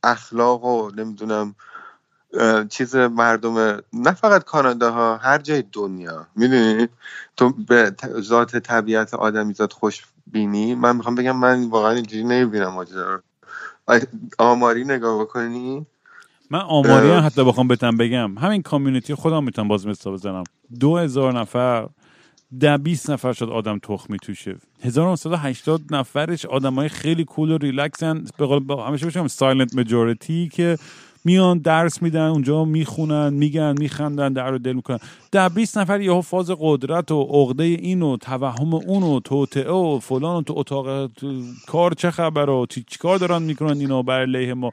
[0.02, 1.54] اخلاق و نمی‌دونم
[2.70, 3.58] چیز مردم
[3.92, 6.26] نه فقط کانادا ها هر جای دنیا.
[6.36, 6.88] می‌دونی؟
[7.36, 13.14] تو به ذات طبیعت آدمیزاد خوش بینی من می‌خوام بگم من واقعا اینجوری نمی‌بینم ماجرا
[13.14, 14.00] رو
[14.38, 15.86] آماری نگاه بکنی.
[16.50, 17.26] من آماری هم.
[17.26, 18.38] حتی بخوام بتم بگم.
[18.38, 20.44] همین کامیونیتی خودم می‌تونم باز مثال بزنم.
[20.80, 21.88] دو هزار نفر
[22.60, 28.24] ده 20 نفر شد آدم تخمی توشه 1980 نفرش آدم های خیلی کول و ریلکسن
[28.38, 30.78] به قول همیشه بشم سایلنت مجورتی که
[31.24, 34.98] میان درس میدن اونجا می‌خونن میگن میخندن در رو دل می‌کنن.
[35.32, 39.98] ده 20 نفر یهو فاز قدرت و عقده این و توهم اون و توطئه و
[39.98, 44.20] فلان و تو اتاق تو کار چه خبر و چی چیکار دارن می‌کنن اینا بر
[44.20, 44.72] علیه ما.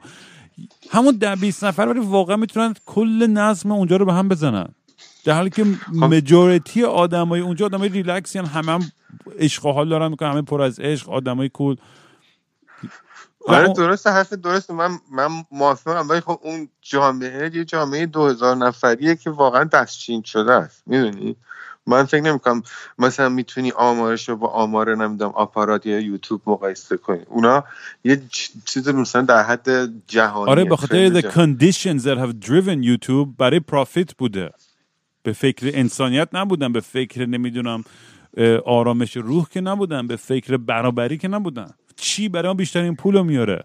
[0.90, 4.68] همون ده 20 نفر ولی واقعا می‌تونن کل نظم اونجا رو به هم بزنن.
[5.24, 8.92] در حالی که مجورتی آدمای اونجا آدمای ریلکسی هم همه هم
[9.38, 11.76] عشق و حال دارن می‌کنن همه پر از عشق آدمای کول.
[13.46, 18.56] آره درست حرف درست من من موافقم ولی خب اون جامعه یه جامعه دو هزار
[18.56, 20.82] نفریه که واقعا دستچین شده است.
[20.86, 21.36] می‌دونی؟
[21.86, 22.62] من فکر نمی‌کنم
[22.98, 27.22] مثلا می‌تونی آمارش رو با آمار نمی‌دونم آپارات یا یوتیوب مقایسه کنی.
[27.28, 27.64] اونا
[28.04, 28.22] یه
[28.64, 33.60] چیز مثلا در حد جهانی آره به خاطر the conditions that have driven YouTube برای
[33.60, 34.50] پرافیت بوده.
[35.22, 37.84] به فکر انسانیت نبودن به فکر نمی‌دونم
[38.66, 41.70] آرامش روح که نبودن به فکر برابری که نبودن.
[41.96, 43.64] چی برای ما بیشترین پول رو میاره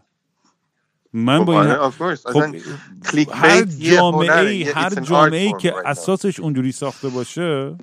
[1.14, 2.16] من با این آره.
[2.16, 2.44] خب
[3.34, 4.40] هر جامعه.
[4.40, 5.74] ای هر جامعه ای که.
[5.86, 7.78] اساسش اونجوری ساخته باشه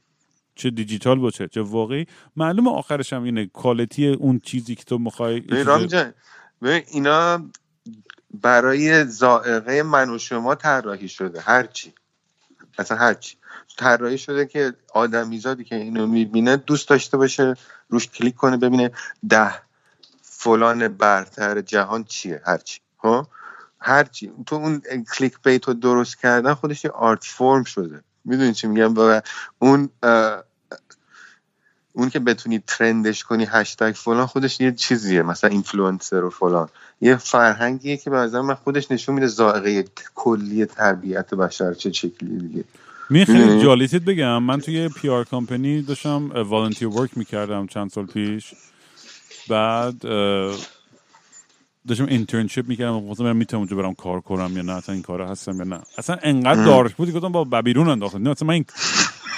[0.55, 2.07] چه دیجیتال باشه چه واقعی
[2.37, 5.43] معلومه آخرش هم اینه کالتی اون چیزی که تو می‌خوای
[6.63, 7.51] اینا
[8.35, 11.93] برای زائقه من و شما طراحی شده هرچی
[12.79, 13.37] اصلا هرچی
[13.79, 17.55] طراحی شده که آدمیزادی که اینو می‌بینه دوست داشته باشه
[17.89, 18.91] روش کلیک کنه ببینه
[19.29, 19.55] ده
[20.45, 23.29] فلان برتر جهان چیه؟ هرچی ها
[23.81, 24.83] هرچی تو اون
[25.17, 28.01] clickbait رو درست کردن خودش یه art form شده.
[28.25, 29.21] می‌دونی چی میگم؟ و
[29.59, 29.89] اون
[31.93, 35.23] اون که بتونی trendش کنی هشتگ فلان خودش یه چیزیه.
[35.23, 36.69] مثلا اینفلوئنسر و فلان.
[37.01, 39.85] یه فرهنگیه که نظر من خودش نشون میده ذائقه
[40.15, 42.65] کلی تربیت بشر چه شکلی دیگه.
[43.11, 44.43] می خیلی؟ جالیتت بگم.
[44.43, 48.55] من توی PR company داشتم volunteer work می‌کردم چند سال پیش.
[49.49, 49.99] بعد
[51.89, 55.03] داشتم internship می‌کردم و خواستم برم می‌تونم اونجا برم کار کنم یا نه اصلا این
[55.03, 55.81] کار هستم یا نه.
[55.99, 56.67] اصلا انقدر ام.
[56.67, 58.23] dark بودی گفتم با بیرون انداختم.
[58.23, 58.65] نه اصلا من این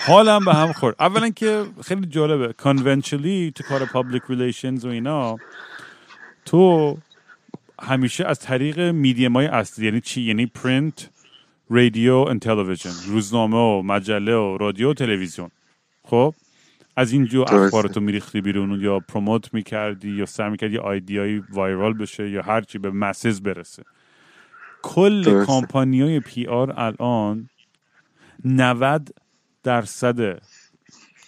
[0.06, 0.96] حالم به هم خورد.
[1.00, 2.52] اولا که خیلی جالبه.
[2.52, 5.36] conventionally تو کار public relations و اینا
[6.44, 6.96] تو
[7.82, 11.10] همیشه از طریق میدیم های اصلی یعنی چی؟ یعنی پرینت
[11.70, 15.50] رادیو و تلویزیون روزنامه و مجله و رادیو و تلویزیون.
[16.04, 16.34] خب؟
[16.96, 22.30] از اینجا اخبارتو میریختی بیرون یا promote می‌کردی یا سعی می‌کردی یا ideaیی viral بشه
[22.30, 23.82] یا هرچی به masses برسه.
[24.82, 27.48] کل کامپانی های PR الان
[28.44, 29.14] 90
[29.62, 30.42] درصد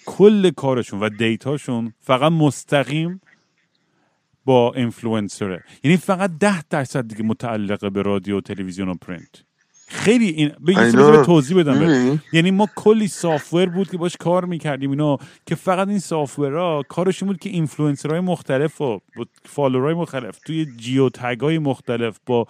[0.06, 3.20] کل کارشون و دیتاشون فقط مستقیم
[4.44, 9.44] با influencerه یعنی فقط ده درصد دیگه متعلقه به رادیو تلویزیون و پرینت
[9.88, 12.20] خیلی این به توضیح بدم.
[12.32, 17.28] یعنی ما کلی software بود که باش کار می‌کردیم اینا که فقط این softwareها کارشون
[17.28, 19.00] بود که influencerهای مختلف و
[19.44, 21.08] followerهای مختلف توی جیو
[21.40, 22.46] های مختلف با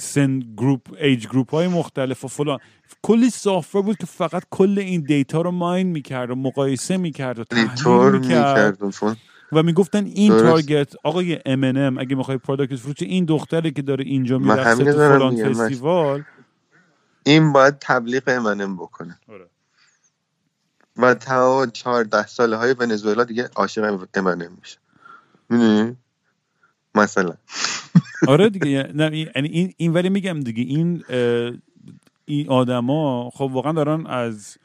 [0.00, 2.58] سن group age group های مختلف و فلان.
[3.02, 7.44] کلی software بود که فقط کل این دیتا رو mine می‌کرد و مقایسه می‌کرد و
[7.44, 8.78] تحلیل می‌کرد.
[9.52, 10.44] و می‌گفتن این درست.
[10.44, 15.52] target آقای M&M اگه می‌خوای product فروش این دختری که داره اینجا میرقصه تو فلان
[15.52, 16.22] فستیوال
[17.26, 19.18] این باید تبلیغ M&M بکنه.
[19.28, 19.46] آره.
[20.96, 24.78] و تا چهارده ساله های ونزوئلا دیگه عاشق M&M میشه.
[25.48, 25.96] می‌دونی؟
[26.94, 27.34] مثلا.
[28.28, 31.04] آره دیگه نه یعنی این این ولی میگم دیگه این
[32.24, 34.56] این آدما خب واقعا دارن از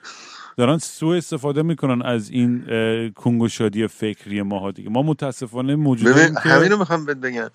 [0.57, 2.63] دارن سوء استفاده می‌کنن از این
[3.09, 4.89] کنگوشادی فکری ما دیگه.
[4.89, 7.49] ما متاسفانه موجود که همین رو می‌خوام بگم.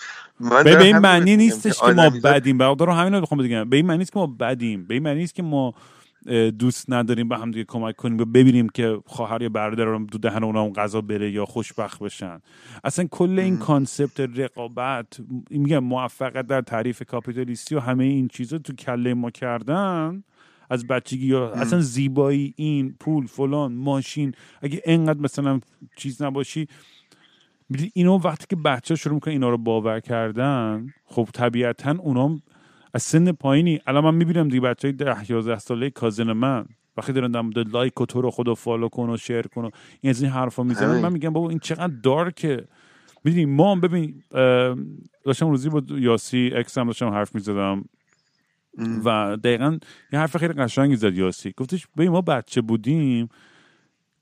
[0.64, 2.58] به این معنی نیستش که, ما بدیم.
[2.58, 3.70] برادر همین رو می‌خوام بگم.
[3.70, 4.84] به این معنی نیست که ما بدیم.
[4.84, 5.74] به این معنی نیست که ما
[6.58, 10.44] دوست نداریم به هم دیگه کمک کنیم و ببینیم که خواهر یا برادر دو دهن
[10.44, 12.40] اونا اون غذا بره یا خوشبخت بشن.
[12.84, 15.06] اصلا کل این کانسپت رقابت
[15.50, 20.22] میگم موفقیت در تعریف کاپیتالیستی و همه این چیزا تو کله ما کردن
[20.70, 24.32] از بچگی یا اصلا زیبایی این پول فلان ماشین
[24.62, 25.60] اگه انقدر مثلا
[25.96, 26.66] چیز نباشی
[27.94, 32.38] اینو وقتی که بچه شروع می‌کنن اینا رو باور کردن خب طبیعتا اونا
[32.94, 33.80] از سن پایینی.
[33.86, 36.66] الان من می‌بینم دیگه بچه های ده یازده ساله cousin من
[36.96, 39.70] وقتی دارن در like و تو رو خدا follow کن و share کن و
[40.00, 42.64] این از این حرفا می‌زنن من میگم بابا این چقدر darkه.
[43.24, 44.22] می‌دونی ما ببین
[45.24, 47.84] داشتم روزی با یاسی exم هم داشتم حرف می‌زدم.
[49.04, 49.78] و دقیقا
[50.12, 53.28] یه حرف خیلی قشنگی زد یاسی گفتش ببین ما بچه بودیم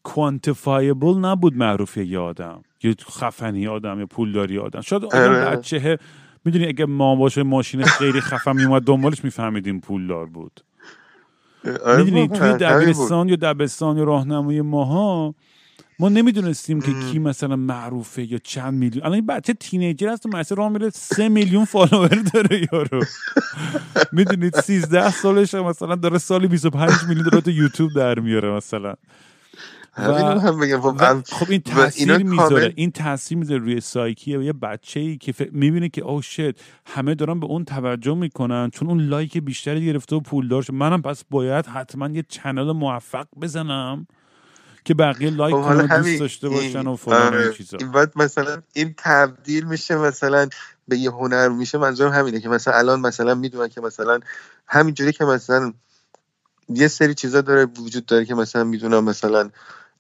[0.03, 4.81] کوانتیفایبل نبود معروفی یه آدم یه خفنی آدم یا پولداری آدم.
[4.81, 5.57] شاید آدم آره.
[5.57, 5.99] بچه
[6.45, 10.61] می‌دونی اگه ما باشه ماشین خیلی خفن میومد دنبالش میفهمیدیم پولدار بود.
[11.85, 15.35] آره می‌دونی توی دبیرستان یا دبستان یا راهنمای ماها
[15.99, 19.05] ما نمی‌دونستیم که کی مثلا معروفه یا چند میلیون.
[19.05, 23.05] الان این بچه تینیجر هست و مثلا راه میره سه میلیون فالوور داره یارو.
[24.13, 28.95] می‌دونید سیزده سالش مثلا داره سالی 25 میلیون داره تو یوتیوب در میاره مثلا.
[29.97, 30.81] هم بگم.
[30.81, 32.73] خب, خب این تاثیر می‌ذاره.
[32.77, 37.15] این تاثیر می‌ذاره روی سایکی و یه بچه ای که می‌بینه که oh shit همه
[37.15, 41.25] دارن به اون توجه می‌کنن چون اون like بیشتری گرفته و پولدار شد منم پس
[41.31, 44.07] باید حتما یه channel موفق بزنم.
[44.85, 47.53] که بقیه like خب کنن دوست داشته باشن و فلان آره.
[47.53, 47.77] چیزا.
[47.81, 50.49] این باید مثلا این تبدیل میشه مثلا
[50.89, 51.49] به یه هنر.
[51.49, 54.21] میشه منظورم همینه که مثلا الان مثلا می‌دونن که مثلا
[54.67, 55.73] همینجوری که مثلا
[56.69, 59.51] یه سری چیزا داره وجود داره که مثلا می‌دونم مثلا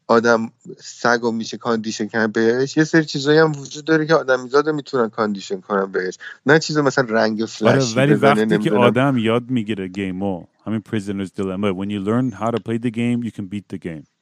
[0.06, 2.76] آدم سگ و میشه condition کنن بهش.
[2.76, 6.18] یه سری چیزایی هم وجود داره که آدمیزاده می‌تونن condition کنن بهش.
[6.46, 10.82] نه چیز مثلا رنگ آره، فلش ولی وقتی که آدم یاد می‌گیره game و همین
[10.88, 14.13] prisoners dilemma when you learn how to play the game you can beat the game.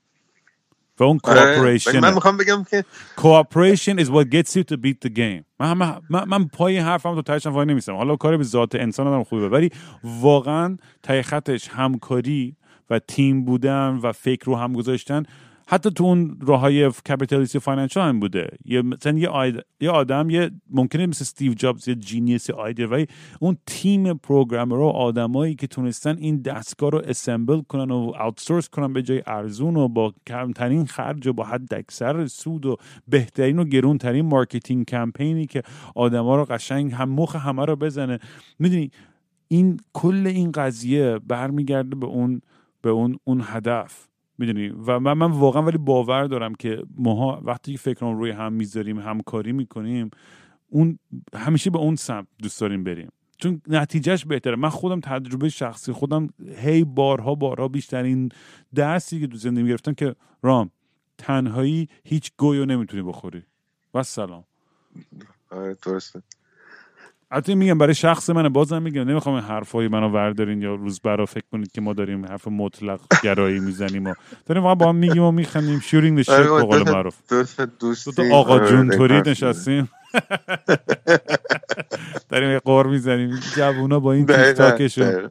[1.03, 2.85] و اون cooperation من می‌خوام بگم که
[3.17, 5.45] cooperation is what gets you to beat the game.
[5.61, 5.73] من,
[6.11, 7.95] من, من, پای حرفم تو تایشم وای نمیستم.
[7.95, 9.49] حالا کار به ذات انسان آدم خوبه.
[9.49, 9.71] ولی
[10.05, 12.57] واقعا ته خطش همکاری
[12.91, 15.23] و تیم بودن و فکر رو هم گذاشتن
[15.67, 18.49] حتی تو اون راه های capitalisti financial هم بوده.
[18.65, 19.57] یه مثلا یه, آید...
[19.81, 23.07] یه آدم یه ممکنه مثل استیو جابز یه genius idea ولی
[23.41, 28.93] اون تیم programmer و آدمایی که تونستن این دستگاه رو assemble کنن و outsource کنن
[28.93, 32.77] به جای ارزون و با کمترین خرج و با حد اکثر سود و
[33.09, 35.63] بهترین و گرونترین marketing campaign ی که
[35.95, 38.19] آدما رو قشنگ هم مخ همه رو بزنه.
[38.59, 38.91] می‌دونی
[39.49, 42.43] این کل این قضیه برمیگرده به اون
[42.83, 44.12] به اون اون هدف.
[44.39, 44.69] می‌دونی.
[44.69, 49.53] و من, من واقعا ولی باور دارم که ماها وقتی فکران روی هم می‌ذاریم همکاری
[49.53, 50.11] می‌کنیم
[50.69, 50.99] اون
[51.35, 53.09] همیشه به اون سمت دوست داریم بریم.
[53.39, 54.57] چون نتیجهش بهتره.
[54.57, 58.29] من خودم تجربه شخصی خودم هی بارها بارها بیشترین
[58.75, 60.71] درسی که تو زندگی گرفتم که رام
[61.19, 63.43] تنهایی هیچ گویو نمی‌تونی بخوری.
[63.95, 64.45] و سلام.
[65.51, 66.23] آره درسته.
[67.33, 71.27] البته میگم برای شخص من بازم میگم نمی‌خوام این حرفای منو وردارین یا روز برا
[71.27, 74.15] فکر کنید که ما داریم حرف مطلق گرایی می‌زنیم و
[74.47, 75.81] داریم با هم میگیم و میخندیم.
[75.81, 77.17] شورینگ نشه به قول معروف.
[77.29, 78.33] دوست دوستی.
[78.33, 79.89] آقا جون توری نشستیم.
[82.29, 83.41] داریم قور می‌زنیم.
[83.57, 85.31] جوونا با این تیک تاکشون.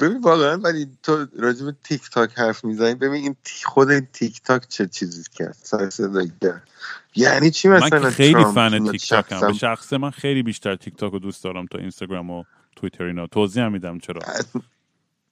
[0.00, 4.42] ببین واقعا ولی تو راجع به تیک تاک حرف می‌زنی ببین این خود این تیک
[4.42, 6.68] تاک چه چیزی کرد؟ سر صدایی کرد.
[7.14, 9.28] یعنی چی من مثلا که خیلی فن تیک تاکم.
[9.28, 12.44] شخصاً به شخص من خیلی بیشتر تیک تاک رو دوست دارم تا اینستاگرام و
[12.76, 13.26] توییتر اینا.
[13.26, 14.20] توضیح هم میدم چرا.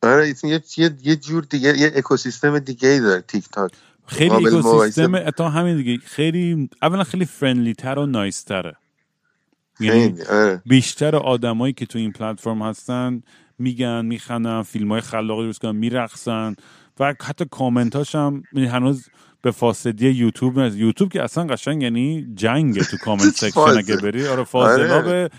[0.03, 3.73] آره این یه, یه, یه جور دیگه یه اکوسیستم دیگه ای داره تیک تاک.
[4.07, 5.99] خیلی اکوسیستم اتا همین دیگه.
[6.05, 8.77] خیلی اولا خیلی friendly تر و nice تره
[9.81, 10.63] یعنی آره.
[10.67, 13.23] بیشتر آدمایی که تو این پلتفرم هستن
[13.61, 16.55] میگن میخندن فیلم های خلاقی درست کنن میرقصن
[17.01, 19.09] و حتی کامنتاش هم یعنی هنوز
[19.43, 23.61] به فاصله یوتیوب نیست یوتیوب که اصلا قشنگ یعنی جنگه تو comment section.
[23.61, 25.03] اگه بری آره فاضلا آره.
[25.03, 25.31] به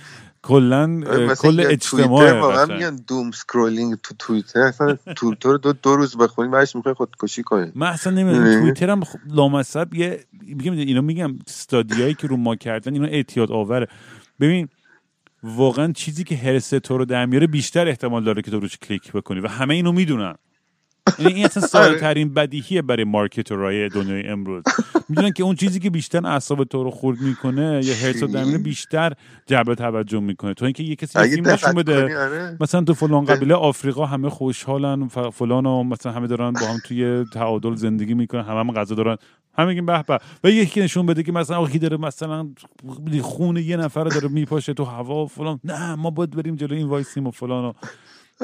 [0.42, 2.66] کلا مثلا کل اجتماع واقعا.
[2.66, 7.44] میگن doom scrolling تو توییتر اصلا تو رو دو, دو روز بخونی بعدش می‌خوای خودکشی
[7.44, 12.14] کنی من اصلا نمی‌دونم می‌دونی؟ توییتر هم خب لامصب یه میگم اینا میگم study هایی
[12.14, 13.88] که رو ما کردن اینا اعتیاد آوره
[14.40, 14.70] ببین
[15.44, 19.12] واقعا چیزی که هرس تو رو در میاره بیشتر احتمال داره که تو روش کلیک
[19.12, 20.36] بکنی و همه اینو می‌دونن.
[21.20, 24.64] یعنی این اصلا ساده ترین بدیهیه برای مارکتورهای دنیای امروز.
[25.10, 29.14] می‌دونن که اون چیزی که بیشتر اعصاب تو رو خورد می‌کنه یا هرس میاره بیشتر
[29.46, 30.54] جلب توجه می‌کنه.
[30.54, 32.58] تو اینکه یه کسی فیلم نشون بده آره.
[32.60, 37.26] مثلا تو فلان قبیله آفریقا همه خوشحالن فلان و مثلا همه دارن با هم توی
[37.34, 39.18] تعادل زندگی می‌کنن همه هم غذا دارن.
[39.58, 40.20] همه میگن به به.
[40.44, 42.50] و یکی نشون بده که مثلا آخی داره مثلا
[43.22, 45.60] خون یه نفر داره میپاشه تو هوا و فلان.
[45.64, 47.74] نه ما باید بریم جلو این وایسیم و فلان و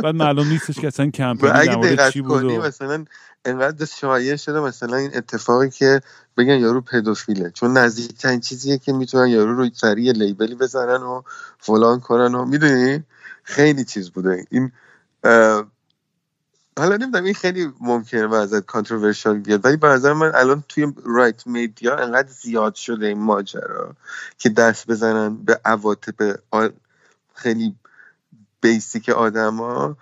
[0.03, 3.05] بعد معلوم نیستش که اصلا و کمپینی در اگه مورد چی بود کنی و مثلا
[3.45, 6.01] انقدر شایع شده مثلا این اتفاقی که
[6.37, 7.51] بگن یارو پدوفیله.
[7.51, 11.21] چون نزدیکترین چیزیه که می‌تونن یارو رو سریع لیبلی بزنن و
[11.59, 13.03] فلان کنن و می‌دونی؟
[13.43, 14.45] خیلی چیز بوده.
[14.51, 14.71] این
[16.77, 21.47] حالا نمی‌دونم این خیلی ممکنه ازت controversial بیاد ولی به نظر من الان توی right
[21.47, 23.95] media انقدر زیاد شده این ماجرا
[24.37, 26.37] که دست بزنن به عواطف
[27.33, 27.75] خیلی
[28.61, 29.97] basic آدما.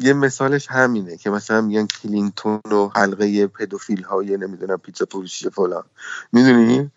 [0.00, 5.84] یه مثالش همینه که مثلا میگن کلینتون و حلقه pedophile های نمی‌دونم پیتزا فروشی فلان.
[6.32, 6.90] می‌دونی؟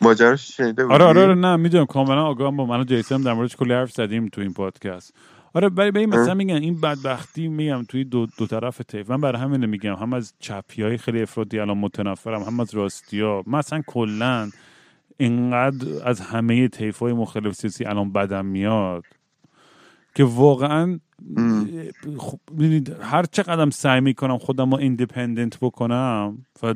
[0.00, 3.22] ماجراش شنیده بودی آره آره آره نه می‌دونم کاملا آگاهم با من و جیسن هم
[3.22, 5.14] در موردش کلی حرف زدیم تو این پادکست.
[5.54, 9.42] آره برای برای مثلا میگن این بدبختی میگم توی دو, دو طرف تیف من برای
[9.42, 13.42] همین میگم هم از چپی های خیلی افرادی الان متنفرم هم از راستی ها.
[13.46, 14.50] مثلا کلا
[15.16, 19.04] اینقدر از همه تیف های مختلف سیاسی الان بدم میاد
[20.14, 21.00] که واقعا
[22.18, 22.38] خب
[23.00, 26.74] هر چقدر سعی می‌کنم خودم رو ایندیپندنت بکنم و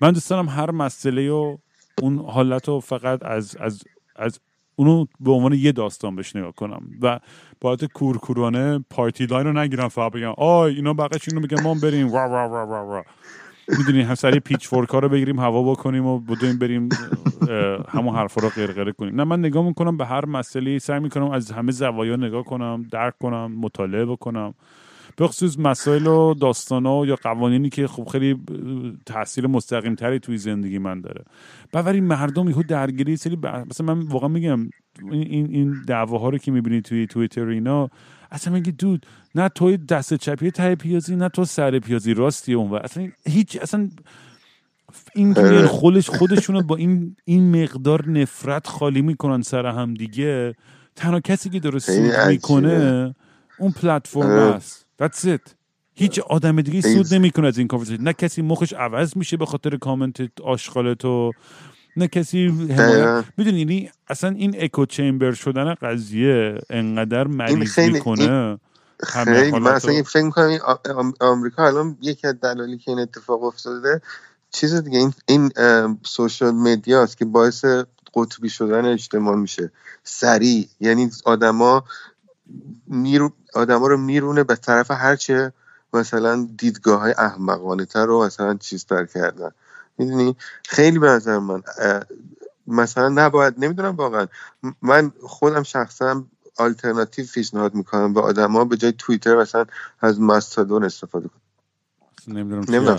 [0.00, 1.56] من دوست دارم هر مسئله و
[2.02, 3.82] اون حالت رو فقط از از
[4.16, 4.40] از
[4.76, 6.82] اونو به عنوان یه داستان بهش نگاه کنم.
[7.02, 7.20] و
[7.60, 11.74] با حالت کورکورانه party line رو نگیرم فقط بگم آی اینا بقیش اینو میگن ما
[11.74, 12.08] بریم.
[12.08, 13.02] وا وا وا وا وا.
[13.78, 16.88] می‌دونی هم سریع pitchfork ها رو بگیریم هوا بکنیم و بدویم بریم
[17.88, 19.16] همون حرفا رو غرغره کنیم.
[19.16, 23.18] نه من نگاه می‌کنم به هر مسئله سعی می‌کنم از همه زوایا نگاه کنم درک
[23.18, 24.54] کنم مطالعه بکنم.
[25.16, 28.40] به خصوص مسائل و داستان ها یا قوانینی که خب خیلی
[29.06, 31.24] تاثیر مستقیم تری توی زندگی من داره
[31.74, 34.70] ولی مردم یهو درگیری سری ب- مثلا من واقعا میگم
[35.12, 37.90] این این, دعواها رو که می‌بینی توی توییتر اینا
[38.30, 42.70] اصلا میگه دود نه توی دست چپی ته پیازی نه تو سر پیازی راستی اون
[42.70, 43.90] و اصلا هیچ اصلا
[45.14, 45.42] این که.
[45.42, 50.54] میان خودش خودشونو با این این مقدار نفرت خالی می‌کنن سر هم دیگه
[50.96, 52.28] تنها کسی که داره خیلی سود عجیبه.
[52.32, 53.14] می‌کنه
[53.58, 54.54] اون پلتفرم آره.
[54.54, 55.54] است That's it.
[55.94, 59.76] هیچ آدم دیگه سود نمی‌کنه از این کانورسیشن نه کسی مخش عوض میشه به خاطر
[59.76, 61.32] کامنت آشغال تو.
[61.96, 62.48] نه کسی.
[63.36, 68.58] می‌دونی یعنی اصلا این اکو چمبر شدن قضیه انقدر مریض خیلی- می‌کنه.
[69.02, 74.00] خیلی من اصلا فکر می‌کنم آمریکا الان یکی از دلایلی که این اتفاق افتاده
[74.50, 75.52] چیز دیگه این این
[76.02, 77.64] سوشال مدیا است که باعث
[78.14, 79.72] قطبی شدن اجتماع میشه.
[80.04, 80.68] سریع.
[80.80, 81.84] یعنی آدما
[82.86, 85.52] میرو آدما رو میرونه به طرف هرچه
[85.92, 89.50] مثلا دیدگاه های احمقانه تر رو مثلا چیز تر کردن.
[89.98, 91.62] می‌دونی؟ خیلی به نظر من
[92.66, 94.26] مثلا نباید نمی‌دونم واقعا.
[94.82, 96.24] من خودم شخصا
[96.58, 99.66] آلترناتیو پیشنهاد می‌کنم به آدما به جای توییتر مثلا
[100.00, 101.40] از ماستادون استفاده کنم.
[102.36, 102.98] نمی‌دونم نمی‌دونم.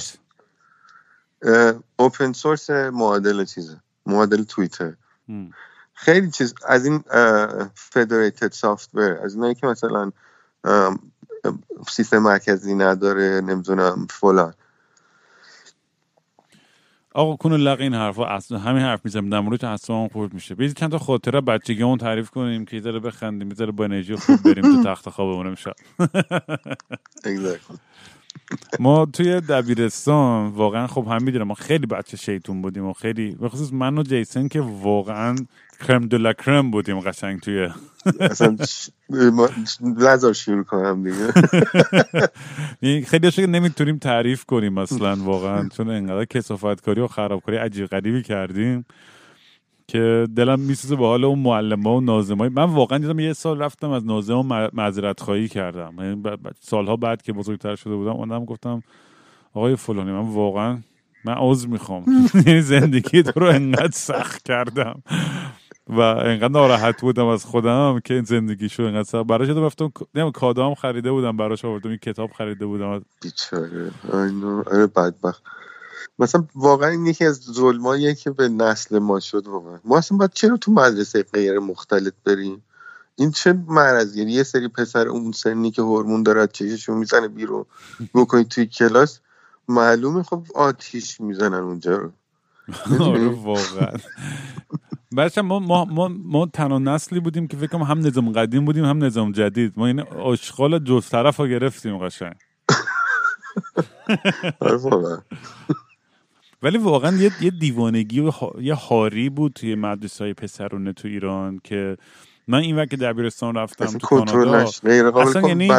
[1.96, 3.78] اوپن سورس معادل چیزه.
[4.06, 4.94] معادل توییتر.
[5.96, 7.04] خیلی چیز از این
[7.76, 10.12] فدریتد سافتور از اینایی که مثلا
[11.88, 14.54] سیستم مرکزی نداره نمی‌دونم فلان.
[17.14, 20.56] آقا کنو لق این حرفا اصلا همین حرف می‌زنم در مورد اصلا خورد میشه.
[20.56, 24.16] بیاید چند تا خاطره بچگی اون تعریف کنیم که ذره بخندیم یه ذره با انرژی
[24.16, 25.74] خوب بریم تو تخت خوابمون امشب.
[27.26, 27.78] Exactly.
[28.80, 33.50] ما توی دبیرستان واقعا خب هم می‌دونم ما خیلی بچه شیطون بودیم و خیلی به
[33.50, 35.36] خصوص من و جیسن که واقعا
[35.88, 37.70] کرم دو کرم بودیم قشنگ توی.
[38.20, 38.58] اصلا
[39.98, 41.32] لازار شروع کنم دیگه.
[43.06, 48.24] خیلی که نمی‌تونیم تعریف کنیم مثلا واقعا چون انقدر کسافت کاری و خرابکاری عجیب غریبی
[48.24, 48.86] کردیم.
[49.88, 53.92] که دلم میسوزه به حال اون معلمه و نازمایی من واقعا دیدم یه سال رفتم
[53.92, 55.96] از نازم و معذرت خواهی کردم.
[56.00, 56.24] یعنی
[56.62, 58.84] سالها بعد که بزرگتر شده بودم اونم گفتم
[59.54, 60.80] آقای فلانی من واقعا
[61.26, 62.06] من عوض می‌خوام.
[62.48, 65.04] یعنی زندگی تو رو انقدر سخت کردم.
[65.88, 69.28] و انقدر ناراحت بودم از خودم که این زندگی شو انقدر سخت.
[69.28, 71.38] براش دادم رفتم نیم کادام خریده بودم.
[71.38, 73.06] براش آوردم این کتاب خریده بودم.
[73.22, 73.92] بیچاره.
[74.14, 75.44] آره بدبخت.
[76.20, 79.80] مثلا واقعا این یکی از ظلماییه که به نسل ما شد واقعا.
[79.86, 82.64] ما اصلا باید چرا تو مدرسه غیر مختلط بریم؟
[83.16, 87.66] این چه مرض یعنی یه سری پسر اون سنی که هورمون دارد چششون می‌زنه بیرون
[88.14, 89.20] بکنید توی کلاس
[89.68, 92.12] معلومه خب آتیش می‌زنن اونجا رو.
[93.00, 93.98] آره واقعا.
[95.18, 99.04] بچه ما, ما, ما, ما تنها نسلی بودیم که فکر هم نظام قدیم بودیم هم
[99.04, 99.74] نظام جدید.
[99.78, 102.36] ما این آشغال جز طرف رو گرفتیم قشنگ.
[104.60, 105.24] آره
[106.64, 111.60] ولی واقعا یه, یه دیوانگی و یه هاری بود توی مدرسه های پسرونه تو ایران
[111.64, 111.98] که
[112.48, 114.72] من این وقت که دبیرستان رفتم تو کانادا
[115.22, 115.72] اصلا یعنی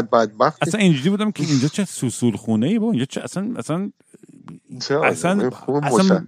[0.63, 3.91] اصلا اینجوری بودم که اینجا چه سوسول خونه ای با اینجا چه اصلا اصلا
[5.03, 5.51] اصلا,
[5.83, 6.27] اصلا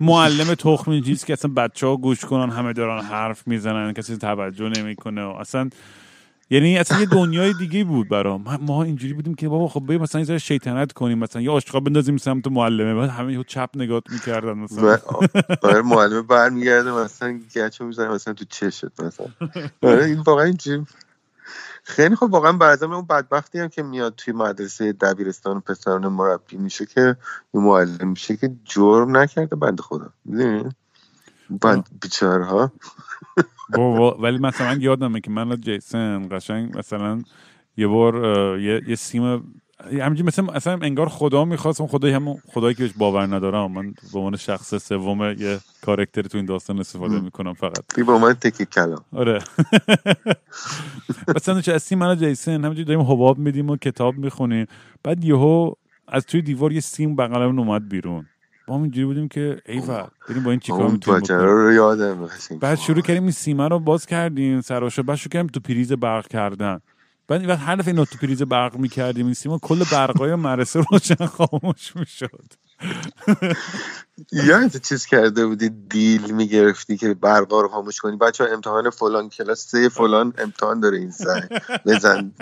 [0.00, 4.68] معلم تخم چیز که اصلا بچه ها گوش کنن همه دارن حرف می‌زنن کسی توجه
[4.68, 5.70] نمی‌کنه اصلا
[6.50, 8.58] یعنی اصلا یه دنیای دیگه بود برام.
[8.60, 12.16] ما اینجوری بودیم که بابا خب بریم مثلا یه شیطنت کنیم مثلا یه آشغال بندازیم
[12.16, 12.94] سمت معلمه.
[12.94, 14.98] بعد همه چپ نگات می‌کردن مثلا.
[15.62, 19.26] آره معلمه برمیگرده مثلا گچو می‌زنه مثلا تو چشت مثلا.
[19.82, 20.86] آره این واقعا اینجوری.
[21.82, 26.86] خیلی خب واقعا بعضا اون بدبختی هم که میاد توی مدرسه دبیرستان پسران مربی میشه
[26.86, 27.16] که
[27.54, 30.10] معلم میشه که جرم نکرده بند خدا.
[30.24, 30.70] می‌دونی؟
[31.50, 31.88] بند
[33.68, 37.22] بیچارها ولی مثلا یادمه که من جیسن قشنگ مثلا
[37.76, 38.14] یه بار
[38.60, 39.44] یه, یه سیم
[39.90, 43.72] همینجوری مثلا اصلا انگار خدا می‌خواستم خدای همون خدایی که بهش باور ندارم.
[43.72, 47.96] من به عنوان شخص سوم یه کارکتر تو این داستان استفاده می‌کنم فقط.
[47.96, 49.04] بی با من تکی کلام.
[49.12, 49.38] آره.
[51.36, 54.66] مثلا چه اصلی من جیسن همینجوری داریم حباب میدیم و کتاب می‌خونیم.
[55.02, 55.72] بعد یهو
[56.08, 58.26] از توی دیوار یه سیم بغلمون اومد بیرون.
[58.68, 59.80] ما اینجوری بودیم که ای
[60.28, 62.28] بریم با این چیکار می‌تونیم رو یادم
[62.60, 66.28] بعد شروع کردیم این سیمه رو باز کردیم سراشو بعد شروع کردیم تو پریز برق
[66.28, 66.80] کردن.
[67.28, 71.26] بعد وقت هر دفعه اینو تو پریز برق می‌کردیم این سیما کل برقای مرسه روشن
[71.26, 72.52] خاموش می‌شد.
[74.32, 79.68] یا چیز کرده بودی دیل می‌گرفتی که برقا رو خاموش کنی؟ بچه امتحان فلان کلاس
[79.68, 81.48] سه فلان امتحان داره این سر.
[81.86, 82.32] بزن.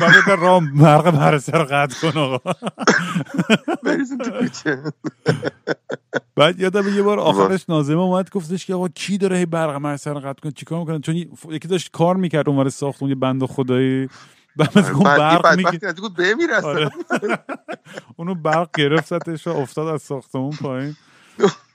[0.00, 2.52] بعد رام مرق مرسه رو قطع کن آقا.
[6.36, 10.10] بعد یادم یه بار آخرش نازمه اومد گفتش که آقا کی داره هی برق مرسه
[10.12, 11.16] رو قطع کن چیکار می‌کنه؟ چون
[11.50, 14.08] یکی داشت کار می‌کرد اونور ساختمون یه بند خدایی.
[14.56, 15.78] بعد اون برق میگه
[16.64, 16.90] آره.
[18.16, 20.96] اونو برق گرفتش و افتاد از ساختمون پایین.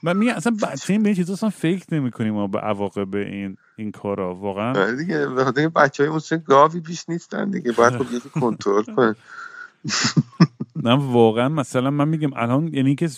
[0.02, 3.14] من میگم اصلا بچه این به این چیزا اصلا فکر نمی کنیم ما به عواقب
[3.14, 4.34] این این کارا.
[4.34, 4.70] واقعا.
[4.70, 9.16] آره دیگه بخاطر بچه های اون گاوی پیش نیستن دیگه باید خب یکی کنترل کنه.
[10.82, 13.08] نه واقعا مثلا من میگم الان یعنی که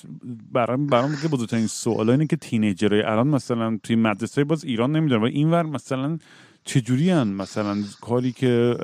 [0.53, 5.23] برام برام که بزرگترین سوال اینه که تینیجرای الان مثلا توی مدرسه باز ایران نمی‌دونم
[5.23, 6.19] و اینور مثلا
[6.65, 8.77] چجوری هن مثلا کاری که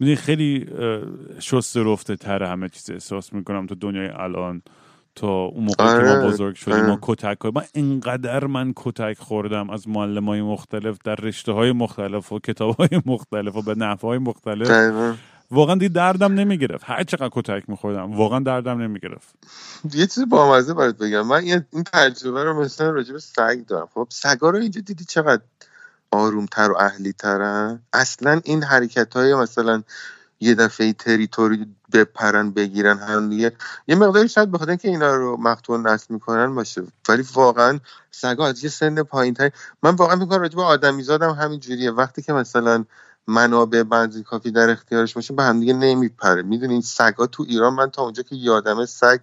[0.00, 0.66] می‌دونی خیلی
[1.38, 4.62] شسته رفته تر همه چیز احساس می‌کنم تو دنیای الان.
[5.20, 6.98] تا اون موقع که ما آره، بزرگ شدیم ما آره.
[7.02, 12.38] کتک من اینقدر من کتک خوردم از معلم های مختلف در رشته های مختلف و
[12.38, 15.16] کتاب های مختلف و به نحوه های مختلف
[15.50, 16.84] واقعا دیگه دردم نمی‌گرفت.
[16.86, 19.34] هر چقدر کتک میخوردم واقعا دردم نمی‌گرفت.
[19.94, 21.26] یه چیز بامزه برات بگم.
[21.26, 21.40] من
[21.72, 23.88] این تجربه رو مثلا راجع به سگ دارم.
[23.94, 25.42] خب سگا رو اینجا دیدی چقدر
[26.10, 29.82] آرومتر و اهلی ترن اصلا این حرکت های مثلا
[30.40, 33.52] یه دفعه تریتوری بپرن بگیرن هم دیگه.
[33.88, 36.82] یه مقداری شاید بخاطر که اینا رو مقتول نسل می‌کنن باشه.
[37.08, 39.50] ولی واقعا سگا از یه سن پایین تر
[39.82, 41.90] من واقعا می‌کنم راجع به آدمی زادم همین جوریه.
[41.90, 42.84] وقتی که مثلا
[43.26, 47.90] منابع بنزین کافی در اختیارش باشه به هم دیگه نمیپره می‌دونین سگا تو ایران من
[47.90, 49.18] تا اونجا که یادمه سگ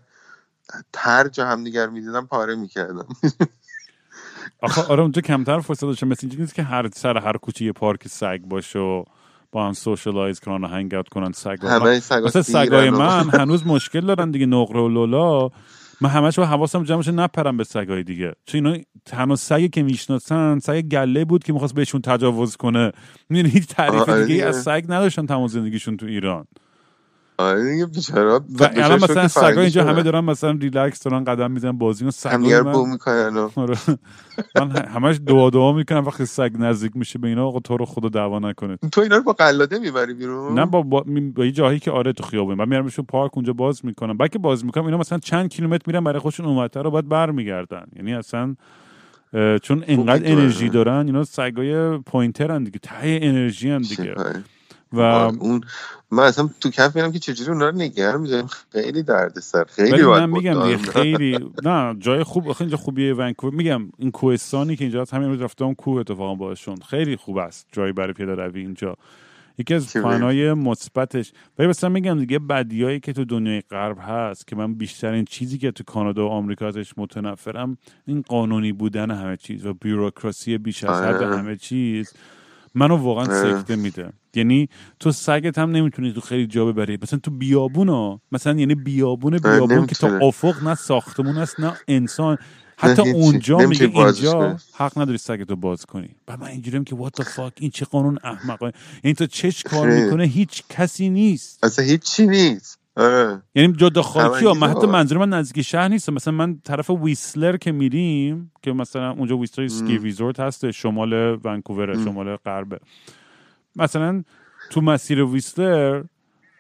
[0.94, 3.08] ترجا همدیگر می‌دیدم پاره می‌کردم.
[4.62, 7.72] آخه آره اونجا کمتر فرصت داشته مثل اینجا نیست که هر سر هر کوچه یه
[7.72, 9.04] پارک سگ باشه و
[9.56, 14.02] با هم socialize کنن و hang out کنن سگ همه مثلا سگای من هنوز مشکل
[14.02, 15.50] دارن دیگه نقره و لولا.
[16.02, 18.34] من همش با حواسم جمعش نپرم به سگای دیگه.
[18.46, 22.92] چون اینا تنها سگی که می‌شناسن سگ گله بود که می‌خواست بهشون تجاوز کنه.
[23.30, 26.46] می‌دونی هیچ تعریف دیگه از سگ نداشتن تمام زندگیشون تو ایران.
[27.38, 28.32] آره دیگه بیچاره.
[28.34, 32.72] و الان مثلا سگا اینجا همه دارن مثلا ریلکس دارن قدم می‌زنن بازی همدیگه رو
[32.72, 33.78] بو می‌کنن آره.
[34.56, 38.10] من همش دعا دعا می‌کنم وقتی سگ نزدیک میشه به اینا آقا تو رو خدا
[38.10, 41.06] دعوا نکنه تو اینا رو با قلاده می‌بری بیرون؟ نه با, با,
[41.46, 42.58] یه جاهایی که آره تو خیابون.
[42.58, 44.18] من میارمشون پارک اونجا باز می‌کنم.
[44.18, 47.86] بعد که باز می‌کنم اینا مثلا چند کیلومتر میرن برای خودشون اونورتر رو باید برمیگردن.
[47.96, 48.56] یعنی اصلا
[49.62, 50.32] چون انقدر.
[50.32, 54.16] انرژی دارن اینا سگای پوینترن دیگه ته انرژی هن دیگه.
[54.96, 55.00] و
[55.40, 55.62] اون
[56.12, 58.48] من اصلا تو کف میرم که چجوری اونا رو نگه میداریم.
[58.72, 59.64] خیلی دردسر.
[59.64, 60.78] خیلی من میگم.
[60.78, 63.54] خیلی نه جای خوب آخه اینجا خوبیه ونکوور.
[63.54, 67.68] میگم این کوهستانی که اینجا هست همین روز رفتم کوه اتفاقا باشون خیلی خوب است
[67.72, 68.96] جایی برای پیاده روی اینجا.
[69.58, 74.56] یکی از فنای مثبتش ولی مثلا میگم دیگه بدیایی که تو دنیای غرب هست که
[74.56, 79.66] من بیشترین چیزی که تو کانادا و آمریکا ازش متنفرم این قانونی بودن همه چیز
[79.66, 81.38] و بیوروکراسی بیش از حد آره.
[81.38, 82.14] همه چیز.
[82.76, 83.26] منو واقعا.
[83.26, 84.70] سکته میده یعنی
[85.00, 89.38] تو سگت هم نمی‌تونی تو خیلی جا ببری مثلا تو بیابون ها مثلا یعنی بیابون
[89.38, 90.26] بیابون که تا نمی‌تونه.
[90.26, 92.38] افق نه ساختمون است نه انسان
[92.78, 93.10] حتی.
[93.10, 94.58] اونجا میگه اینجا.
[94.74, 98.20] حق نداری سگتو باز کنی و من اینجوریم که what the fuck این چه قانون
[98.24, 98.74] احمقانه
[99.04, 99.90] یعنی تو چش کار.
[99.90, 103.42] می‌کنه هیچ کسی نیست اصلا هیچی نیست آره.
[103.56, 106.10] یعنی جاده خاکی ها من حتی منظور من نزدیک شهر نیست.
[106.10, 112.04] مثلا من طرف ویسلر که میریم که مثلا اونجا ویسلر ski resort هست شمال ونکوور
[112.04, 112.80] شمال غربه
[113.76, 114.24] مثلا
[114.70, 116.04] تو مسیر ویسلر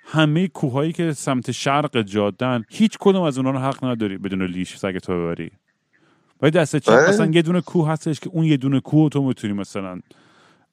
[0.05, 4.77] همه کوههایی که سمت شرق جادن هیچ کدوم از اونها رو حق نداری بدون leash
[4.77, 5.51] سگتو ببری.
[6.41, 7.09] ولی دست چپ آره.
[7.09, 9.99] مثلا یه دونه کوه هستش که اون یه دونه کوه تو می‌تونی مثلا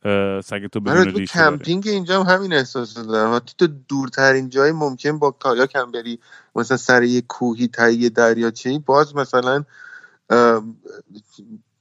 [0.04, 3.36] اه، سگتو بدون تو کمپینگ اینجا هم همین احساس رو دارم.
[3.36, 6.18] حتی تو دورترین جای ممکن با kayak هم بری
[6.54, 9.64] مثلا سر یه کوهی تایی یه دریاچه‌ای باز مثلا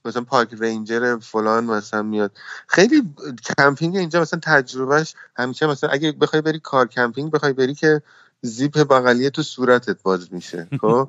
[0.04, 2.32] مثلا park ranger فلان مثلا میاد.
[2.68, 3.14] خیلی
[3.58, 8.02] کمپینگ اینجا مثلا تجربهش همیشه مثلا اگه بخوای بری کار کمپینگ بخوای بری که
[8.42, 10.68] زیپ بغلیه تو صورتت باز میشه.
[10.80, 11.08] خب؟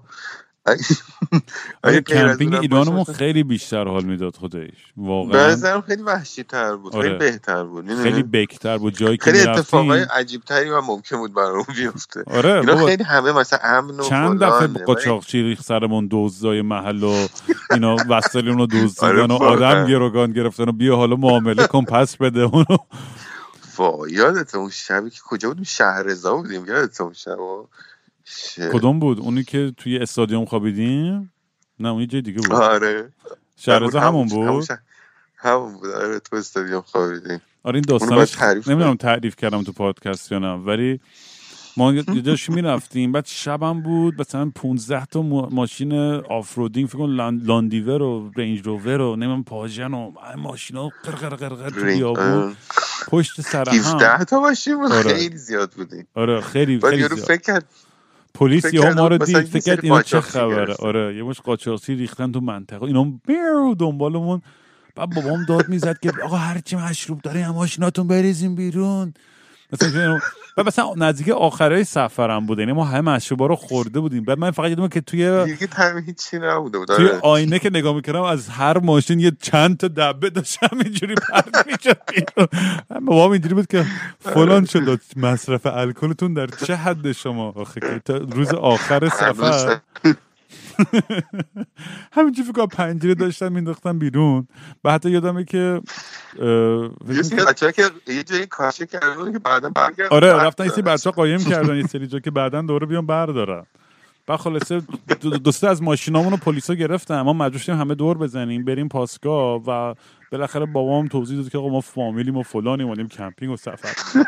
[0.66, 0.78] آره
[1.84, 7.04] از کمپینگ ایرانمون خیلی بیشتر حال می‌داد خودش واقعا نظرم خیلی وحشی تر بود آره.
[7.04, 11.34] خیلی بهتر بود؟ خیلی بکتر بود جایی که خیلی اتفاقای عجیب تری و ممکن بود
[11.34, 14.44] برامون بیفته آره اینا بابا خیلی همه مثلا امن و چند.
[14.44, 17.28] دفعه قاچاقچی ریخ سرمون دزدای محل و
[17.72, 19.44] اینا وسایل اونو دزدیدن آره، و.
[19.44, 22.66] آدم گروگان گرفتن و بیا حالا معامله کن پس بده اونو
[23.78, 27.38] وا یادت اون شبی که کجا بودیم شهرزا بودیم یادت اون شب.
[28.74, 31.34] کدوم بود؟ اونی که توی استادیوم خوابیدیم
[31.80, 32.52] نه اون یه جای دیگه بود.
[32.52, 33.10] آره.
[33.58, 34.28] شهرزا همون همون
[34.60, 34.68] بود؟
[35.38, 35.90] همون بود.
[35.92, 40.54] آره تو استادیوم خوابیدیم آره این داستانش تعریف نمی‌دونم تعریف کردم تو پادکست یا نه
[40.54, 41.00] ولی
[41.78, 43.12] ما یه جاش می‌رفتیم.
[43.12, 45.94] بعد شبم بود مثلا 15 تا ما- ماشین
[46.30, 51.70] آفرودینگ فکر کن لان- لاندیور و رنج روور و نمی‌دونم پاژن و ماشینا قرقر قرقر
[51.70, 51.82] تو.
[51.86, 52.56] بیابون.
[53.08, 53.76] پشت سر هم.
[53.80, 54.92] 17 تا باشیم بود.
[54.92, 55.14] آره.
[55.14, 56.08] خیلی زیاد بودیم.
[56.16, 57.20] آره خیلی خیلی زیاد.
[57.20, 57.62] فکر
[58.34, 60.76] پلیس یهو کرده ما رو دید یه فکر اینا چه خبره.
[60.76, 62.84] آره یه مش قاچاقچی ریختن تو منطقه.
[62.84, 64.42] اینا بیرو دنبالمون.
[64.96, 69.14] بعد بابام داد می‌زد که آقا هرچی مشروب داره هم ماشیناتون بریزین بیرون.
[69.74, 70.20] مثلا
[70.58, 72.60] بعد مثلا نزدیک آخرای سفرم بود.
[72.60, 74.24] یعنی ما همه مشروبا رو خورده بودیم.
[74.24, 75.68] بعد من فقط یادمه که توی دیگه
[76.06, 76.88] هیچی نبوده بود.
[76.88, 77.20] توی آره.
[77.20, 81.98] آینه که نگاه می‌کردم از هر ماشین یه چند تا دبه داشتم اینجوری پرد می‌شد.
[83.02, 83.86] بابام اینجوری بود که
[84.20, 85.02] فلان شد.
[85.16, 89.80] مصرف الکلتون در چه حد شما؟ آخه که تا روز آخر سفر.
[92.16, 94.48] همینجوری فکر پنجره داشتم مینداختم بیرون.
[94.84, 95.82] و حتی یادمه که
[97.48, 101.40] بچه‌ها که یه جایی کاشی کردن که بعدا برگردن آره رفتن یه سری بچه قایم
[101.40, 103.66] کردن یه سری جا که بعدا دوره بیان بردارن.
[104.28, 104.82] بعد خلاصه
[105.22, 107.22] دو, دو سه از ماشینامون رو پلیسا گرفتن.
[107.22, 109.96] ما مجبور شدیم همه دور بزنیم بریم پاسگاه و
[110.32, 114.24] بالاخره بابام توضیح داد که آقا ما فامیلیم و فلانیم اومدیم کمپینگ و سفر.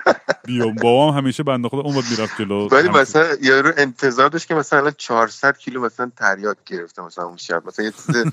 [0.46, 2.68] بیام بابام همیشه بنده خدا اون می‌رفت جلو.
[2.68, 7.64] ولی مثلا یارو انتظار داشت که مثلا 400 کیلو مثلا تریاک گرفته مثلا اون شب.
[7.68, 8.24] مثلا یه چیز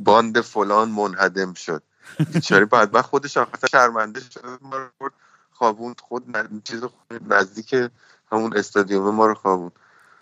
[0.00, 1.82] باند فلان منهدم شد.
[2.32, 4.40] بیچاره بعد بعد خودش آخر شرمنده شد.
[4.62, 5.10] ما رو
[5.52, 6.24] خوابوند خود
[6.64, 7.74] چیز خود نزدیک
[8.32, 9.72] همون استادیوم ما رو خوابوند.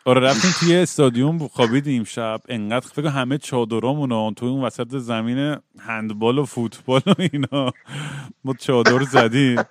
[0.04, 2.40] آره رفتیم توی استادیوم خوابیدیم شب.
[2.48, 7.72] انقدر فکر همه چادرامون تو اون وسط زمین هندبال و فوتبال و اینا.
[8.44, 9.62] ما چادر زدیم.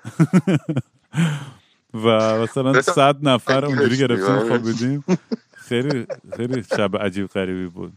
[2.03, 2.07] و
[2.41, 4.39] مثلا صد نفر اونجوری گرفتیم.
[4.39, 5.03] خوابیدیم.
[5.69, 6.05] خیلی
[6.37, 7.93] خیلی شب عجیب غریبی بود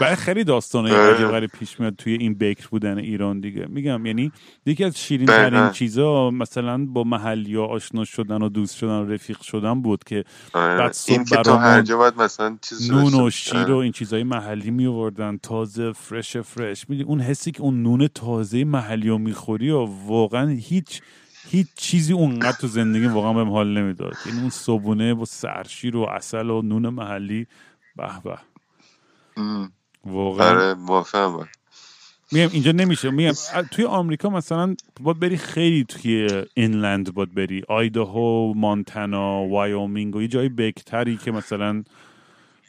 [0.00, 1.14] و خیلی داستانه آره.
[1.14, 4.32] عجیب غریب پیش میاد توی این بکر بودن ایران دیگه میگم یعنی
[4.66, 5.70] یکی از شیرین ترین دقیقاً.
[5.70, 10.76] چیزا مثلا با محلی آشنا شدن و دوست شدن و رفیق شدن بود که آره.
[10.76, 13.30] بعد صبح این که تو هر جا باید مثلا چیز نون و.
[13.30, 17.82] شیر و این چیزای محلی می آوردن تازه فرش فرش میدی اون حسی که اون
[17.82, 21.02] نون تازه محلی رو می‌خوری و واقعا هیچ
[21.50, 24.14] هیچ چیزی اونقدر تو زندگی واقعا بهم حال نمی‌داد.
[24.26, 27.46] یعنی اون صبونه و سرشیر و عسل و نون محلی.
[27.96, 28.38] به به.
[30.04, 30.48] واقعا.
[30.48, 30.74] آره
[32.32, 33.10] میگم اینجا نمیشه.
[33.10, 33.32] میگم
[33.70, 37.62] توی آمریکا مثلا باید بری خیلی توی inland باید بری.
[37.68, 41.84] آیداهو مانتنا وایومینگ و یه جای بکتری که مثلا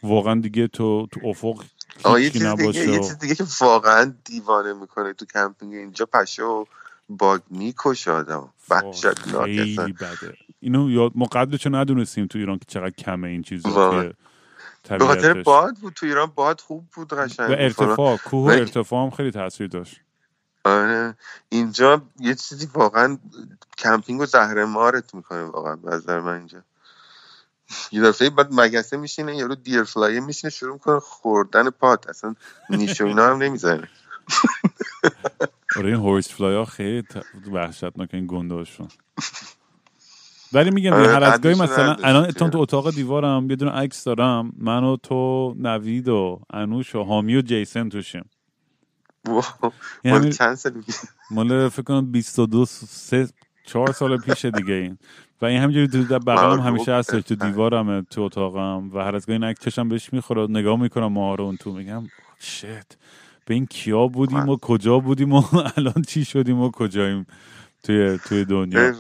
[0.04, 1.64] واقعا دیگه تو تو افق
[2.04, 6.44] آه یه چیز دیگه یه چیز دیگه که واقعا دیوانه می‌کنه تو کمپینگ اینجا پشه
[6.44, 6.66] و
[7.10, 8.54] باگ می‌کشه آدم
[9.44, 10.38] خیلی بده.
[10.60, 13.70] اینو یاد ما قدرشو ندونستیم تو ایران که چقدر کمه این چیزا
[14.90, 15.44] به خاطر.
[15.44, 17.50] باد بود تو ایران باد خوب بود قشنگ.
[17.50, 20.02] و ارتفاع کوه و ارتفاع هم خیلی تاثیر داشت.
[20.66, 21.16] آره.
[21.50, 23.18] اینجا یه چیزی واقعا
[23.78, 26.64] کمپینگ و زهر مارت می‌کنه واقعا به نظر من اینجا.
[27.92, 32.36] یه دفعه بعد مگسه میشینه یارو دیر فلایه میشینه شروع می‌کنه خوردن پات اصلا
[32.70, 33.90] نیش و اینا هم نمی‌زنه
[35.78, 37.04] آره این هورس فلای ها خیلی
[37.52, 38.88] وحشتناک این گندهاشون
[40.54, 41.94] ولی میگم آره، هر از گاهی مثلا.
[41.94, 46.96] الان اتون تو اتاق دیوارم یه دونه عکس دارم من و تو نوید و انوش
[46.96, 48.30] و حامی و جیسن توشیم.
[50.04, 50.84] این مال چند سال؟
[51.32, 53.30] مال فکر کنم 22 سه
[53.66, 54.98] چهار سال پیش دیگه این
[55.42, 57.48] و این همینجوری تو در بغلم همیشه هستش تو بهتر.
[57.48, 61.58] دیوارمه تو اتاقم و هر از گاهی این بهش می‌خوره نگاه می‌کنم ما رو اون
[61.58, 62.04] تو میگم
[62.40, 62.98] shit
[63.46, 65.44] ببین کیا بودیم و کجا بودیم و
[65.78, 67.28] الان چی شدیم و کجاییم
[67.84, 68.94] توی توی دنیا.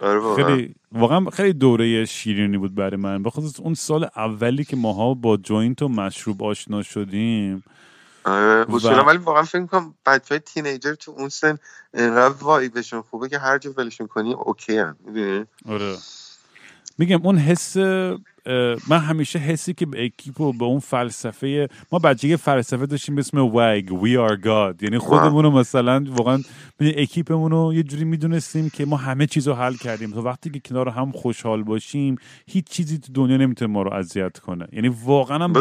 [0.00, 0.44] آره واقعا.
[0.46, 3.22] خیلی واقعا خیلی دوره شیرینی بود برای من.
[3.22, 7.64] بخصوص اون سال اولی که ماها با joint و مشروب آشنا شدیم.
[8.24, 11.58] آره اصولا ولی واقعا فکر کنم بچه های teenager تو اون سن
[11.94, 15.96] انقدر vibe شون خوبه که هر جا ولشون کنی okay هم می‌دونی؟ آره.
[16.98, 17.76] میگم اون حس
[18.88, 23.20] من همیشه حسی که به اکیپ و به اون فلسفه ما بچگی فلسفه داشتیم به
[23.20, 24.82] اسم وگ We are God.
[24.82, 26.42] یعنی خودمون رو مثلا واقعا
[26.80, 30.10] اکیپمون رو یه جوری می‌دونستیم که ما همه چیز رو حل کردیم.
[30.10, 34.38] تا وقتی که کنار هم خوشحال باشیم هیچ چیزی تو دنیا نمی‌تونه ما رو اذیت
[34.38, 34.66] کنه.
[34.72, 35.52] یعنی واقعا هم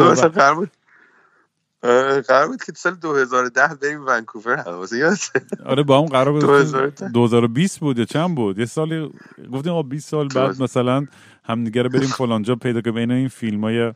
[1.82, 6.32] قرار بود آره، قرار بود که سال 2010 بریم ونکوور یادته؟ آره با هم قرار
[6.32, 7.10] بود 2010.
[7.10, 9.12] 2020 بود یا چند بود یه سالی
[9.54, 10.62] گفتیم آقا 20 سال بعد.
[10.62, 11.06] مثلا
[11.44, 13.94] همدیگه رو بریم فلانجا پیدا که بین این فیلم های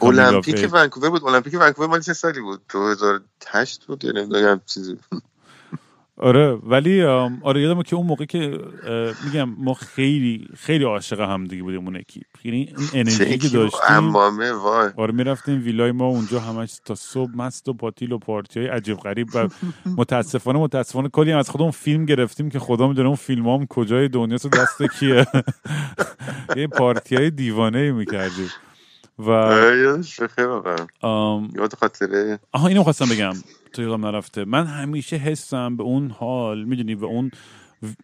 [0.00, 4.98] المپیک ونکوور بود المپیک ونکوور مال چه سالی بود 2008 بود یا نمی‌دونم چیزی
[6.22, 7.02] آره ولی
[7.42, 8.58] آره یادمه که اون موقع که
[9.24, 14.12] میگم ما خیلی خیلی عاشق هم دیگه بودیم اون اکیپ یعنی این انرژی که داشتیم
[14.12, 14.90] وای.
[14.96, 18.96] آره می‌رفتیم ویلای ما اونجا همش تا صبح مست و پاتیل و پارتی های عجیب
[18.96, 19.48] غریب و
[19.96, 24.08] متاسفانه متاسفانه کلی هم از خودمون فیلم گرفتیم که خدا می‌دونه اون فیلم هم کجای
[24.08, 25.26] دنیا دست کیه.
[26.56, 28.48] یه پارتی های دیوانه می‌کردیم.
[29.26, 30.18] و آره، یادش
[31.54, 32.38] یاد خاطره.
[32.52, 33.32] آها اینو خواستم بگم.
[33.72, 34.44] تو یادم نرفته.
[34.44, 37.30] من همیشه حسم به اون حال می‌دونی به اون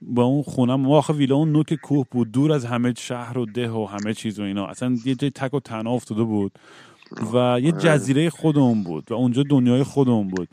[0.03, 0.81] به اون خونم.
[0.81, 4.15] ما آخه ویلا اون نوک کوه بود دور از همه شهر و ده و همه
[4.15, 4.67] چیز و اینا.
[4.67, 6.53] اصلا یه جای تک و تنها افتاده بود
[7.35, 10.49] و یه جزیره خودمون بود و اونجا دنیای خودمون بود.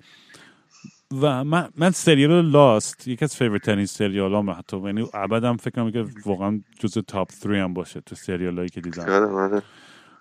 [1.21, 4.77] و من, من سریال لاست یکی از favorite ترین سریال هم حتی.
[4.77, 8.81] یعنی ابدم فکر کنم که واقعا جز top 3 هم باشه تو سریال هایی که
[8.81, 9.09] دیدم.
[9.09, 9.61] آره.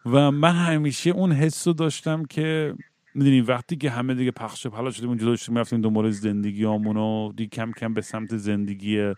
[0.06, 2.74] و من همیشه اون حس رو داشتم که
[3.14, 7.32] می‌دونی وقتی که همه دیگه پخش و پلا شدیم اونجا داشتیم رفتیم دنبال زندگی و
[7.32, 9.12] دیگه کم کم به سمت زندگی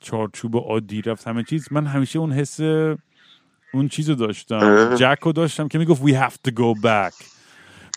[0.00, 1.68] چارچوب عادی رفت همه چیز.
[1.70, 2.60] من همیشه اون حس
[3.72, 4.94] اون چیز رو داشتم.
[4.94, 7.35] جک رو داشتم که می‌گفت we have to go back.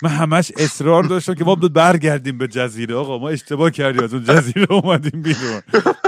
[0.03, 2.95] من همش اصرار داشتم که ما برگردیم به جزیره.
[2.95, 5.61] آقا ما اشتباه کردیم از اون جزیره اومدیم بیرون.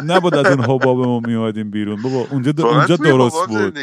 [0.05, 2.01] نباید از اون حباب ما میومدیم بیرون.
[2.01, 3.77] بابا اونجا واقعا اونجا توی درست بود.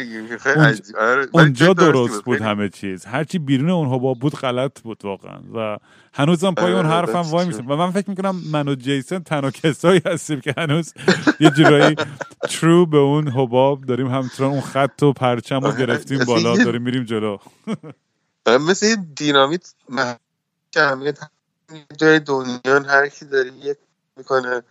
[1.31, 1.65] اونجا-.
[1.67, 3.05] آره، درست بود؟ همه چیز.
[3.05, 5.39] هرچی بیرون اون حباب بود غلط بود واقعا.
[5.55, 5.77] و
[6.13, 7.47] هنوزم پای اون آره، حرفم وای.
[7.47, 10.93] میسم و من فکر می‌کنم من و جیسن تنها کسایی هستیم که هنوز
[11.39, 11.95] یه جورایی
[12.49, 16.81] ترو به اون حباب داریم همچنان اون خط و پرچم رو آره، گرفتیم بالا داریم
[16.81, 17.37] میریم جلو.
[17.67, 17.77] آره،
[18.57, 19.73] مثل یه دینامیت
[20.71, 21.19] جمعیت
[21.71, 23.77] یه جای دنیا هر کی داره یک
[24.17, 24.63] می‌کنه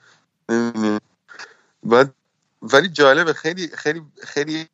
[0.48, 0.98] نمی‌دونی.
[1.82, 2.14] بعد
[2.62, 4.68] ولی جالبه خیلی خیلی خیلی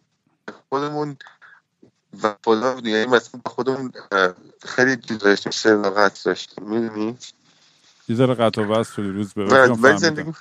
[0.69, 1.17] خودمون
[2.23, 3.93] و خدا یعنی مثلا خودمون
[4.65, 7.19] خیلی داشتیم صداقت داشتیم می‌دونی
[8.09, 9.99] یه ذره قطع و وصل شدی روز به روز ولی.
[9.99, 10.33] زندگی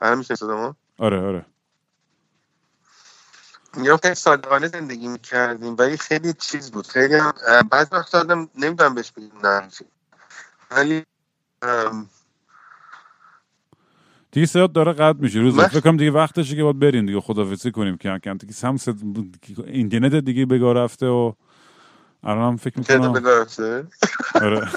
[0.00, 1.46] الان میشه صدامو آره آره
[3.78, 6.86] میگم خیلی صادقانه زندگی می‌کردیم ولی خیلی چیز بود.
[6.86, 7.32] خیلی هم
[7.70, 9.68] بعض وقت آدم نمی‌دونم بهش بگیم نه
[10.70, 11.04] ولی
[14.32, 15.38] دیگه صدات داره قطع میشه.
[15.38, 17.20] روز فکر کنم دیگه وقتشه که باید بریم دیگه.
[17.20, 18.94] خدافظی کنیم که کم دیگه هم صد...
[19.66, 21.32] اینترنت دیگه بگاه رفته و
[22.22, 23.86] الان هم فکر می‌کنم بگرفته
[24.34, 24.68] آره.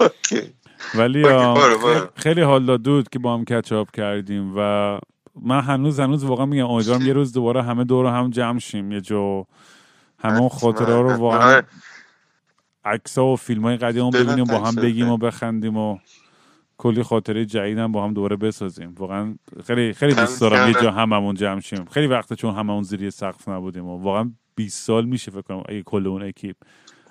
[0.00, 0.54] اوکی.
[0.94, 1.24] ولی
[2.16, 4.98] خیلی حال داد که با هم کچاپ کردیم و
[5.42, 8.92] من هنوز هنوز واقعا میگم امیدوارم یه روز دوباره همه دور هم جمع شیم.
[8.92, 9.44] یه جو
[10.18, 11.62] همه خاطره رو واقعا
[12.84, 15.98] عکس و فیلم های قدیم ببینیم با هم بگیم و بخندیم و
[16.78, 18.94] کلی خاطره جدیدم با هم دوباره بسازیم.
[18.98, 19.34] واقعا
[19.64, 21.84] خیلی خیلی دوست دارم یه جا هممون جمع شیم.
[21.84, 25.82] خیلی وقت چون هممون زیر سقف نبودیم و واقعا 20 سال میشه فکر کنم اگه
[25.82, 26.56] کل اون اکیپ.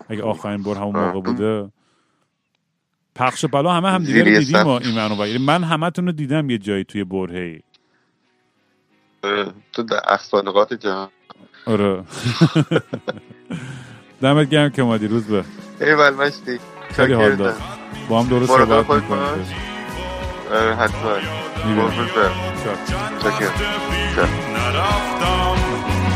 [0.10, 1.72] اگه آخرین بار همون موقع بوده.
[3.16, 6.50] پخش بلا همه هم دیگه رو دیدیم و این منو یعنی من همتون رو دیدم
[6.50, 7.60] یه جایی توی برهی
[9.74, 11.10] تو در اخصالقات جهان.
[11.66, 12.04] آره.
[14.22, 15.44] دمت گرم که مادی روز به.
[15.82, 16.60] ایول مشتی.
[16.96, 17.56] خیلی حال داد.
[18.10, 19.46] با هم درست صحبت می‌کنیم.
[20.80, 21.18] حتما.
[24.54, 25.58] نرفتم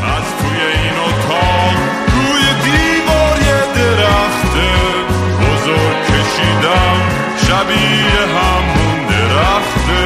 [0.04, 1.74] از توی این اتاق.
[2.14, 4.54] روی دیوار یه درخت
[5.40, 6.98] بزرگ کشیدم.
[7.36, 10.02] شبیه همون درخته.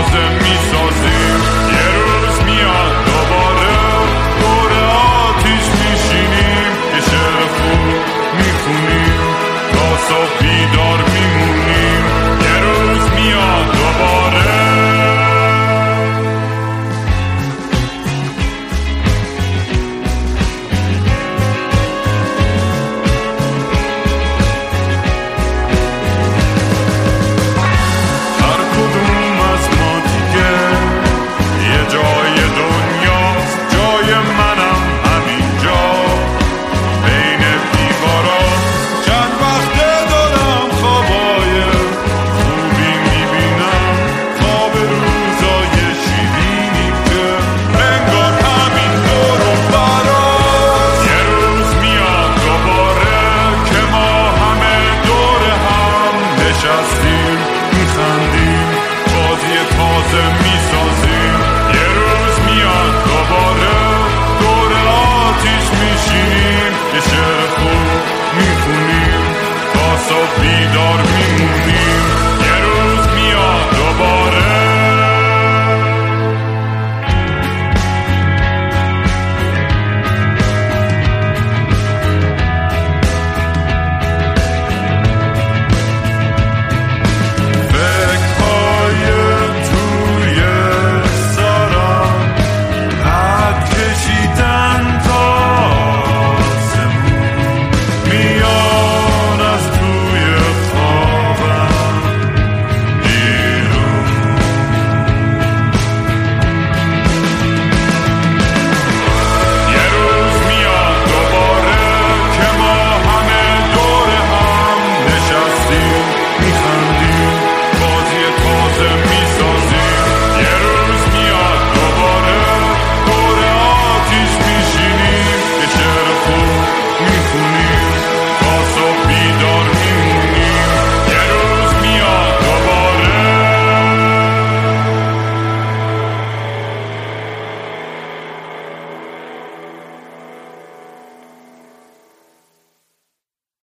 [0.00, 1.19] بازی تازه می‌سازیم